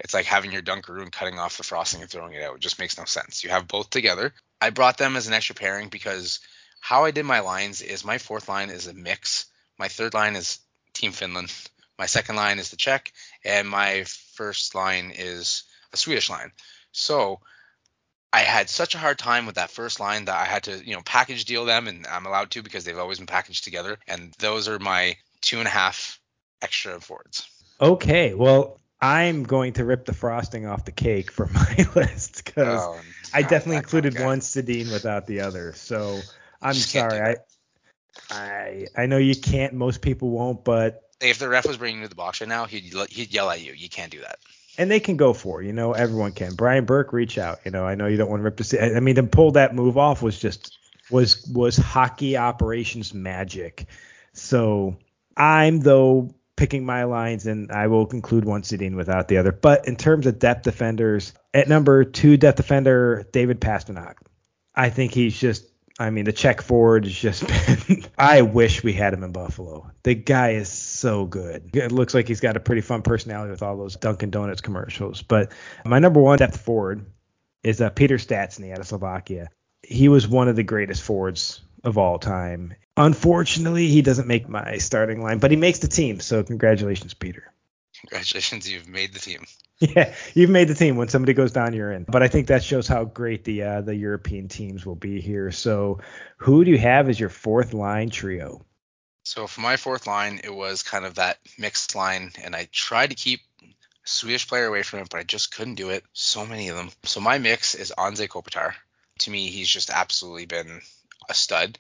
it's 0.01 0.15
like 0.15 0.27
having 0.27 0.51
your 0.51 0.63
Dunkaroo 0.63 1.03
and 1.03 1.13
cutting 1.13 1.39
off 1.39 1.57
the 1.57 1.63
frosting 1.63 2.01
and 2.01 2.11
throwing 2.11 2.35
it 2.35 2.43
out. 2.43 2.57
It 2.57 2.61
just 2.61 2.79
makes 2.81 2.99
no 2.99 3.05
sense. 3.05 3.45
You 3.45 3.51
have 3.51 3.69
both 3.69 3.91
together. 3.91 4.33
I 4.61 4.71
brought 4.71 4.99
them 4.99 5.17
as 5.17 5.29
an 5.29 5.33
extra 5.33 5.55
pairing 5.55 5.89
because 5.89 6.41
how 6.81 7.05
I 7.05 7.11
did 7.11 7.25
my 7.25 7.41
lines 7.41 7.81
is 7.81 8.05
my 8.05 8.19
fourth 8.19 8.49
line 8.49 8.71
is 8.71 8.87
a 8.87 8.95
mix. 8.95 9.47
My 9.79 9.89
third 9.89 10.15
line 10.15 10.37
is 10.37 10.59
Team 10.93 11.13
Finland. 11.13 11.53
My 11.99 12.07
second 12.07 12.37
line 12.37 12.59
is 12.59 12.71
the 12.71 12.77
Czech, 12.77 13.13
and 13.45 13.69
my 13.69 14.05
first 14.35 14.75
line 14.75 15.13
is 15.15 15.65
a 15.93 15.97
Swedish 15.97 16.31
line. 16.31 16.53
So 16.93 17.41
I 18.33 18.41
had 18.41 18.69
such 18.69 18.95
a 18.95 18.99
hard 18.99 19.19
time 19.19 19.47
with 19.47 19.57
that 19.57 19.71
first 19.71 20.01
line 20.01 20.27
that 20.27 20.37
I 20.37 20.45
had 20.45 20.65
to, 20.65 20.85
you 20.85 20.95
know, 20.95 21.03
package 21.03 21.45
deal 21.45 21.65
them, 21.65 21.89
and 21.89 22.07
I'm 22.07 22.27
allowed 22.27 22.51
to 22.53 22.63
because 22.63 22.85
they've 22.85 22.99
always 22.99 23.19
been 23.19 23.27
packaged 23.27 23.65
together. 23.65 23.99
And 24.07 24.33
those 24.39 24.69
are 24.69 24.79
my 24.79 25.17
two 25.41 25.59
and 25.59 25.67
a 25.67 25.71
half 25.71 26.21
extra 26.63 27.01
forwards. 27.01 27.49
Okay, 27.81 28.35
well, 28.35 28.81
I'm 29.01 29.45
going 29.45 29.75
to 29.75 29.85
rip 29.85 30.05
the 30.05 30.13
frosting 30.13 30.67
off 30.67 30.85
the 30.85 30.93
cake 30.93 31.31
for 31.31 31.47
my 31.53 31.87
list 31.95 32.45
because 32.45 32.81
oh, 32.83 33.01
I 33.33 33.43
definitely 33.43 33.77
included 33.77 34.19
one 34.21 34.41
Sedin 34.41 34.93
without 34.93 35.27
the 35.27 35.41
other. 35.41 35.73
So 35.73 36.21
I'm 36.61 36.75
sorry. 36.75 37.21
I 37.21 37.37
I 38.31 38.87
I 38.97 39.07
know 39.07 39.19
you 39.19 39.35
can't. 39.35 39.75
Most 39.75 40.03
people 40.03 40.31
won't, 40.31 40.65
but 40.65 41.03
if 41.21 41.39
the 41.39 41.49
ref 41.49 41.67
was 41.67 41.77
bringing 41.77 42.01
you 42.01 42.05
to 42.05 42.09
the 42.09 42.15
box 42.15 42.41
right 42.41 42.49
now, 42.49 42.67
he'd 42.67 42.95
he'd 43.11 43.33
yell 43.33 43.51
at 43.51 43.61
you. 43.61 43.73
You 43.73 43.89
can't 43.89 44.13
do 44.13 44.21
that. 44.21 44.39
And 44.77 44.89
they 44.89 45.01
can 45.01 45.17
go 45.17 45.33
for, 45.33 45.61
it. 45.61 45.67
you 45.67 45.73
know, 45.73 45.93
everyone 45.93 46.31
can. 46.31 46.55
Brian 46.55 46.85
Burke, 46.85 47.13
reach 47.13 47.37
out. 47.37 47.59
You 47.65 47.73
know, 47.73 47.85
I 47.85 47.97
know 47.97 48.07
you 48.07 48.17
don't 48.17 48.31
want 48.31 48.41
to 48.41 48.45
rip 48.45 48.57
the. 48.57 48.97
I 48.97 49.01
mean, 49.01 49.17
to 49.17 49.25
pull 49.25 49.53
that 49.53 49.75
move 49.75 49.99
off 49.99 50.23
was 50.23 50.39
just 50.39 50.79
was 51.11 51.51
was 51.53 51.77
hockey 51.77 52.37
operations 52.37 53.13
magic. 53.13 53.87
So 54.35 54.97
I'm 55.37 55.81
though 55.81 56.35
picking 56.55 56.85
my 56.85 57.05
lines, 57.05 57.47
and 57.47 57.73
I 57.73 57.87
will 57.87 58.07
conclude 58.07 58.45
one 58.45 58.63
Sedin 58.63 58.95
without 58.95 59.29
the 59.29 59.39
other. 59.39 59.53
But 59.53 59.89
in 59.89 59.97
terms 59.97 60.27
of 60.27 60.39
depth 60.39 60.63
defenders, 60.63 61.33
at 61.55 61.69
number 61.69 62.05
two 62.05 62.37
depth 62.37 62.57
defender, 62.57 63.27
David 63.33 63.61
Pastrnak. 63.61 64.15
I 64.75 64.91
think 64.91 65.13
he's 65.13 65.37
just 65.37 65.68
I 65.99 66.11
mean, 66.11 66.25
the 66.25 66.33
Czech 66.33 66.63
forward 66.63 67.05
has 67.05 67.15
just 67.15 67.47
been. 67.89 68.05
I 68.17 68.43
wish 68.43 68.85
we 68.85 68.93
had 68.93 69.13
him 69.13 69.25
in 69.25 69.33
Buffalo. 69.33 69.91
The 70.05 70.15
guy 70.15 70.51
is 70.51 70.69
so 70.69 71.27
good. 71.27 71.71
It 71.75 71.91
looks 71.91 72.15
like 72.15 72.29
he's 72.29 72.41
got 72.41 72.57
a 72.57 72.61
pretty 72.61 72.83
fun 72.83 73.03
personality 73.03 73.51
with 73.51 73.63
all 73.63 73.77
those 73.77 73.97
Dunkin' 73.97 74.31
Donuts 74.31 74.61
commercials. 74.61 75.23
But 75.23 75.53
my 75.85 75.99
number 75.99 76.21
one 76.21 76.39
depth 76.39 76.61
forward 76.61 77.07
is 77.65 77.81
uh, 77.81 77.91
Peter 77.91 78.17
Stastny 78.17 78.73
out 78.73 78.79
of 78.79 78.87
Slovakia. 78.87 79.51
He 79.83 80.09
was 80.09 80.29
one 80.29 80.49
of 80.49 80.57
the 80.57 80.63
greatest 80.63 81.03
forwards 81.03 81.63
of 81.83 81.99
all 81.99 82.19
time. 82.19 82.75
Unfortunately, 82.97 83.89
he 83.89 84.03
doesn't 84.03 84.29
make 84.29 84.49
my 84.49 84.79
starting 84.79 85.23
line, 85.23 85.39
but 85.39 85.51
he 85.51 85.57
makes 85.57 85.81
the 85.81 85.89
team. 85.89 86.21
So 86.21 86.43
congratulations, 86.43 87.15
Peter. 87.15 87.53
Congratulations, 88.01 88.71
you've 88.71 88.89
made 88.89 89.13
the 89.13 89.21
team. 89.21 89.45
Yeah, 89.81 90.13
you've 90.35 90.51
made 90.51 90.67
the 90.67 90.75
team. 90.75 90.97
When 90.97 91.07
somebody 91.07 91.35
goes 91.35 91.53
down, 91.53 91.73
you're 91.73 91.93
in. 91.93 92.03
But 92.03 92.21
I 92.21 92.27
think 92.27 92.49
that 92.49 92.65
shows 92.65 92.89
how 92.89 93.05
great 93.05 93.45
the 93.45 93.63
uh, 93.63 93.81
the 93.83 93.95
European 93.95 94.49
teams 94.49 94.85
will 94.85 94.97
be 94.97 95.21
here. 95.21 95.53
So, 95.53 96.01
who 96.39 96.65
do 96.65 96.73
you 96.73 96.79
have 96.79 97.09
as 97.09 97.21
your 97.21 97.29
fourth 97.29 97.73
line 97.75 98.11
trio? 98.11 98.67
So 99.29 99.47
for 99.47 99.61
my 99.61 99.77
fourth 99.77 100.07
line, 100.07 100.41
it 100.43 100.53
was 100.53 100.83
kind 100.83 101.05
of 101.05 101.17
that 101.17 101.39
mixed 101.59 101.95
line, 101.95 102.33
and 102.43 102.57
I 102.57 102.67
tried 102.73 103.11
to 103.11 103.15
keep 103.15 103.41
Swedish 104.03 104.49
player 104.49 104.65
away 104.65 104.83
from 104.83 105.01
it, 105.01 105.11
but 105.11 105.21
I 105.21 105.23
just 105.23 105.55
couldn't 105.55 105.75
do 105.75 105.91
it. 105.91 106.03
So 106.15 106.47
many 106.47 106.71
of 106.71 106.77
them. 106.77 106.91
So 107.05 107.21
my 107.21 107.37
mix 107.37 107.75
is 107.75 107.93
Anze 107.99 108.27
Kopitar. 108.27 108.73
To 109.19 109.31
me, 109.31 109.49
he's 109.51 109.69
just 109.69 109.91
absolutely 109.91 110.47
been 110.47 110.81
a 111.29 111.35
stud. 111.35 111.79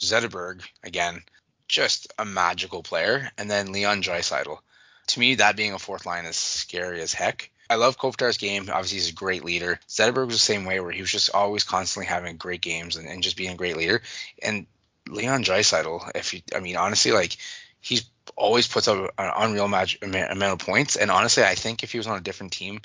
Zetterberg, 0.00 0.62
again, 0.84 1.24
just 1.66 2.12
a 2.20 2.24
magical 2.24 2.84
player, 2.84 3.32
and 3.36 3.50
then 3.50 3.72
Leon 3.72 4.00
Draisaitl 4.00 4.60
to 5.08 5.20
me, 5.20 5.36
that 5.36 5.56
being 5.56 5.72
a 5.72 5.78
fourth 5.78 6.06
line 6.06 6.26
is 6.26 6.36
scary 6.36 7.00
as 7.00 7.12
heck. 7.12 7.50
I 7.68 7.76
love 7.76 7.98
Kopitar's 7.98 8.38
game. 8.38 8.68
Obviously, 8.70 8.98
he's 8.98 9.10
a 9.10 9.14
great 9.14 9.44
leader. 9.44 9.80
Zetterberg 9.88 10.26
was 10.26 10.36
the 10.36 10.40
same 10.40 10.64
way, 10.64 10.78
where 10.80 10.92
he 10.92 11.00
was 11.00 11.10
just 11.10 11.30
always 11.34 11.64
constantly 11.64 12.06
having 12.06 12.36
great 12.36 12.60
games 12.60 12.96
and, 12.96 13.08
and 13.08 13.22
just 13.22 13.36
being 13.36 13.52
a 13.52 13.56
great 13.56 13.76
leader. 13.76 14.02
And 14.42 14.66
Leon 15.08 15.44
Draisaitl, 15.44 16.12
if 16.14 16.32
you, 16.32 16.42
I 16.54 16.60
mean, 16.60 16.76
honestly, 16.76 17.12
like 17.12 17.36
he's 17.80 18.04
always 18.36 18.68
puts 18.68 18.88
up 18.88 19.12
an 19.18 19.32
unreal 19.36 19.68
match, 19.68 19.98
amount 20.02 20.42
of 20.42 20.58
points. 20.58 20.96
And 20.96 21.10
honestly, 21.10 21.42
I 21.44 21.54
think 21.54 21.82
if 21.82 21.92
he 21.92 21.98
was 21.98 22.06
on 22.06 22.18
a 22.18 22.22
different 22.22 22.52
team 22.52 22.80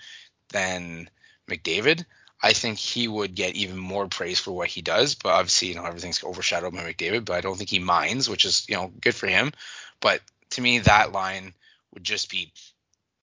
than 0.49 1.09
McDavid, 1.47 2.05
I 2.41 2.53
think 2.53 2.77
he 2.77 3.07
would 3.07 3.35
get 3.35 3.55
even 3.55 3.77
more 3.77 4.07
praise 4.07 4.39
for 4.39 4.51
what 4.51 4.69
he 4.69 4.81
does. 4.81 5.15
But 5.15 5.29
obviously, 5.29 5.69
you 5.69 5.75
know, 5.75 5.85
everything's 5.85 6.23
overshadowed 6.23 6.73
by 6.73 6.79
McDavid. 6.79 7.25
But 7.25 7.35
I 7.35 7.41
don't 7.41 7.57
think 7.57 7.69
he 7.69 7.79
minds, 7.79 8.29
which 8.29 8.45
is 8.45 8.65
you 8.67 8.75
know 8.75 8.91
good 8.99 9.15
for 9.15 9.27
him. 9.27 9.51
But 9.99 10.21
to 10.51 10.61
me, 10.61 10.79
that 10.79 11.11
line 11.11 11.53
would 11.93 12.03
just 12.03 12.29
be 12.29 12.53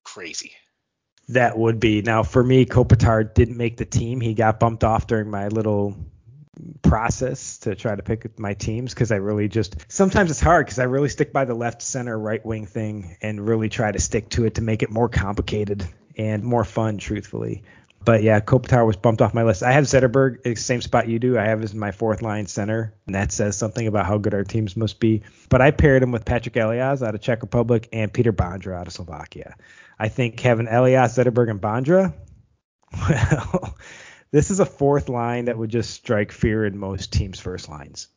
crazy. 0.04 0.52
That 1.28 1.58
would 1.58 1.78
be. 1.78 2.00
Now, 2.00 2.22
for 2.22 2.42
me, 2.42 2.64
Kopitar 2.64 3.32
didn't 3.34 3.56
make 3.56 3.76
the 3.76 3.84
team. 3.84 4.20
He 4.20 4.34
got 4.34 4.58
bumped 4.58 4.84
off 4.84 5.06
during 5.06 5.30
my 5.30 5.48
little 5.48 5.94
process 6.82 7.58
to 7.58 7.74
try 7.74 7.94
to 7.94 8.02
pick 8.02 8.38
my 8.38 8.54
teams 8.54 8.92
because 8.92 9.12
I 9.12 9.16
really 9.16 9.48
just 9.48 9.76
sometimes 9.88 10.30
it's 10.30 10.40
hard 10.40 10.66
because 10.66 10.78
I 10.78 10.84
really 10.84 11.08
stick 11.08 11.32
by 11.32 11.44
the 11.44 11.54
left 11.54 11.82
center 11.82 12.18
right 12.18 12.44
wing 12.44 12.66
thing 12.66 13.16
and 13.22 13.46
really 13.46 13.68
try 13.68 13.92
to 13.92 14.00
stick 14.00 14.28
to 14.30 14.44
it 14.44 14.56
to 14.56 14.62
make 14.62 14.82
it 14.82 14.90
more 14.90 15.08
complicated 15.08 15.86
and 16.16 16.42
more 16.42 16.64
fun 16.64 16.98
truthfully 16.98 17.62
But 18.04 18.22
yeah, 18.22 18.40
Kopitar 18.40 18.86
was 18.86 18.96
bumped 18.96 19.20
off 19.20 19.34
my 19.34 19.42
list. 19.42 19.62
I 19.62 19.72
have 19.72 19.84
Zetterberg, 19.84 20.38
eh, 20.46 20.54
same 20.54 20.80
spot 20.80 21.08
you 21.08 21.18
do. 21.18 21.36
I 21.38 21.44
have 21.44 21.62
as 21.62 21.74
my 21.74 21.90
fourth 21.90 22.22
line 22.22 22.46
center, 22.46 22.94
and 23.06 23.14
that 23.14 23.32
says 23.32 23.56
something 23.56 23.86
about 23.86 24.06
how 24.06 24.18
good 24.18 24.34
our 24.34 24.44
teams 24.44 24.76
must 24.76 25.00
be. 25.00 25.22
But 25.48 25.60
I 25.60 25.72
paired 25.72 26.02
him 26.02 26.12
with 26.12 26.24
Patrick 26.24 26.56
Elias 26.56 27.02
out 27.02 27.14
of 27.14 27.20
Czech 27.20 27.42
Republic 27.42 27.88
and 27.92 28.12
Peter 28.12 28.32
Bondra 28.32 28.76
out 28.76 28.86
of 28.86 28.92
Slovakia. 28.92 29.56
I 29.98 30.08
think 30.08 30.38
having 30.40 30.68
Elias, 30.68 31.18
Zetterberg, 31.18 31.50
and 31.50 31.60
Bondra, 31.60 32.14
well, 33.52 33.76
this 34.30 34.50
is 34.50 34.60
a 34.60 34.66
fourth 34.66 35.08
line 35.08 35.46
that 35.46 35.58
would 35.58 35.70
just 35.70 35.90
strike 35.90 36.32
fear 36.32 36.64
in 36.64 36.78
most 36.78 37.12
teams' 37.12 37.40
first 37.40 37.68
lines. 37.68 38.08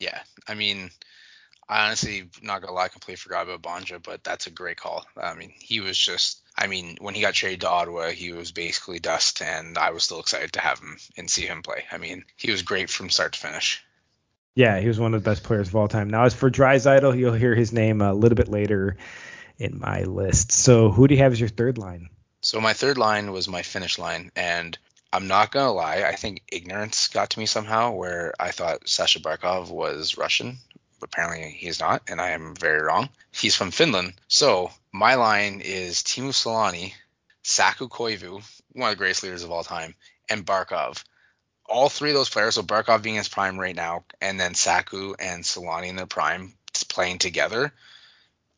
Yeah, 0.00 0.20
I 0.48 0.54
mean, 0.54 0.90
I 1.68 1.86
honestly 1.86 2.28
not 2.42 2.60
gonna 2.60 2.72
lie, 2.72 2.88
completely 2.88 3.16
forgot 3.16 3.48
about 3.48 3.62
Bondra, 3.62 4.02
but 4.02 4.24
that's 4.24 4.46
a 4.46 4.50
great 4.50 4.76
call. 4.76 5.06
I 5.16 5.34
mean, 5.34 5.52
he 5.56 5.80
was 5.80 5.98
just. 5.98 6.40
I 6.56 6.66
mean, 6.68 6.96
when 7.00 7.14
he 7.14 7.20
got 7.20 7.34
traded 7.34 7.62
to 7.62 7.70
Ottawa, 7.70 8.10
he 8.10 8.32
was 8.32 8.52
basically 8.52 9.00
dust, 9.00 9.42
and 9.42 9.76
I 9.76 9.90
was 9.90 10.04
still 10.04 10.20
excited 10.20 10.52
to 10.52 10.60
have 10.60 10.78
him 10.78 10.98
and 11.16 11.28
see 11.28 11.46
him 11.46 11.62
play. 11.62 11.84
I 11.90 11.98
mean, 11.98 12.24
he 12.36 12.52
was 12.52 12.62
great 12.62 12.90
from 12.90 13.10
start 13.10 13.32
to 13.32 13.40
finish. 13.40 13.84
Yeah, 14.54 14.78
he 14.78 14.86
was 14.86 15.00
one 15.00 15.14
of 15.14 15.24
the 15.24 15.28
best 15.28 15.42
players 15.42 15.68
of 15.68 15.74
all 15.74 15.88
time. 15.88 16.10
Now, 16.10 16.24
as 16.24 16.34
for 16.34 16.50
Draisaitl, 16.50 17.18
you'll 17.18 17.32
hear 17.32 17.56
his 17.56 17.72
name 17.72 18.00
a 18.00 18.14
little 18.14 18.36
bit 18.36 18.48
later 18.48 18.96
in 19.58 19.80
my 19.80 20.04
list. 20.04 20.52
So, 20.52 20.90
who 20.90 21.08
do 21.08 21.14
you 21.14 21.22
have 21.22 21.32
as 21.32 21.40
your 21.40 21.48
third 21.48 21.76
line? 21.76 22.08
So, 22.40 22.60
my 22.60 22.72
third 22.72 22.98
line 22.98 23.32
was 23.32 23.48
my 23.48 23.62
finish 23.62 23.98
line, 23.98 24.30
and 24.36 24.78
I'm 25.12 25.26
not 25.26 25.50
gonna 25.50 25.72
lie, 25.72 26.04
I 26.04 26.14
think 26.14 26.42
ignorance 26.52 27.08
got 27.08 27.30
to 27.30 27.38
me 27.38 27.46
somehow, 27.46 27.92
where 27.92 28.32
I 28.38 28.52
thought 28.52 28.88
Sasha 28.88 29.20
Barkov 29.20 29.70
was 29.70 30.16
Russian. 30.16 30.58
Apparently 31.04 31.50
he's 31.50 31.80
not, 31.80 32.02
and 32.08 32.20
I 32.20 32.30
am 32.30 32.56
very 32.56 32.82
wrong. 32.82 33.10
He's 33.30 33.54
from 33.54 33.70
Finland. 33.70 34.14
So 34.26 34.72
my 34.92 35.14
line 35.14 35.60
is 35.62 36.02
Teemu 36.02 36.32
Selanne, 36.32 36.94
Saku 37.42 37.88
Koivu, 37.88 38.42
one 38.72 38.90
of 38.90 38.96
the 38.96 38.98
greatest 38.98 39.22
leaders 39.22 39.44
of 39.44 39.50
all 39.50 39.62
time, 39.62 39.94
and 40.28 40.46
Barkov. 40.46 41.04
All 41.66 41.88
three 41.88 42.10
of 42.10 42.14
those 42.14 42.30
players, 42.30 42.56
so 42.56 42.62
Barkov 42.62 43.02
being 43.02 43.16
his 43.16 43.28
prime 43.28 43.58
right 43.58 43.76
now, 43.76 44.04
and 44.20 44.40
then 44.40 44.54
Saku 44.54 45.14
and 45.18 45.44
Selanne 45.44 45.88
in 45.88 45.96
their 45.96 46.06
prime 46.06 46.54
playing 46.88 47.18
together, 47.18 47.72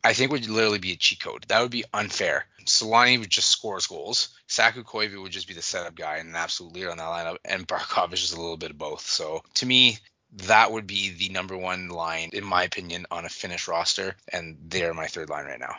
I 0.02 0.12
think 0.12 0.30
would 0.30 0.48
literally 0.48 0.78
be 0.78 0.92
a 0.92 0.96
cheat 0.96 1.20
code. 1.20 1.46
That 1.48 1.61
would 1.61 1.70
be 1.70 1.85
unfair. 1.92 2.46
Selanne 2.64 3.20
would 3.20 3.30
just 3.30 3.50
score 3.50 3.78
goals. 3.88 4.28
Saku 4.46 4.85
Koivu 4.85 5.22
would 5.22 5.32
just 5.32 5.48
be 5.48 5.54
the 5.54 5.62
setup 5.62 5.94
guy 5.94 6.16
and 6.16 6.28
an 6.28 6.37
absolute 6.37 6.72
leader 6.72 6.90
on 6.90 6.98
that 6.98 7.04
lineup, 7.04 7.38
and 7.44 7.66
Barkov 7.66 8.12
is 8.12 8.20
just 8.20 8.35
a 8.35 8.40
little 8.40 8.56
bit 8.56 8.70
of 8.70 8.78
both. 8.78 9.06
So 9.06 9.42
to 9.54 9.66
me, 9.66 9.98
that 10.32 10.72
would 10.72 10.86
be 10.86 11.10
the 11.10 11.28
number 11.30 11.56
one 11.56 11.88
line, 11.88 12.30
in 12.32 12.44
my 12.44 12.64
opinion, 12.64 13.06
on 13.10 13.24
a 13.24 13.28
Finnish 13.28 13.68
roster, 13.68 14.16
and 14.32 14.56
they're 14.68 14.94
my 14.94 15.06
third 15.06 15.30
line 15.30 15.46
right 15.46 15.60
now. 15.60 15.76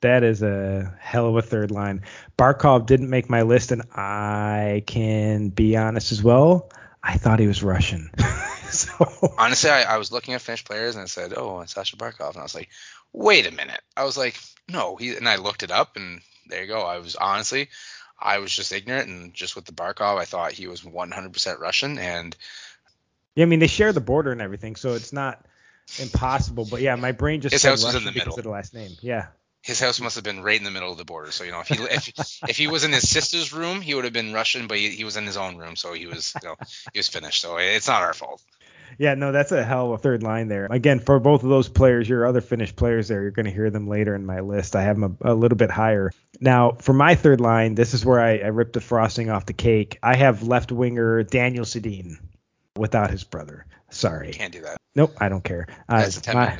That 0.00 0.24
is 0.24 0.42
a 0.42 0.92
hell 0.98 1.28
of 1.28 1.36
a 1.36 1.42
third 1.42 1.70
line. 1.70 2.02
Barkov 2.36 2.86
didn't 2.86 3.08
make 3.08 3.30
my 3.30 3.42
list, 3.42 3.70
and 3.70 3.82
I 3.94 4.82
can 4.86 5.50
be 5.50 5.76
honest 5.76 6.10
as 6.10 6.22
well. 6.22 6.70
I 7.04 7.16
thought 7.18 7.38
he 7.38 7.46
was 7.46 7.62
Russian. 7.62 8.10
so 8.68 9.34
honestly, 9.38 9.70
I, 9.70 9.94
I, 9.94 9.98
was 9.98 10.10
looking 10.10 10.34
at 10.34 10.40
Finnish 10.40 10.64
players 10.64 10.94
and 10.94 11.02
I 11.02 11.06
said, 11.06 11.32
"Oh, 11.36 11.60
it's 11.60 11.74
Sasha 11.74 11.96
Barkov," 11.96 12.30
and 12.30 12.38
I 12.38 12.42
was 12.42 12.54
like, 12.54 12.68
"Wait 13.12 13.46
a 13.46 13.52
minute." 13.52 13.80
I 13.96 14.04
was 14.04 14.16
like, 14.16 14.40
"No," 14.68 14.96
he 14.96 15.16
and 15.16 15.28
I 15.28 15.36
looked 15.36 15.62
it 15.62 15.70
up, 15.70 15.96
and 15.96 16.20
there 16.46 16.62
you 16.62 16.68
go. 16.68 16.80
I 16.80 16.98
was 16.98 17.16
honestly, 17.16 17.68
I 18.20 18.38
was 18.38 18.54
just 18.54 18.72
ignorant, 18.72 19.08
and 19.08 19.34
just 19.34 19.56
with 19.56 19.66
the 19.66 19.72
Barkov, 19.72 20.18
I 20.18 20.24
thought 20.24 20.52
he 20.52 20.68
was 20.68 20.82
100% 20.82 21.58
Russian, 21.58 21.98
and 21.98 22.36
yeah, 23.34 23.42
I 23.42 23.46
mean 23.46 23.60
they 23.60 23.66
share 23.66 23.92
the 23.92 24.00
border 24.00 24.32
and 24.32 24.42
everything, 24.42 24.76
so 24.76 24.94
it's 24.94 25.12
not 25.12 25.44
impossible. 25.98 26.66
But 26.70 26.80
yeah, 26.80 26.94
my 26.96 27.12
brain 27.12 27.40
just 27.40 27.52
his 27.52 27.62
house 27.62 27.84
was 27.84 27.94
in 27.94 28.04
the 28.04 28.12
middle 28.12 28.34
of 28.34 28.42
the 28.42 28.50
last 28.50 28.74
name. 28.74 28.92
Yeah. 29.00 29.26
His 29.62 29.78
house 29.78 30.00
must 30.00 30.16
have 30.16 30.24
been 30.24 30.42
right 30.42 30.58
in 30.58 30.64
the 30.64 30.72
middle 30.72 30.90
of 30.90 30.98
the 30.98 31.04
border. 31.04 31.30
So 31.30 31.44
you 31.44 31.52
know, 31.52 31.60
if 31.60 31.68
he 31.68 31.74
if, 31.74 32.40
if 32.48 32.56
he 32.56 32.66
was 32.66 32.84
in 32.84 32.92
his 32.92 33.08
sister's 33.08 33.52
room, 33.52 33.80
he 33.80 33.94
would 33.94 34.04
have 34.04 34.12
been 34.12 34.32
Russian, 34.32 34.66
but 34.66 34.78
he, 34.78 34.90
he 34.90 35.04
was 35.04 35.16
in 35.16 35.24
his 35.24 35.36
own 35.36 35.56
room, 35.56 35.76
so 35.76 35.92
he 35.92 36.06
was 36.06 36.34
you 36.42 36.48
know 36.48 36.56
he 36.92 36.98
was 36.98 37.08
Finnish. 37.08 37.40
So 37.40 37.56
it's 37.58 37.88
not 37.88 38.02
our 38.02 38.12
fault. 38.12 38.42
Yeah, 38.98 39.14
no, 39.14 39.32
that's 39.32 39.52
a 39.52 39.64
hell 39.64 39.86
of 39.86 39.92
a 39.92 40.02
third 40.02 40.22
line 40.22 40.48
there. 40.48 40.66
Again, 40.70 41.00
for 41.00 41.18
both 41.18 41.42
of 41.42 41.48
those 41.48 41.68
players, 41.68 42.06
your 42.06 42.26
other 42.26 42.42
Finnish 42.42 42.76
players 42.76 43.08
there, 43.08 43.22
you're 43.22 43.30
going 43.30 43.46
to 43.46 43.52
hear 43.52 43.70
them 43.70 43.88
later 43.88 44.14
in 44.14 44.26
my 44.26 44.40
list. 44.40 44.76
I 44.76 44.82
have 44.82 45.00
them 45.00 45.16
a, 45.22 45.32
a, 45.32 45.34
little 45.34 45.56
bit 45.56 45.70
higher. 45.70 46.12
Now, 46.40 46.72
for 46.72 46.92
my 46.92 47.14
third 47.14 47.40
line, 47.40 47.74
this 47.74 47.94
is 47.94 48.04
where 48.04 48.20
I, 48.20 48.36
I 48.36 48.48
ripped 48.48 48.74
the 48.74 48.82
frosting 48.82 49.30
off 49.30 49.46
the 49.46 49.54
cake. 49.54 49.98
I 50.02 50.16
have 50.16 50.42
left 50.42 50.72
winger 50.72 51.22
Daniel 51.22 51.64
Sedin 51.64 52.18
without 52.76 53.10
his 53.10 53.24
brother. 53.24 53.66
Sorry. 53.90 54.32
Can't 54.32 54.52
do 54.52 54.62
that. 54.62 54.78
Nope, 54.94 55.14
I 55.18 55.28
don't 55.28 55.44
care. 55.44 55.66
Uh, 55.88 56.08
my, 56.34 56.58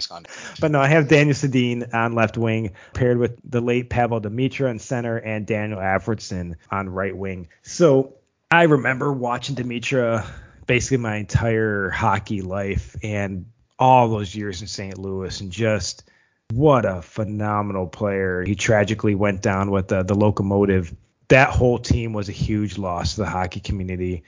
but 0.61 0.70
no, 0.70 0.81
I 0.81 0.87
have 0.87 1.09
Daniel 1.09 1.35
Sedin 1.35 1.92
on 1.94 2.14
left 2.14 2.38
wing, 2.38 2.72
paired 2.94 3.18
with 3.18 3.38
the 3.44 3.61
late 3.61 3.90
Pavel 3.90 4.20
Demitra 4.20 4.70
in 4.70 4.79
center 4.79 5.18
and 5.18 5.46
Daniel 5.46 5.79
Alfredsson 5.79 6.55
on 6.70 6.88
right 6.88 7.16
wing. 7.16 7.48
So 7.62 8.14
I 8.51 8.64
remember 8.64 9.12
watching 9.12 9.57
Demitra 9.57 10.27
basically 10.66 10.98
my 10.98 11.16
entire 11.16 11.90
hockey 11.90 12.40
life 12.40 12.96
and 13.03 13.46
all 13.79 14.09
those 14.09 14.35
years 14.35 14.62
in 14.62 14.66
St. 14.66 14.96
Louis 14.96 15.40
and 15.40 15.51
just 15.51 16.09
what 16.53 16.85
a 16.85 17.03
phenomenal 17.03 17.87
player. 17.87 18.44
He 18.44 18.55
tragically 18.55 19.14
went 19.14 19.42
down 19.42 19.70
with 19.70 19.88
the, 19.88 20.03
the 20.03 20.14
Lokomotiv. 20.14 20.94
That 21.29 21.51
whole 21.51 21.79
team 21.79 22.12
was 22.12 22.29
a 22.29 22.33
huge 22.33 22.79
loss 22.79 23.14
to 23.14 23.22
the 23.22 23.27
hockey 23.27 23.61
community. 23.61 24.22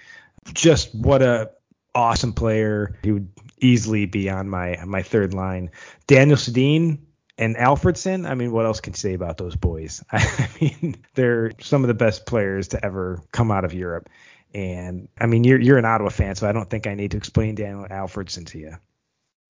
Just 0.53 0.95
what 0.95 1.23
a 1.23 1.51
awesome 1.95 2.33
player. 2.33 2.99
He 3.03 3.13
would 3.13 3.29
easily 3.61 4.07
be 4.07 4.29
on 4.31 4.49
my 4.49 4.79
my 4.85 5.03
third 5.03 5.35
line. 5.35 5.71
Daniel 6.07 6.37
Sedin 6.37 6.99
and 7.39 7.57
Alfredsson. 7.57 8.29
I 8.29 8.35
mean, 8.35 8.53
what 8.53 8.67
else 8.67 8.81
can 8.81 8.93
you 8.93 8.99
say 8.99 9.15
about 9.15 9.39
those 9.39 9.57
boys? 9.57 10.03
I 10.13 10.49
mean, 10.61 10.97
they're 11.15 11.53
some 11.61 11.83
of 11.83 11.89
the 11.89 11.95
best 11.95 12.27
players 12.27 12.69
to 12.69 12.85
ever 12.85 13.23
come 13.33 13.51
out 13.51 13.65
of 13.65 13.75
Europe. 13.75 14.09
And 14.55 15.09
I 15.21 15.27
mean, 15.27 15.45
you're 15.45 15.61
you're 15.61 15.79
an 15.79 15.85
Ottawa 15.85 16.11
fan, 16.11 16.37
so 16.37 16.49
I 16.49 16.53
don't 16.53 16.71
think 16.71 16.87
I 16.87 16.95
need 16.95 17.13
to 17.13 17.17
explain 17.17 17.55
Daniel 17.55 17.87
Alfredsson 17.89 18.47
to 18.49 18.59
you. 18.59 18.77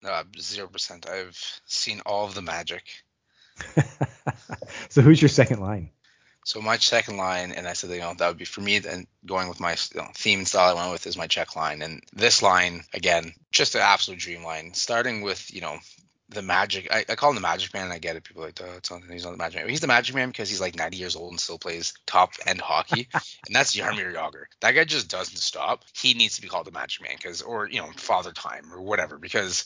Uh, 0.03 0.23
zero 0.39 0.67
uh, 0.67 0.71
percent. 0.71 1.07
I've 1.09 1.39
seen 1.65 2.01
all 2.05 2.25
of 2.25 2.35
the 2.35 2.41
magic. 2.41 2.83
so 4.89 5.01
who's 5.01 5.21
your 5.21 5.29
second 5.29 5.61
line? 5.61 5.91
So 6.45 6.61
my 6.61 6.77
second 6.77 7.17
line, 7.17 7.51
and 7.51 7.67
I 7.67 7.73
said, 7.73 7.89
you 7.89 7.99
know, 7.99 8.13
that 8.13 8.27
would 8.27 8.37
be 8.37 8.45
for 8.45 8.61
me. 8.61 8.77
Then 8.77 9.07
going 9.25 9.49
with 9.49 9.59
my 9.59 9.75
you 9.93 10.01
know, 10.01 10.07
theme 10.13 10.39
and 10.39 10.47
style, 10.47 10.77
I 10.77 10.79
went 10.79 10.91
with 10.91 11.07
is 11.07 11.17
my 11.17 11.25
check 11.25 11.55
line, 11.55 11.81
and 11.81 12.03
this 12.13 12.43
line 12.43 12.83
again, 12.93 13.33
just 13.51 13.73
an 13.73 13.81
absolute 13.81 14.19
dream 14.19 14.43
line. 14.43 14.75
Starting 14.75 15.23
with 15.23 15.51
you 15.51 15.61
know 15.61 15.79
the 16.29 16.43
magic. 16.43 16.87
I, 16.93 17.03
I 17.09 17.15
call 17.15 17.31
him 17.31 17.35
the 17.35 17.41
Magic 17.41 17.73
Man, 17.73 17.91
I 17.91 17.97
get 17.97 18.15
it. 18.15 18.23
People 18.23 18.43
are 18.43 18.47
like, 18.47 18.61
oh, 18.63 18.77
it's 18.77 18.91
not, 18.91 19.01
he's 19.09 19.23
not 19.25 19.31
the 19.31 19.37
Magic 19.37 19.59
Man. 19.59 19.69
He's 19.69 19.79
the 19.79 19.87
Magic 19.87 20.15
Man 20.15 20.29
because 20.29 20.47
he's 20.47 20.61
like 20.61 20.75
90 20.75 20.97
years 20.97 21.15
old 21.15 21.31
and 21.31 21.39
still 21.39 21.57
plays 21.57 21.93
top 22.05 22.33
end 22.45 22.61
hockey, 22.61 23.07
and 23.13 23.55
that's 23.55 23.75
Jaromir 23.75 24.13
Jagr. 24.13 24.43
That 24.61 24.73
guy 24.73 24.83
just 24.83 25.09
doesn't 25.09 25.37
stop. 25.37 25.83
He 25.95 26.13
needs 26.13 26.35
to 26.35 26.43
be 26.43 26.47
called 26.47 26.67
the 26.67 26.71
Magic 26.71 27.01
Man 27.01 27.15
because, 27.15 27.41
or 27.41 27.67
you 27.67 27.81
know, 27.81 27.89
Father 27.95 28.31
Time 28.31 28.71
or 28.71 28.81
whatever, 28.81 29.17
because 29.17 29.65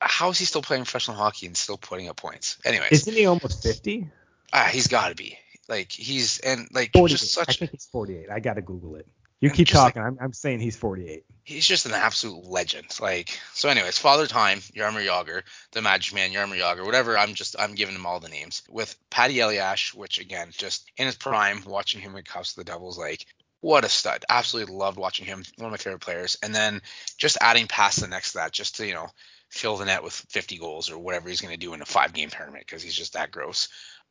how 0.00 0.30
is 0.30 0.38
he 0.38 0.46
still 0.46 0.62
playing 0.62 0.84
professional 0.84 1.18
hockey 1.18 1.46
and 1.46 1.56
still 1.58 1.76
putting 1.76 2.08
up 2.08 2.16
points? 2.16 2.56
Anyways, 2.64 2.92
isn't 2.92 3.14
he 3.14 3.26
almost 3.26 3.62
50? 3.62 4.08
Ah, 4.52 4.70
he's 4.72 4.86
got 4.86 5.08
to 5.10 5.14
be. 5.14 5.38
Like 5.68 5.90
he's 5.92 6.38
and 6.38 6.68
like 6.72 6.92
just 6.92 7.32
such. 7.32 7.48
I 7.48 7.52
think 7.52 7.70
he's 7.72 7.86
48. 7.86 8.30
I 8.30 8.40
gotta 8.40 8.62
Google 8.62 8.96
it. 8.96 9.06
You 9.40 9.50
keep 9.50 9.68
talking. 9.68 10.02
Like, 10.02 10.12
I'm, 10.12 10.18
I'm 10.20 10.32
saying 10.32 10.60
he's 10.60 10.76
48. 10.76 11.24
He's 11.44 11.66
just 11.66 11.84
an 11.84 11.92
absolute 11.92 12.46
legend. 12.46 12.86
Like 13.00 13.38
so. 13.52 13.68
Anyways, 13.68 13.98
Father 13.98 14.26
Time, 14.26 14.60
Jaromir 14.60 15.06
Jagr, 15.06 15.42
the 15.72 15.82
Magic 15.82 16.14
Man, 16.14 16.32
Jaromir 16.32 16.58
Jagr, 16.58 16.84
whatever. 16.84 17.18
I'm 17.18 17.34
just 17.34 17.56
I'm 17.58 17.74
giving 17.74 17.94
him 17.94 18.06
all 18.06 18.20
the 18.20 18.28
names 18.28 18.62
with 18.68 18.96
Patty 19.10 19.40
Elias, 19.40 19.92
which 19.92 20.18
again, 20.18 20.48
just 20.56 20.90
in 20.96 21.06
his 21.06 21.16
prime, 21.16 21.62
watching 21.66 22.00
him 22.00 22.14
with 22.14 22.24
Cups 22.24 22.52
of 22.52 22.56
the 22.56 22.72
Devils, 22.72 22.98
like 22.98 23.26
what 23.60 23.84
a 23.84 23.88
stud. 23.88 24.24
Absolutely 24.28 24.74
loved 24.74 24.98
watching 24.98 25.26
him. 25.26 25.42
One 25.56 25.66
of 25.66 25.72
my 25.72 25.76
favorite 25.76 26.00
players. 26.00 26.38
And 26.42 26.54
then 26.54 26.80
just 27.18 27.38
adding 27.40 27.66
Pastrnak 27.66 28.30
to 28.30 28.34
that, 28.34 28.52
just 28.52 28.76
to 28.76 28.86
you 28.86 28.94
know 28.94 29.08
fill 29.50 29.76
the 29.76 29.84
net 29.84 30.02
with 30.02 30.12
50 30.12 30.58
goals 30.58 30.90
or 30.90 30.98
whatever 30.98 31.28
he's 31.28 31.40
going 31.40 31.54
to 31.54 31.58
do 31.58 31.74
in 31.74 31.82
a 31.82 31.86
five 31.86 32.12
game 32.12 32.30
tournament 32.30 32.64
because 32.66 32.82
he's 32.82 32.94
just 32.94 33.12
that 33.12 33.30
gross. 33.30 33.68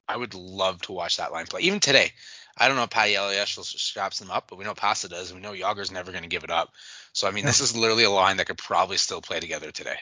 I 0.07 0.17
would 0.17 0.33
love 0.33 0.81
to 0.83 0.91
watch 0.91 1.17
that 1.17 1.31
line 1.31 1.45
play. 1.47 1.61
Even 1.61 1.79
today, 1.79 2.11
I 2.57 2.67
don't 2.67 2.77
know 2.77 2.83
if 2.83 2.89
Patty 2.89 3.15
Elias 3.15 3.49
straps 3.49 4.19
them 4.19 4.31
up, 4.31 4.47
but 4.49 4.57
we 4.57 4.65
know 4.65 4.73
Pasta 4.73 5.09
does. 5.09 5.31
And 5.31 5.39
We 5.39 5.43
know 5.43 5.53
Jagr's 5.53 5.91
never 5.91 6.11
going 6.11 6.23
to 6.23 6.29
give 6.29 6.43
it 6.43 6.51
up. 6.51 6.73
So 7.13 7.27
I 7.27 7.31
mean, 7.31 7.45
this 7.45 7.61
is 7.61 7.75
literally 7.75 8.03
a 8.03 8.09
line 8.09 8.37
that 8.37 8.47
could 8.47 8.57
probably 8.57 8.97
still 8.97 9.21
play 9.21 9.39
together 9.39 9.71
today. 9.71 9.97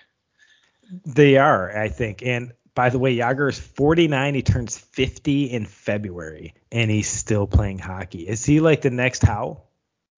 They 1.06 1.38
are, 1.38 1.76
I 1.78 1.90
think. 1.90 2.24
And 2.24 2.54
by 2.76 2.90
the 2.90 3.00
way, 3.00 3.16
Jagr 3.16 3.50
is 3.50 3.60
49. 3.60 4.36
He 4.36 4.42
turns 4.42 4.78
50 4.78 5.46
in 5.46 5.66
February, 5.66 6.54
and 6.72 6.90
he's 6.92 7.08
still 7.08 7.48
playing 7.48 7.80
hockey. 7.80 8.28
Is 8.28 8.46
he 8.46 8.60
like 8.60 8.82
the 8.82 8.90
next 8.90 9.24
Howe? 9.24 9.62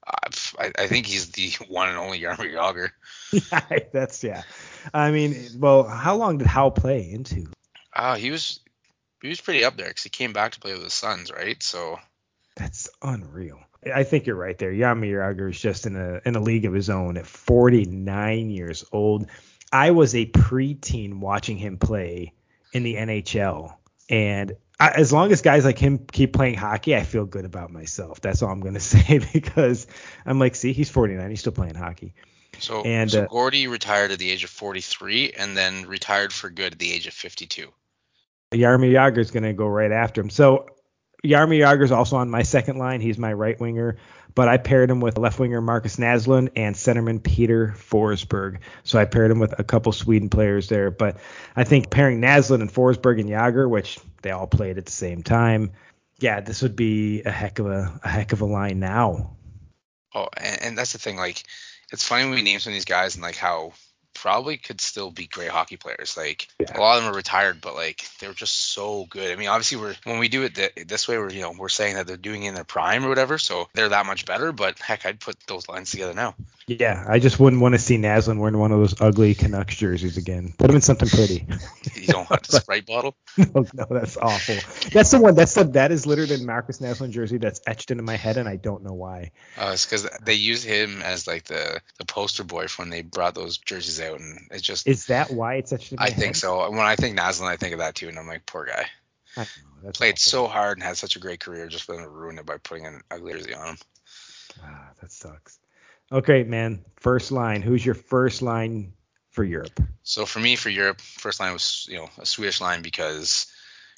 Uh, 0.08 0.30
I, 0.60 0.72
I, 0.78 0.88
think 0.88 1.06
he's 1.06 1.32
the 1.32 1.52
one 1.68 1.90
and 1.90 1.98
only 1.98 2.20
Jaromir 2.20 2.54
Jagr. 2.54 2.90
yeah, 3.32 3.80
that's 3.94 4.24
yeah. 4.24 4.44
I 4.94 5.12
mean, 5.12 5.48
well, 5.58 5.84
how 5.84 6.16
long 6.16 6.38
did 6.38 6.48
Howe 6.48 6.70
play 6.70 7.12
into? 7.12 7.48
Uh, 7.94 8.16
he 8.16 8.32
was 8.32 8.60
he 9.26 9.30
was 9.30 9.42
pretty 9.42 9.64
up 9.64 9.76
there 9.76 9.88
because 9.88 10.04
he 10.04 10.10
came 10.10 10.34
back 10.34 10.54
to 10.54 10.60
play 10.60 10.74
with 10.74 10.84
the 10.84 10.90
sons, 10.90 11.32
right? 11.32 11.62
So 11.62 12.00
that's 12.56 12.90
unreal. 13.02 13.60
I 13.94 14.04
think 14.04 14.26
you're 14.26 14.36
right 14.36 14.58
there. 14.58 14.72
Jaromir 14.72 15.36
Jagr 15.36 15.50
is 15.50 15.60
just 15.60 15.86
in 15.86 15.96
a 15.96 16.22
in 16.26 16.36
a 16.36 16.40
league 16.40 16.66
of 16.66 16.74
his 16.74 16.90
own 16.90 17.18
at 17.18 17.28
49 17.28 18.50
years 18.50 18.86
old. 18.92 19.28
I 19.72 19.92
was 19.92 20.16
a 20.16 20.26
preteen 20.26 21.20
watching 21.20 21.58
him 21.58 21.78
play 21.78 22.34
in 22.74 22.84
the 22.84 22.96
NHL 22.96 23.76
And 24.10 24.56
I, 24.80 24.90
as 24.90 25.12
long 25.12 25.32
as 25.32 25.42
guys 25.42 25.66
like 25.66 25.80
him 25.80 26.00
keep 26.00 26.34
playing 26.34 26.56
hockey, 26.56 26.96
I 26.96 27.04
feel 27.04 27.26
good 27.26 27.46
about 27.46 27.72
myself. 27.72 28.22
That's 28.22 28.42
all 28.42 28.52
I'm 28.52 28.60
going 28.60 28.74
to 28.76 28.80
say 28.80 29.20
because 29.34 29.88
I'm 30.26 30.40
like, 30.40 30.56
see, 30.56 30.74
he's 30.74 30.90
49, 30.90 31.30
he's 31.30 31.40
still 31.40 31.52
playing 31.52 31.76
hockey. 31.76 32.14
So, 32.60 32.84
and, 32.84 33.12
so 33.12 33.24
uh, 33.24 33.28
Gordie 33.28 33.68
retired 33.68 34.12
at 34.12 34.20
the 34.20 34.30
age 34.30 34.44
of 34.44 34.50
43 34.50 35.32
and 35.32 35.58
then 35.58 35.86
retired 35.88 36.32
for 36.32 36.50
good 36.50 36.74
at 36.74 36.80
the 36.80 36.92
age 36.94 37.08
of 37.08 37.14
52. 37.14 37.72
Jaromir 38.56 38.92
Jagr 38.92 39.18
is 39.18 39.32
going 39.32 39.44
to 39.44 39.54
go 39.54 39.68
right 39.68 39.92
after 39.92 40.22
him. 40.22 40.30
So 40.30 40.68
Jaromir 41.24 41.60
Jagr 41.60 41.84
is 41.84 41.92
also 41.92 42.18
on 42.18 42.30
my 42.30 42.44
second 42.44 42.78
line. 42.78 43.02
He's 43.02 43.18
my 43.18 43.34
right 43.34 43.60
winger, 43.60 43.98
but 44.34 44.48
I 44.48 44.58
paired 44.58 44.90
him 44.90 45.00
with 45.00 45.18
left 45.18 45.40
winger 45.40 45.62
Markus 45.62 45.98
Naslund 45.98 46.50
and 46.56 46.76
centerman 46.76 47.22
Peter 47.22 47.74
Forsberg. 47.78 48.60
So 48.84 49.00
I 49.00 49.06
paired 49.06 49.32
him 49.32 49.40
with 49.40 49.58
a 49.60 49.64
couple 49.64 49.92
Sweden 49.92 50.30
players 50.30 50.70
there. 50.70 50.92
But 50.92 51.18
I 51.56 51.64
think 51.64 51.90
pairing 51.90 52.22
Naslund 52.22 52.62
and 52.62 52.72
Forsberg 52.72 53.20
and 53.20 53.30
Jagr, 53.30 53.70
which 53.70 54.00
they 54.22 54.32
all 54.32 54.48
played 54.48 54.78
at 54.78 54.86
the 54.86 54.92
same 54.92 55.24
time, 55.24 55.72
yeah, 56.20 56.40
this 56.40 56.62
would 56.62 56.76
be 56.76 57.24
a 57.24 57.32
heck 57.32 57.60
of 57.60 57.68
a, 57.68 58.00
a 58.04 58.10
heck 58.10 58.32
of 58.32 58.42
a 58.42 58.46
line 58.46 58.80
now. 58.80 59.36
Oh, 60.14 60.30
and, 60.38 60.62
and 60.62 60.78
that's 60.78 60.94
the 60.94 61.00
thing. 61.00 61.18
Like, 61.18 61.44
it's 61.92 62.08
funny 62.08 62.24
when 62.24 62.36
we 62.36 62.42
name 62.42 62.60
some 62.60 62.72
of 62.72 62.76
these 62.76 62.86
guys 62.86 63.16
and 63.16 63.22
like 63.22 63.36
how 63.36 63.74
probably 64.26 64.58
could 64.58 64.82
still 64.82 65.12
be 65.12 65.28
great 65.28 65.52
hockey 65.52 65.78
players. 65.78 66.18
Like 66.18 66.48
yeah. 66.60 66.76
a 66.76 66.82
lot 66.82 66.98
of 66.98 67.04
them 67.04 67.14
are 67.14 67.16
retired, 67.16 67.62
but 67.62 67.76
like 67.76 68.04
they're 68.20 68.34
just 68.34 68.56
so 68.56 69.06
good. 69.08 69.32
I 69.32 69.36
mean, 69.36 69.50
obviously 69.50 69.78
we're 69.78 69.96
when 70.04 70.18
we 70.18 70.30
do 70.30 70.42
it 70.42 70.56
th- 70.56 70.88
this 70.88 71.08
way, 71.08 71.20
we're 71.20 71.30
you 71.30 71.42
know 71.42 71.54
we're 71.56 71.70
saying 71.70 71.94
that 71.94 72.08
they're 72.08 72.18
doing 72.18 72.42
it 72.42 72.48
in 72.50 72.56
their 72.56 72.64
prime 72.64 73.06
or 73.06 73.10
whatever, 73.10 73.38
so 73.38 73.70
they're 73.76 73.90
that 73.90 74.08
much 74.08 74.26
better. 74.26 74.52
But 74.52 74.80
heck, 74.80 75.06
I'd 75.06 75.20
put 75.20 75.38
those 75.42 75.70
lines 75.70 75.92
together 75.92 76.16
now. 76.16 76.34
Yeah, 76.68 77.06
I 77.08 77.20
just 77.20 77.40
wouldn't 77.40 77.62
want 77.62 77.76
to 77.76 77.80
see 77.80 77.96
Naslund 77.98 78.40
wearing 78.40 78.58
one 78.58 78.72
of 78.72 78.80
those 78.80 79.00
ugly 79.00 79.36
Canucks 79.36 79.76
jerseys 79.76 80.18
again. 80.18 80.52
Put 80.58 80.72
him 80.72 80.76
in 80.78 80.82
something 80.82 81.08
pretty. 81.08 81.46
you 81.96 82.08
don't 82.08 82.28
want 82.28 82.42
the 82.42 82.54
Sprite 82.60 82.88
bottle? 82.88 83.16
No, 83.38 83.66
no, 83.74 83.86
that's 83.90 84.18
awful. 84.18 84.56
That's 84.92 85.12
the 85.12 85.20
one. 85.20 85.36
That's 85.36 85.54
the 85.54 85.66
that 85.66 85.92
is 85.92 86.08
literally 86.08 86.38
the 86.38 86.44
Markus 86.44 86.80
Naslund 86.80 87.12
jersey 87.12 87.38
that's 87.38 87.62
etched 87.68 87.92
into 87.92 88.02
my 88.02 88.16
head, 88.16 88.38
and 88.38 88.48
I 88.50 88.56
don't 88.56 88.84
know 88.84 88.94
why. 88.94 89.32
Uh, 89.58 89.72
it's 89.74 89.86
because 89.86 90.08
they 90.24 90.34
use 90.36 90.64
him 90.64 91.02
as 91.04 91.28
like 91.28 91.44
the 91.44 91.82
the 92.00 92.06
poster 92.06 92.44
boy 92.46 92.68
for 92.68 92.82
when 92.84 92.90
they 92.90 93.02
brought 93.04 93.36
those 93.36 93.58
jerseys 93.60 94.00
out, 94.00 94.20
and 94.20 94.40
it's 94.52 94.62
just. 94.64 94.88
Is 94.88 95.06
that 95.08 95.30
why 95.32 95.56
it's 95.56 95.72
etched? 95.74 95.92
In 95.92 95.98
my 96.00 96.06
I 96.06 96.10
head? 96.10 96.18
think 96.18 96.36
so. 96.38 96.70
When 96.72 96.80
I 96.80 96.96
think 96.96 97.20
Naslund, 97.20 97.48
I 97.48 97.58
think 97.58 97.74
of 97.74 97.80
that 97.80 97.94
too, 97.96 98.08
and 98.08 98.18
I'm 98.18 98.28
like, 98.28 98.46
poor 98.46 98.66
guy. 98.66 98.88
I 99.38 99.42
know, 99.84 99.92
Played 99.92 100.14
awful. 100.16 100.18
so 100.18 100.48
hard 100.48 100.78
and 100.78 100.84
had 100.84 100.98
such 100.98 101.16
a 101.16 101.20
great 101.20 101.42
career, 101.42 101.68
just 101.68 101.86
them 101.88 101.98
to 101.98 102.08
ruin 102.10 102.40
it 102.40 102.46
by 102.46 102.58
putting 102.58 102.86
an 102.88 103.02
ugly 103.12 103.34
jersey 103.34 103.54
on 103.54 103.68
him. 103.68 103.78
Ah, 104.64 104.90
that 105.02 105.12
sucks. 105.12 105.60
Okay, 106.12 106.44
man. 106.44 106.86
First 106.98 107.32
line. 107.32 107.62
Who's 107.62 107.86
your 107.86 107.96
first 107.96 108.42
line 108.42 108.94
for 109.32 109.44
Europe? 109.44 109.80
So 110.04 110.26
for 110.26 110.40
me, 110.40 110.56
for 110.56 110.70
Europe, 110.70 111.02
first 111.02 111.40
line 111.40 111.54
was 111.54 111.88
you 111.90 111.98
know 111.98 112.10
a 112.20 112.26
Swedish 112.26 112.62
line 112.62 112.82
because 112.82 113.48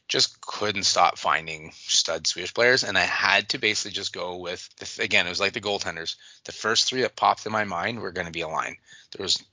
just 0.07 0.39
couldn't 0.39 0.83
stop 0.83 1.17
finding 1.17 1.71
stud 1.73 2.27
Swedish 2.27 2.53
players, 2.53 2.83
and 2.83 2.97
I 2.97 3.01
had 3.01 3.49
to 3.49 3.57
basically 3.57 3.91
just 3.91 4.13
go 4.13 4.37
with 4.37 4.67
the, 4.77 5.03
again. 5.03 5.25
It 5.25 5.29
was 5.29 5.39
like 5.39 5.53
the 5.53 5.61
goaltenders. 5.61 6.15
The 6.45 6.53
first 6.53 6.87
three 6.87 7.01
that 7.01 7.15
popped 7.15 7.45
in 7.45 7.51
my 7.51 7.65
mind 7.65 7.99
were 7.99 8.11
going 8.11 8.27
to 8.27 8.31
be 8.31 8.41
a 8.41 8.47
line. 8.47 8.77
There 9.15 9.23
was 9.23 9.43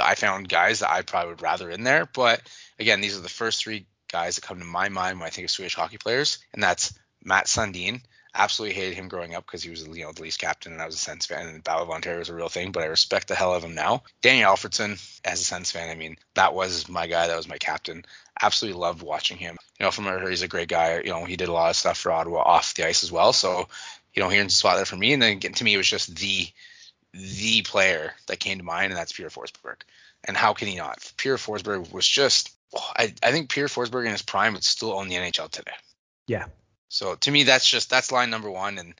I 0.00 0.14
found 0.14 0.48
guys 0.48 0.80
that 0.80 0.90
I 0.90 1.02
probably 1.02 1.30
would 1.30 1.42
rather 1.42 1.70
in 1.70 1.82
there, 1.82 2.06
but 2.06 2.42
again, 2.78 3.00
these 3.00 3.16
are 3.16 3.22
the 3.22 3.28
first 3.28 3.62
three 3.62 3.86
guys 4.10 4.36
that 4.36 4.42
come 4.44 4.58
to 4.58 4.64
my 4.64 4.90
mind 4.90 5.18
when 5.18 5.26
I 5.26 5.30
think 5.30 5.46
of 5.46 5.50
Swedish 5.50 5.74
hockey 5.74 5.98
players, 5.98 6.38
and 6.52 6.62
that's 6.62 6.92
Matt 7.24 7.46
Sundin, 7.46 8.02
absolutely 8.34 8.74
hated 8.74 8.94
him 8.94 9.08
growing 9.08 9.34
up 9.34 9.44
because 9.44 9.62
he 9.62 9.70
was 9.70 9.86
you 9.86 10.04
know 10.04 10.12
the 10.12 10.22
Leafs 10.22 10.36
captain 10.36 10.72
and 10.72 10.80
I 10.80 10.86
was 10.86 10.94
a 10.94 10.98
Sens 10.98 11.26
fan 11.26 11.46
and 11.46 11.62
Battle 11.62 11.84
of 11.84 11.90
Ontario 11.90 12.18
was 12.18 12.28
a 12.28 12.34
real 12.34 12.48
thing, 12.48 12.72
but 12.72 12.82
I 12.82 12.86
respect 12.86 13.28
the 13.28 13.34
hell 13.34 13.54
of 13.54 13.62
him 13.62 13.74
now. 13.74 14.02
Danny 14.22 14.42
Alfredsson, 14.42 14.92
as 15.24 15.40
a 15.40 15.44
Sens 15.44 15.70
fan, 15.70 15.90
I 15.90 15.94
mean 15.94 16.16
that 16.34 16.54
was 16.54 16.88
my 16.88 17.06
guy, 17.06 17.26
that 17.26 17.36
was 17.36 17.48
my 17.48 17.58
captain. 17.58 18.04
Absolutely 18.40 18.80
loved 18.80 19.02
watching 19.02 19.36
him. 19.36 19.56
You 19.78 19.84
know, 19.84 19.90
from 19.90 20.06
her, 20.06 20.28
he's 20.28 20.42
a 20.42 20.48
great 20.48 20.68
guy. 20.68 20.98
You 21.04 21.10
know, 21.10 21.24
he 21.24 21.36
did 21.36 21.48
a 21.48 21.52
lot 21.52 21.70
of 21.70 21.76
stuff 21.76 21.98
for 21.98 22.12
Ottawa 22.12 22.40
off 22.40 22.74
the 22.74 22.86
ice 22.86 23.04
as 23.04 23.12
well. 23.12 23.32
So, 23.32 23.68
you 24.14 24.22
know, 24.22 24.28
here's 24.28 24.46
a 24.46 24.50
spot 24.50 24.76
there 24.76 24.86
for 24.86 24.96
me. 24.96 25.12
And 25.12 25.22
then 25.22 25.38
to 25.40 25.64
me, 25.64 25.74
it 25.74 25.78
was 25.78 25.88
just 25.88 26.16
the 26.16 26.48
the 27.12 27.60
player 27.62 28.14
that 28.26 28.40
came 28.40 28.58
to 28.58 28.64
mind, 28.64 28.90
and 28.90 28.96
that's 28.96 29.12
Peter 29.12 29.28
Forsberg. 29.28 29.82
And 30.24 30.36
how 30.36 30.54
can 30.54 30.68
he 30.68 30.76
not? 30.76 31.12
Peter 31.16 31.36
Forsberg 31.36 31.92
was 31.92 32.08
just. 32.08 32.54
I, 32.74 33.12
I 33.22 33.32
think 33.32 33.50
Peter 33.50 33.66
Forsberg 33.66 34.06
in 34.06 34.12
his 34.12 34.22
prime 34.22 34.54
would 34.54 34.64
still 34.64 34.94
own 34.94 35.08
the 35.08 35.16
NHL 35.16 35.50
today. 35.50 35.72
Yeah, 36.26 36.46
so 36.92 37.14
to 37.14 37.30
me, 37.30 37.44
that's 37.44 37.68
just 37.68 37.88
that's 37.88 38.12
line 38.12 38.28
number 38.28 38.50
one, 38.50 38.76
and 38.76 38.92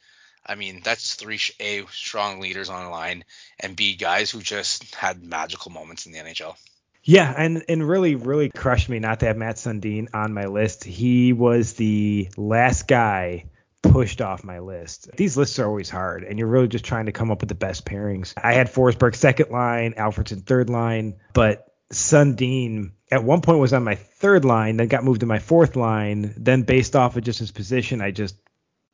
I 0.46 0.54
mean 0.54 0.80
that's 0.82 1.14
three 1.14 1.38
a 1.60 1.84
strong 1.90 2.40
leaders 2.40 2.70
on 2.70 2.90
line, 2.90 3.24
and 3.60 3.76
b 3.76 3.96
guys 3.96 4.30
who 4.30 4.40
just 4.40 4.94
had 4.94 5.22
magical 5.22 5.70
moments 5.70 6.06
in 6.06 6.12
the 6.12 6.18
NHL. 6.18 6.56
Yeah, 7.04 7.32
and 7.36 7.62
and 7.68 7.86
really 7.86 8.14
really 8.14 8.48
crushed 8.48 8.88
me 8.88 8.98
not 8.98 9.20
to 9.20 9.26
have 9.26 9.36
Matt 9.36 9.56
Sundin 9.56 10.08
on 10.14 10.32
my 10.32 10.46
list. 10.46 10.84
He 10.84 11.34
was 11.34 11.74
the 11.74 12.30
last 12.38 12.88
guy 12.88 13.44
pushed 13.82 14.22
off 14.22 14.42
my 14.42 14.60
list. 14.60 15.10
These 15.14 15.36
lists 15.36 15.58
are 15.58 15.66
always 15.66 15.90
hard, 15.90 16.24
and 16.24 16.38
you're 16.38 16.48
really 16.48 16.68
just 16.68 16.86
trying 16.86 17.06
to 17.06 17.12
come 17.12 17.30
up 17.30 17.40
with 17.40 17.50
the 17.50 17.54
best 17.54 17.84
pairings. 17.84 18.32
I 18.42 18.54
had 18.54 18.72
Forsberg 18.72 19.14
second 19.14 19.50
line, 19.50 19.92
Alfredsson 19.98 20.46
third 20.46 20.70
line, 20.70 21.16
but 21.34 21.71
Sundin 21.92 22.92
at 23.10 23.22
one 23.22 23.42
point 23.42 23.58
was 23.58 23.72
on 23.72 23.84
my 23.84 23.94
third 23.94 24.44
line, 24.44 24.78
then 24.78 24.88
got 24.88 25.04
moved 25.04 25.20
to 25.20 25.26
my 25.26 25.38
fourth 25.38 25.76
line. 25.76 26.34
Then 26.36 26.62
based 26.62 26.96
off 26.96 27.16
of 27.16 27.24
just 27.24 27.38
his 27.38 27.50
position, 27.50 28.00
I 28.00 28.10
just 28.10 28.36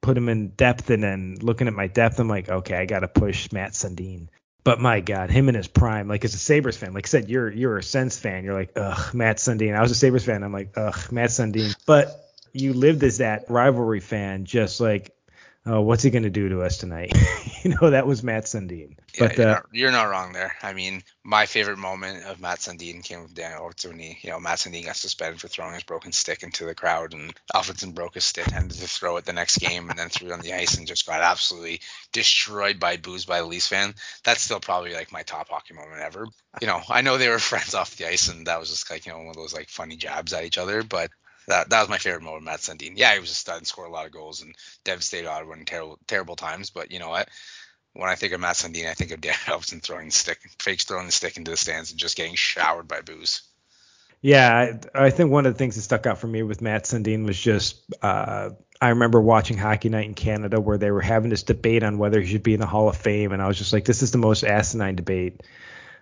put 0.02 0.16
him 0.16 0.28
in 0.28 0.48
depth, 0.48 0.90
and 0.90 1.02
then 1.02 1.38
looking 1.40 1.68
at 1.68 1.74
my 1.74 1.86
depth, 1.86 2.18
I'm 2.18 2.28
like, 2.28 2.48
okay, 2.48 2.76
I 2.76 2.84
got 2.84 3.00
to 3.00 3.08
push 3.08 3.52
Matt 3.52 3.72
Sundin. 3.72 4.28
But 4.64 4.80
my 4.80 5.00
God, 5.00 5.30
him 5.30 5.48
in 5.48 5.54
his 5.54 5.68
prime, 5.68 6.08
like 6.08 6.24
as 6.24 6.34
a 6.34 6.38
Sabres 6.38 6.76
fan, 6.76 6.92
like 6.92 7.06
I 7.06 7.08
said, 7.08 7.30
you're 7.30 7.50
you're 7.50 7.78
a 7.78 7.82
Sens 7.82 8.18
fan. 8.18 8.44
You're 8.44 8.54
like, 8.54 8.72
ugh, 8.76 9.14
Matt 9.14 9.36
Sundin. 9.36 9.74
I 9.74 9.80
was 9.80 9.90
a 9.90 9.94
Sabres 9.94 10.24
fan. 10.24 10.42
I'm 10.42 10.52
like, 10.52 10.72
ugh, 10.76 11.12
Matt 11.12 11.30
Sundin. 11.30 11.74
But 11.86 12.32
you 12.52 12.74
lived 12.74 13.02
as 13.04 13.18
that 13.18 13.44
rivalry 13.48 14.00
fan, 14.00 14.44
just 14.44 14.80
like 14.80 15.14
oh, 15.68 15.80
what's 15.82 16.02
he 16.02 16.10
going 16.10 16.22
to 16.22 16.30
do 16.30 16.48
to 16.48 16.62
us 16.62 16.78
tonight? 16.78 17.12
you 17.62 17.74
know, 17.74 17.90
that 17.90 18.06
was 18.06 18.22
Matt 18.22 18.44
Sundin. 18.44 18.96
Yeah, 19.14 19.28
but 19.28 19.36
you're, 19.36 19.46
uh, 19.46 19.52
not, 19.52 19.66
you're, 19.72 19.92
not, 19.92 20.04
wrong 20.04 20.32
there. 20.32 20.52
I 20.62 20.72
mean, 20.72 21.02
my 21.24 21.46
favorite 21.46 21.78
moment 21.78 22.24
of 22.24 22.40
Matt 22.40 22.60
Sundin 22.60 23.02
came 23.02 23.22
with 23.22 23.34
Daniel 23.34 23.70
he, 23.82 24.18
you 24.22 24.30
know, 24.30 24.40
Matt 24.40 24.58
Sundin 24.58 24.84
got 24.84 24.96
suspended 24.96 25.40
for 25.40 25.48
throwing 25.48 25.74
his 25.74 25.82
broken 25.82 26.12
stick 26.12 26.42
into 26.42 26.64
the 26.64 26.74
crowd, 26.74 27.12
and 27.12 27.34
Alfredsson 27.54 27.94
broke 27.94 28.14
his 28.14 28.24
stick, 28.24 28.46
tended 28.46 28.78
to 28.78 28.88
throw 28.88 29.16
it 29.16 29.24
the 29.24 29.32
next 29.32 29.58
game, 29.58 29.90
and 29.90 29.98
then 29.98 30.08
threw 30.08 30.28
it 30.28 30.32
on 30.32 30.40
the 30.40 30.54
ice 30.54 30.76
and 30.76 30.86
just 30.86 31.06
got 31.06 31.20
absolutely 31.20 31.80
destroyed 32.12 32.80
by 32.80 32.96
boos 32.96 33.24
by 33.24 33.40
the 33.40 33.46
Leafs 33.46 33.68
fan. 33.68 33.94
That's 34.24 34.42
still 34.42 34.60
probably 34.60 34.94
like 34.94 35.12
my 35.12 35.22
top 35.22 35.48
hockey 35.48 35.74
moment 35.74 36.00
ever. 36.00 36.26
You 36.60 36.66
know, 36.66 36.80
I 36.88 37.02
know 37.02 37.18
they 37.18 37.28
were 37.28 37.38
friends 37.38 37.74
off 37.74 37.96
the 37.96 38.08
ice, 38.08 38.28
and 38.28 38.46
that 38.46 38.60
was 38.60 38.70
just 38.70 38.90
like 38.90 39.06
you 39.06 39.12
know 39.12 39.18
one 39.18 39.28
of 39.28 39.36
those 39.36 39.54
like 39.54 39.68
funny 39.68 39.96
jabs 39.96 40.32
at 40.32 40.44
each 40.44 40.58
other, 40.58 40.82
but 40.82 41.10
that 41.48 41.70
that 41.70 41.80
was 41.80 41.88
my 41.88 41.98
favorite 41.98 42.22
moment, 42.22 42.44
Matt 42.44 42.60
Sundin. 42.60 42.96
Yeah, 42.96 43.14
he 43.14 43.20
was 43.20 43.30
a 43.30 43.34
stud 43.34 43.58
and 43.58 43.66
scored 43.66 43.88
a 43.88 43.92
lot 43.92 44.06
of 44.06 44.12
goals 44.12 44.42
and 44.42 44.54
devastated 44.84 45.28
Ottawa 45.28 45.54
in 45.54 45.64
terrible 45.64 45.98
terrible 46.06 46.36
times. 46.36 46.70
But 46.70 46.92
you 46.92 46.98
know 46.98 47.08
what? 47.08 47.28
When 47.94 48.08
I 48.08 48.14
think 48.14 48.32
of 48.32 48.40
Matt 48.40 48.56
Sundin, 48.56 48.88
I 48.88 48.94
think 48.94 49.10
of 49.10 49.20
Dan 49.20 49.34
Elfson 49.46 49.80
throwing 49.82 50.06
the 50.06 50.12
stick, 50.12 50.38
fakes 50.60 50.84
throwing 50.84 51.06
the 51.06 51.12
stick 51.12 51.36
into 51.36 51.50
the 51.50 51.56
stands 51.56 51.90
and 51.90 51.98
just 51.98 52.16
getting 52.16 52.34
showered 52.34 52.86
by 52.86 53.00
booze. 53.00 53.42
Yeah, 54.20 54.78
I, 54.94 55.06
I 55.06 55.10
think 55.10 55.30
one 55.30 55.46
of 55.46 55.54
the 55.54 55.58
things 55.58 55.76
that 55.76 55.82
stuck 55.82 56.06
out 56.06 56.18
for 56.18 56.26
me 56.26 56.42
with 56.42 56.60
Matt 56.60 56.84
Sundin 56.84 57.24
was 57.24 57.40
just 57.40 57.82
uh, 58.02 58.50
I 58.80 58.90
remember 58.90 59.20
watching 59.20 59.56
Hockey 59.56 59.88
Night 59.88 60.06
in 60.06 60.14
Canada 60.14 60.60
where 60.60 60.78
they 60.78 60.90
were 60.90 61.00
having 61.00 61.30
this 61.30 61.42
debate 61.42 61.82
on 61.82 61.98
whether 61.98 62.20
he 62.20 62.26
should 62.26 62.42
be 62.42 62.54
in 62.54 62.60
the 62.60 62.66
Hall 62.66 62.88
of 62.88 62.96
Fame, 62.96 63.32
and 63.32 63.42
I 63.42 63.48
was 63.48 63.58
just 63.58 63.72
like, 63.72 63.84
this 63.84 64.02
is 64.02 64.10
the 64.10 64.18
most 64.18 64.44
asinine 64.44 64.96
debate 64.96 65.40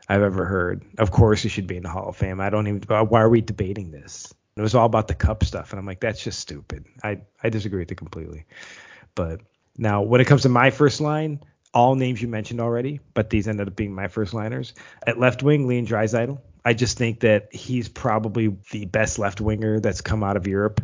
I've 0.08 0.22
ever 0.22 0.44
heard. 0.44 0.84
Of 0.98 1.10
course, 1.10 1.42
he 1.42 1.48
should 1.48 1.66
be 1.66 1.76
in 1.76 1.82
the 1.82 1.88
Hall 1.88 2.08
of 2.08 2.16
Fame. 2.16 2.40
I 2.40 2.50
don't 2.50 2.66
even. 2.66 2.82
Why 2.82 3.20
are 3.20 3.28
we 3.28 3.40
debating 3.40 3.90
this? 3.90 4.32
It 4.56 4.62
was 4.62 4.74
all 4.74 4.86
about 4.86 5.08
the 5.08 5.14
cup 5.14 5.44
stuff, 5.44 5.72
and 5.72 5.78
I'm 5.78 5.86
like, 5.86 6.00
that's 6.00 6.22
just 6.22 6.40
stupid. 6.40 6.86
I 7.02 7.20
I 7.42 7.50
disagree 7.50 7.80
with 7.80 7.92
it 7.92 7.96
completely. 7.96 8.46
But 9.14 9.42
now, 9.76 10.02
when 10.02 10.20
it 10.20 10.26
comes 10.26 10.42
to 10.42 10.48
my 10.48 10.70
first 10.70 11.00
line, 11.00 11.40
all 11.74 11.94
names 11.94 12.22
you 12.22 12.28
mentioned 12.28 12.60
already, 12.60 13.00
but 13.12 13.28
these 13.28 13.48
ended 13.48 13.68
up 13.68 13.76
being 13.76 13.94
my 13.94 14.08
first 14.08 14.32
liners. 14.32 14.72
At 15.06 15.18
left 15.18 15.42
wing, 15.42 15.66
Leon 15.66 15.86
Draisaitl. 15.86 16.40
I 16.64 16.72
just 16.72 16.96
think 16.96 17.20
that 17.20 17.54
he's 17.54 17.88
probably 17.88 18.56
the 18.72 18.86
best 18.86 19.18
left 19.18 19.40
winger 19.40 19.78
that's 19.78 20.00
come 20.00 20.24
out 20.24 20.36
of 20.36 20.46
Europe. 20.46 20.80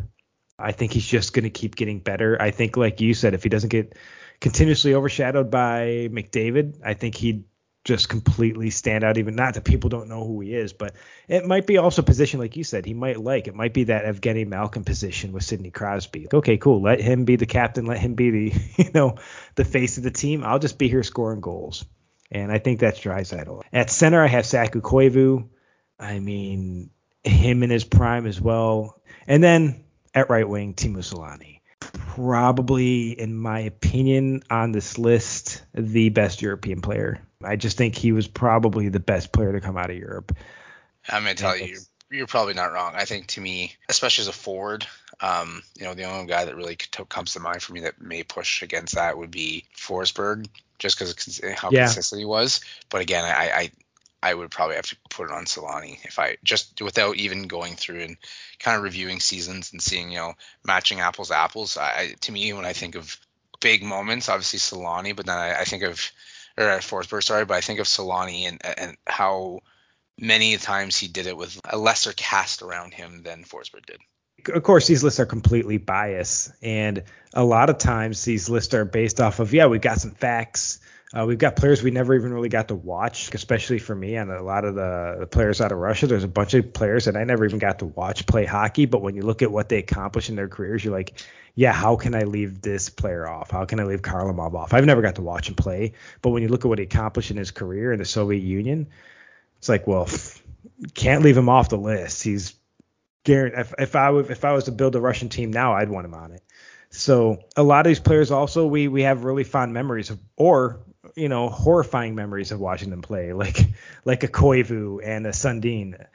I 0.59 0.71
think 0.71 0.93
he's 0.93 1.07
just 1.07 1.33
going 1.33 1.43
to 1.43 1.49
keep 1.49 1.75
getting 1.75 1.99
better. 1.99 2.39
I 2.39 2.51
think, 2.51 2.77
like 2.77 3.01
you 3.01 3.13
said, 3.13 3.33
if 3.33 3.43
he 3.43 3.49
doesn't 3.49 3.69
get 3.69 3.97
continuously 4.39 4.93
overshadowed 4.93 5.49
by 5.49 6.09
McDavid, 6.11 6.79
I 6.85 6.93
think 6.93 7.15
he'd 7.15 7.43
just 7.83 8.07
completely 8.07 8.69
stand 8.69 9.03
out. 9.03 9.17
Even 9.17 9.35
not 9.35 9.55
that 9.55 9.63
people 9.63 9.89
don't 9.89 10.07
know 10.07 10.25
who 10.25 10.39
he 10.41 10.53
is, 10.53 10.73
but 10.73 10.93
it 11.27 11.45
might 11.45 11.67
be 11.67 11.77
also 11.77 12.01
position 12.01 12.39
like 12.39 12.55
you 12.55 12.63
said 12.63 12.85
he 12.85 12.93
might 12.93 13.19
like. 13.19 13.47
It 13.47 13.55
might 13.55 13.73
be 13.73 13.85
that 13.85 14.05
Evgeny 14.05 14.47
Malkin 14.47 14.83
position 14.83 15.33
with 15.33 15.43
Sidney 15.43 15.71
Crosby. 15.71 16.27
Okay, 16.33 16.57
cool. 16.57 16.81
Let 16.81 17.01
him 17.01 17.25
be 17.25 17.35
the 17.35 17.45
captain. 17.45 17.85
Let 17.85 17.99
him 17.99 18.15
be 18.15 18.29
the 18.29 18.61
you 18.83 18.91
know 18.93 19.17
the 19.55 19.65
face 19.65 19.97
of 19.97 20.03
the 20.03 20.11
team. 20.11 20.43
I'll 20.43 20.59
just 20.59 20.77
be 20.77 20.87
here 20.87 21.03
scoring 21.03 21.41
goals. 21.41 21.85
And 22.31 22.51
I 22.51 22.57
think 22.57 22.79
that's 22.79 22.99
Draisaitl. 22.99 23.61
At 23.71 23.91
center, 23.91 24.23
I 24.23 24.27
have 24.27 24.45
Saku 24.45 24.81
Koivu. 24.81 25.47
I 25.99 26.19
mean, 26.19 26.89
him 27.23 27.61
in 27.61 27.69
his 27.69 27.83
prime 27.83 28.25
as 28.25 28.41
well. 28.41 28.99
And 29.27 29.43
then 29.43 29.83
at 30.15 30.29
right 30.29 30.47
wing, 30.47 30.73
Teemu 30.73 30.97
Selanne. 30.97 31.59
Probably, 31.79 33.11
in 33.11 33.35
my 33.35 33.59
opinion, 33.59 34.41
on 34.49 34.71
this 34.71 34.97
list, 34.97 35.63
the 35.73 36.09
best 36.09 36.41
European 36.41 36.81
player 36.81 37.21
I 37.45 37.55
just 37.55 37.77
think 37.77 37.95
he 37.95 38.11
was 38.11 38.27
probably 38.27 38.89
the 38.89 38.99
best 38.99 39.31
player 39.31 39.51
to 39.51 39.61
come 39.61 39.77
out 39.77 39.89
of 39.89 39.97
Europe. 39.97 40.35
I'm 41.09 41.23
gonna 41.23 41.35
tell 41.35 41.57
you, 41.57 41.77
you're 42.09 42.27
probably 42.27 42.53
not 42.53 42.71
wrong. 42.71 42.93
I 42.95 43.05
think 43.05 43.27
to 43.27 43.41
me, 43.41 43.73
especially 43.89 44.23
as 44.23 44.27
a 44.27 44.33
forward, 44.33 44.85
um, 45.19 45.63
you 45.77 45.85
know, 45.85 45.93
the 45.93 46.03
only 46.03 46.27
guy 46.27 46.45
that 46.45 46.55
really 46.55 46.75
comes 46.75 47.33
to 47.33 47.39
mind 47.39 47.61
for 47.61 47.73
me 47.73 47.81
that 47.81 48.01
may 48.01 48.23
push 48.23 48.61
against 48.61 48.95
that 48.95 49.17
would 49.17 49.31
be 49.31 49.65
Forsberg, 49.75 50.47
just 50.79 50.97
because 50.97 51.41
how 51.55 51.69
yeah. 51.71 51.85
consistent 51.85 52.19
he 52.19 52.25
was. 52.25 52.61
But 52.89 53.01
again, 53.01 53.25
I, 53.25 53.49
I 53.49 53.71
I 54.23 54.33
would 54.33 54.51
probably 54.51 54.77
have 54.77 54.87
to 54.87 54.95
put 55.09 55.25
it 55.25 55.33
on 55.33 55.45
Selanne 55.45 55.97
if 56.05 56.17
I 56.17 56.37
just 56.43 56.81
without 56.81 57.17
even 57.17 57.47
going 57.47 57.75
through 57.75 58.01
and 58.01 58.17
kind 58.57 58.77
of 58.77 58.83
reviewing 58.83 59.19
seasons 59.19 59.73
and 59.73 59.81
seeing 59.81 60.11
you 60.11 60.17
know 60.17 60.33
matching 60.63 61.01
apples 61.01 61.27
to 61.27 61.37
apples. 61.37 61.77
I 61.77 62.15
to 62.21 62.31
me 62.31 62.53
when 62.53 62.65
I 62.65 62.71
think 62.71 62.95
of 62.95 63.17
big 63.59 63.83
moments, 63.83 64.29
obviously 64.29 64.59
Selanne, 64.59 65.15
but 65.15 65.25
then 65.25 65.37
I, 65.37 65.61
I 65.61 65.63
think 65.65 65.83
of 65.83 66.11
or 66.57 66.69
uh, 66.69 66.77
Forsberg, 66.77 67.23
sorry, 67.23 67.45
but 67.45 67.55
I 67.55 67.61
think 67.61 67.79
of 67.79 67.87
Selanne 67.87 68.47
and 68.47 68.61
and 68.65 68.97
how 69.07 69.61
many 70.19 70.57
times 70.57 70.97
he 70.97 71.07
did 71.07 71.27
it 71.27 71.35
with 71.35 71.59
a 71.65 71.77
lesser 71.77 72.13
cast 72.13 72.61
around 72.61 72.93
him 72.93 73.23
than 73.23 73.43
Forsberg 73.43 73.85
did. 73.85 73.99
Of 74.53 74.63
course, 74.63 74.87
these 74.87 75.03
lists 75.03 75.19
are 75.19 75.25
completely 75.25 75.77
biased, 75.77 76.51
and 76.61 77.03
a 77.33 77.43
lot 77.43 77.69
of 77.69 77.77
times 77.77 78.23
these 78.25 78.49
lists 78.49 78.73
are 78.73 78.85
based 78.85 79.21
off 79.21 79.39
of 79.39 79.53
yeah, 79.53 79.67
we've 79.67 79.81
got 79.81 79.99
some 79.99 80.11
facts. 80.11 80.79
Uh, 81.15 81.25
we've 81.27 81.37
got 81.37 81.55
players 81.55 81.83
we 81.83 81.91
never 81.91 82.15
even 82.15 82.33
really 82.33 82.49
got 82.49 82.69
to 82.69 82.75
watch, 82.75 83.31
especially 83.35 83.77
for 83.77 83.93
me 83.93 84.15
and 84.15 84.31
a 84.31 84.41
lot 84.41 84.65
of 84.65 84.73
the, 84.73 85.17
the, 85.19 85.27
players 85.27 85.61
out 85.61 85.71
of 85.71 85.77
Russia. 85.77 86.07
There's 86.07 86.23
a 86.23 86.27
bunch 86.27 86.55
of 86.55 86.73
players 86.73 87.05
that 87.05 87.15
I 87.15 87.23
never 87.23 87.45
even 87.45 87.59
got 87.59 87.79
to 87.79 87.85
watch 87.85 88.25
play 88.25 88.45
hockey, 88.45 88.85
but 88.85 89.03
when 89.03 89.15
you 89.15 89.21
look 89.21 89.43
at 89.43 89.51
what 89.51 89.69
they 89.69 89.77
accomplished 89.77 90.29
in 90.29 90.35
their 90.35 90.47
careers, 90.47 90.83
you're 90.83 90.93
like, 90.93 91.21
yeah, 91.53 91.71
how 91.71 91.95
can 91.97 92.15
I 92.15 92.23
leave 92.23 92.61
this 92.61 92.89
player 92.89 93.27
off? 93.27 93.51
How 93.51 93.63
can 93.65 93.79
I 93.79 93.83
leave 93.83 94.01
Kharlamov 94.01 94.55
off? 94.55 94.73
I've 94.73 94.85
never 94.85 95.03
got 95.03 95.15
to 95.15 95.21
watch 95.21 95.49
him 95.49 95.55
play, 95.55 95.93
but 96.23 96.31
when 96.31 96.41
you 96.41 96.49
look 96.49 96.65
at 96.65 96.69
what 96.69 96.79
he 96.79 96.85
accomplished 96.85 97.29
in 97.29 97.37
his 97.37 97.51
career 97.51 97.93
in 97.93 97.99
the 97.99 98.05
Soviet 98.05 98.41
Union, 98.41 98.87
it's 99.59 99.69
like, 99.69 99.85
well, 99.85 100.09
can't 100.95 101.23
leave 101.23 101.37
him 101.37 101.47
off 101.47 101.69
the 101.69 101.77
list. 101.77 102.23
He's 102.23 102.55
if, 103.25 103.73
if 103.77 103.95
I 103.95 104.09
would, 104.09 104.31
if 104.31 104.43
I 104.43 104.51
was 104.51 104.65
to 104.65 104.71
build 104.71 104.95
a 104.95 104.99
Russian 104.99 105.29
team 105.29 105.51
now, 105.51 105.73
I'd 105.73 105.89
want 105.89 106.05
him 106.05 106.13
on 106.13 106.31
it. 106.31 106.41
So 106.89 107.39
a 107.55 107.63
lot 107.63 107.85
of 107.85 107.89
these 107.89 107.99
players 107.99 108.31
also 108.31 108.67
we 108.67 108.87
we 108.87 109.03
have 109.03 109.23
really 109.23 109.43
fond 109.43 109.73
memories 109.73 110.09
of, 110.09 110.19
or 110.35 110.81
you 111.15 111.29
know, 111.29 111.49
horrifying 111.49 112.15
memories 112.15 112.51
of 112.51 112.59
watching 112.59 112.89
them 112.89 113.01
play, 113.01 113.33
like 113.33 113.59
like 114.05 114.23
a 114.23 114.27
Koivu 114.27 114.99
and 115.03 115.25
a 115.25 115.31
Sundin. 115.31 116.05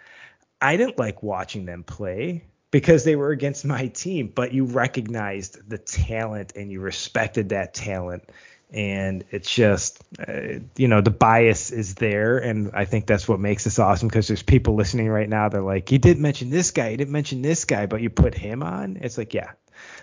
I 0.61 0.76
didn't 0.76 0.99
like 0.99 1.22
watching 1.22 1.66
them 1.66 1.84
play 1.84 2.45
because 2.70 3.05
they 3.05 3.16
were 3.16 3.30
against 3.30 3.64
my 3.64 3.86
team, 3.89 4.32
but 4.34 4.53
you 4.53 4.64
recognized 4.64 5.68
the 5.68 5.78
talent 5.78 6.53
and 6.57 6.70
you 6.70 6.80
respected 6.80 7.51
that 7.51 7.74
talent. 7.74 8.28
And 8.70 9.24
it's 9.30 9.53
just 9.53 10.03
uh, 10.18 10.59
you 10.76 10.89
know 10.89 11.01
the 11.01 11.11
bias 11.11 11.70
is 11.70 11.95
there. 11.95 12.39
And 12.39 12.72
i 12.74 12.84
think 12.84 13.07
that's 13.07 13.26
what 13.26 13.41
makes 13.41 13.64
this 13.64 13.78
awesome 13.78 14.09
because 14.09 14.28
there's 14.28 14.43
people 14.43 14.74
listening 14.74 15.09
right 15.09 15.28
now 15.28 15.49
they're 15.49 15.62
like 15.62 15.91
you 15.91 15.99
didn't 15.99 16.22
mention 16.22 16.51
this 16.51 16.70
guy 16.70 16.91
you 16.91 16.99
didn't 16.99 17.12
mention 17.12 17.41
this 17.41 17.64
guy 17.64 17.86
but 17.86 18.03
you 18.03 18.11
put 18.11 18.34
him 18.34 18.62
on. 18.62 18.99
It's 19.01 19.16
like 19.16 19.32
yeah 19.32 19.53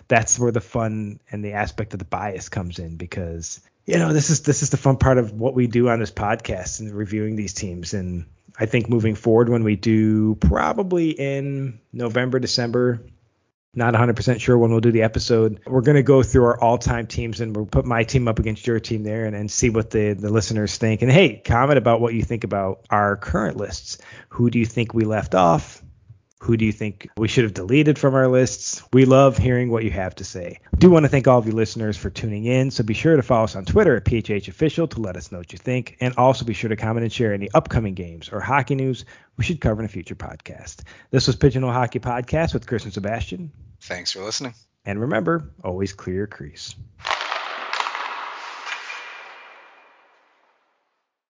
that's 0.08 0.40
where 0.40 0.52
the 0.52 0.62
fun 0.62 1.20
and 1.32 1.44
the 1.44 1.54
aspect 1.54 1.94
of 1.94 2.00
the 2.00 2.06
bias 2.06 2.50
comes 2.50 2.80
in 2.80 2.98
because 2.98 3.62
you 3.86 3.98
know 3.98 4.14
this 4.14 4.30
is 4.30 4.42
this 4.42 4.64
is 4.64 4.70
the 4.70 4.78
fun 4.78 4.98
part 4.98 5.18
of 5.18 5.34
what 5.34 5.54
we 5.54 5.68
do 5.68 5.90
on 5.90 6.00
this 6.00 6.12
podcast 6.12 6.80
and 6.80 6.94
reviewing 6.94 7.36
these 7.36 7.54
teams 7.54 7.94
and 7.94 8.26
i 8.60 8.66
think 8.66 8.90
moving 8.90 9.16
forward 9.16 9.50
when 9.50 9.64
we 9.64 9.76
do 9.76 10.36
probably 10.36 11.12
in 11.12 11.80
november 11.94 12.40
december 12.40 13.02
not 13.76 13.94
100% 13.94 14.40
sure 14.40 14.58
when 14.58 14.72
we'll 14.72 14.80
do 14.80 14.92
the 14.92 15.02
episode. 15.02 15.60
We're 15.66 15.82
going 15.82 15.98
to 15.98 16.04
go 16.04 16.24
through 16.24 16.46
our 16.46 16.62
all 16.62 16.78
time 16.78 17.08
teams 17.08 17.42
and 17.42 17.56
we'll 17.56 17.66
put 17.66 17.86
my 17.86 18.04
team 18.04 18.28
up 18.28 18.40
against 18.40 18.66
your 18.66 18.80
team 18.80 19.04
there 19.04 19.26
and, 19.26 19.36
and 19.36 19.52
see 19.52 19.70
what 19.70 19.92
the, 19.92 20.14
the 20.14 20.30
listeners 20.30 20.78
think. 20.78 21.02
And 21.02 21.12
hey, 21.12 21.42
comment 21.44 21.78
about 21.78 22.00
what 22.00 22.14
you 22.14 22.24
think 22.24 22.46
about 22.46 22.86
our 22.90 23.18
current 23.18 23.58
lists. 23.58 23.98
Who 24.30 24.50
do 24.50 24.60
you 24.60 24.66
think 24.66 24.94
we 24.94 25.04
left 25.04 25.36
off? 25.36 25.84
Who 26.46 26.58
do 26.58 26.66
you 26.66 26.72
think 26.72 27.10
we 27.18 27.28
should 27.28 27.44
have 27.44 27.56
deleted 27.56 27.98
from 27.98 28.14
our 28.14 28.28
lists? 28.28 28.84
We 28.94 29.06
love 29.06 29.36
hearing 29.36 29.72
what 29.72 29.84
you 29.84 29.90
have 29.90 30.14
to 30.18 30.24
say. 30.24 30.60
I 30.72 30.78
do 30.78 30.92
want 30.92 31.04
to 31.04 31.10
thank 31.10 31.28
all 31.28 31.40
of 31.40 31.48
you 31.48 31.54
listeners 31.54 31.98
for 31.98 32.12
tuning 32.12 32.46
in. 32.46 32.70
So 32.70 32.84
be 32.84 32.94
sure 32.94 33.16
to 33.16 33.24
follow 33.24 33.46
us 33.46 33.56
on 33.56 33.66
Twitter 33.66 33.96
at 33.96 34.06
PHH 34.06 34.48
Official 34.48 34.88
to 34.90 35.02
let 35.02 35.18
us 35.18 35.32
know 35.32 35.40
what 35.40 35.52
you 35.54 35.58
think. 35.58 35.98
And 36.02 36.14
also 36.18 36.46
be 36.46 36.54
sure 36.54 36.70
to 36.70 36.76
comment 36.76 37.04
and 37.04 37.12
share 37.12 37.34
any 37.34 37.50
upcoming 37.56 37.96
games 37.96 38.30
or 38.30 38.42
hockey 38.42 38.76
news 38.76 39.06
we 39.38 39.44
should 39.44 39.60
cover 39.60 39.82
in 39.82 39.86
a 39.86 39.90
future 39.90 40.14
podcast. 40.14 40.84
This 41.10 41.26
was 41.26 41.36
Pigeonhole 41.36 41.72
Hockey 41.72 42.00
Podcast 42.00 42.54
with 42.54 42.68
Chris 42.68 42.84
and 42.84 42.94
Sebastian. 42.94 43.52
Thanks 43.82 44.12
for 44.12 44.22
listening. 44.22 44.54
And 44.86 45.02
remember, 45.02 45.52
always 45.64 45.94
clear 45.94 46.16
your 46.16 46.28
crease. 46.28 46.76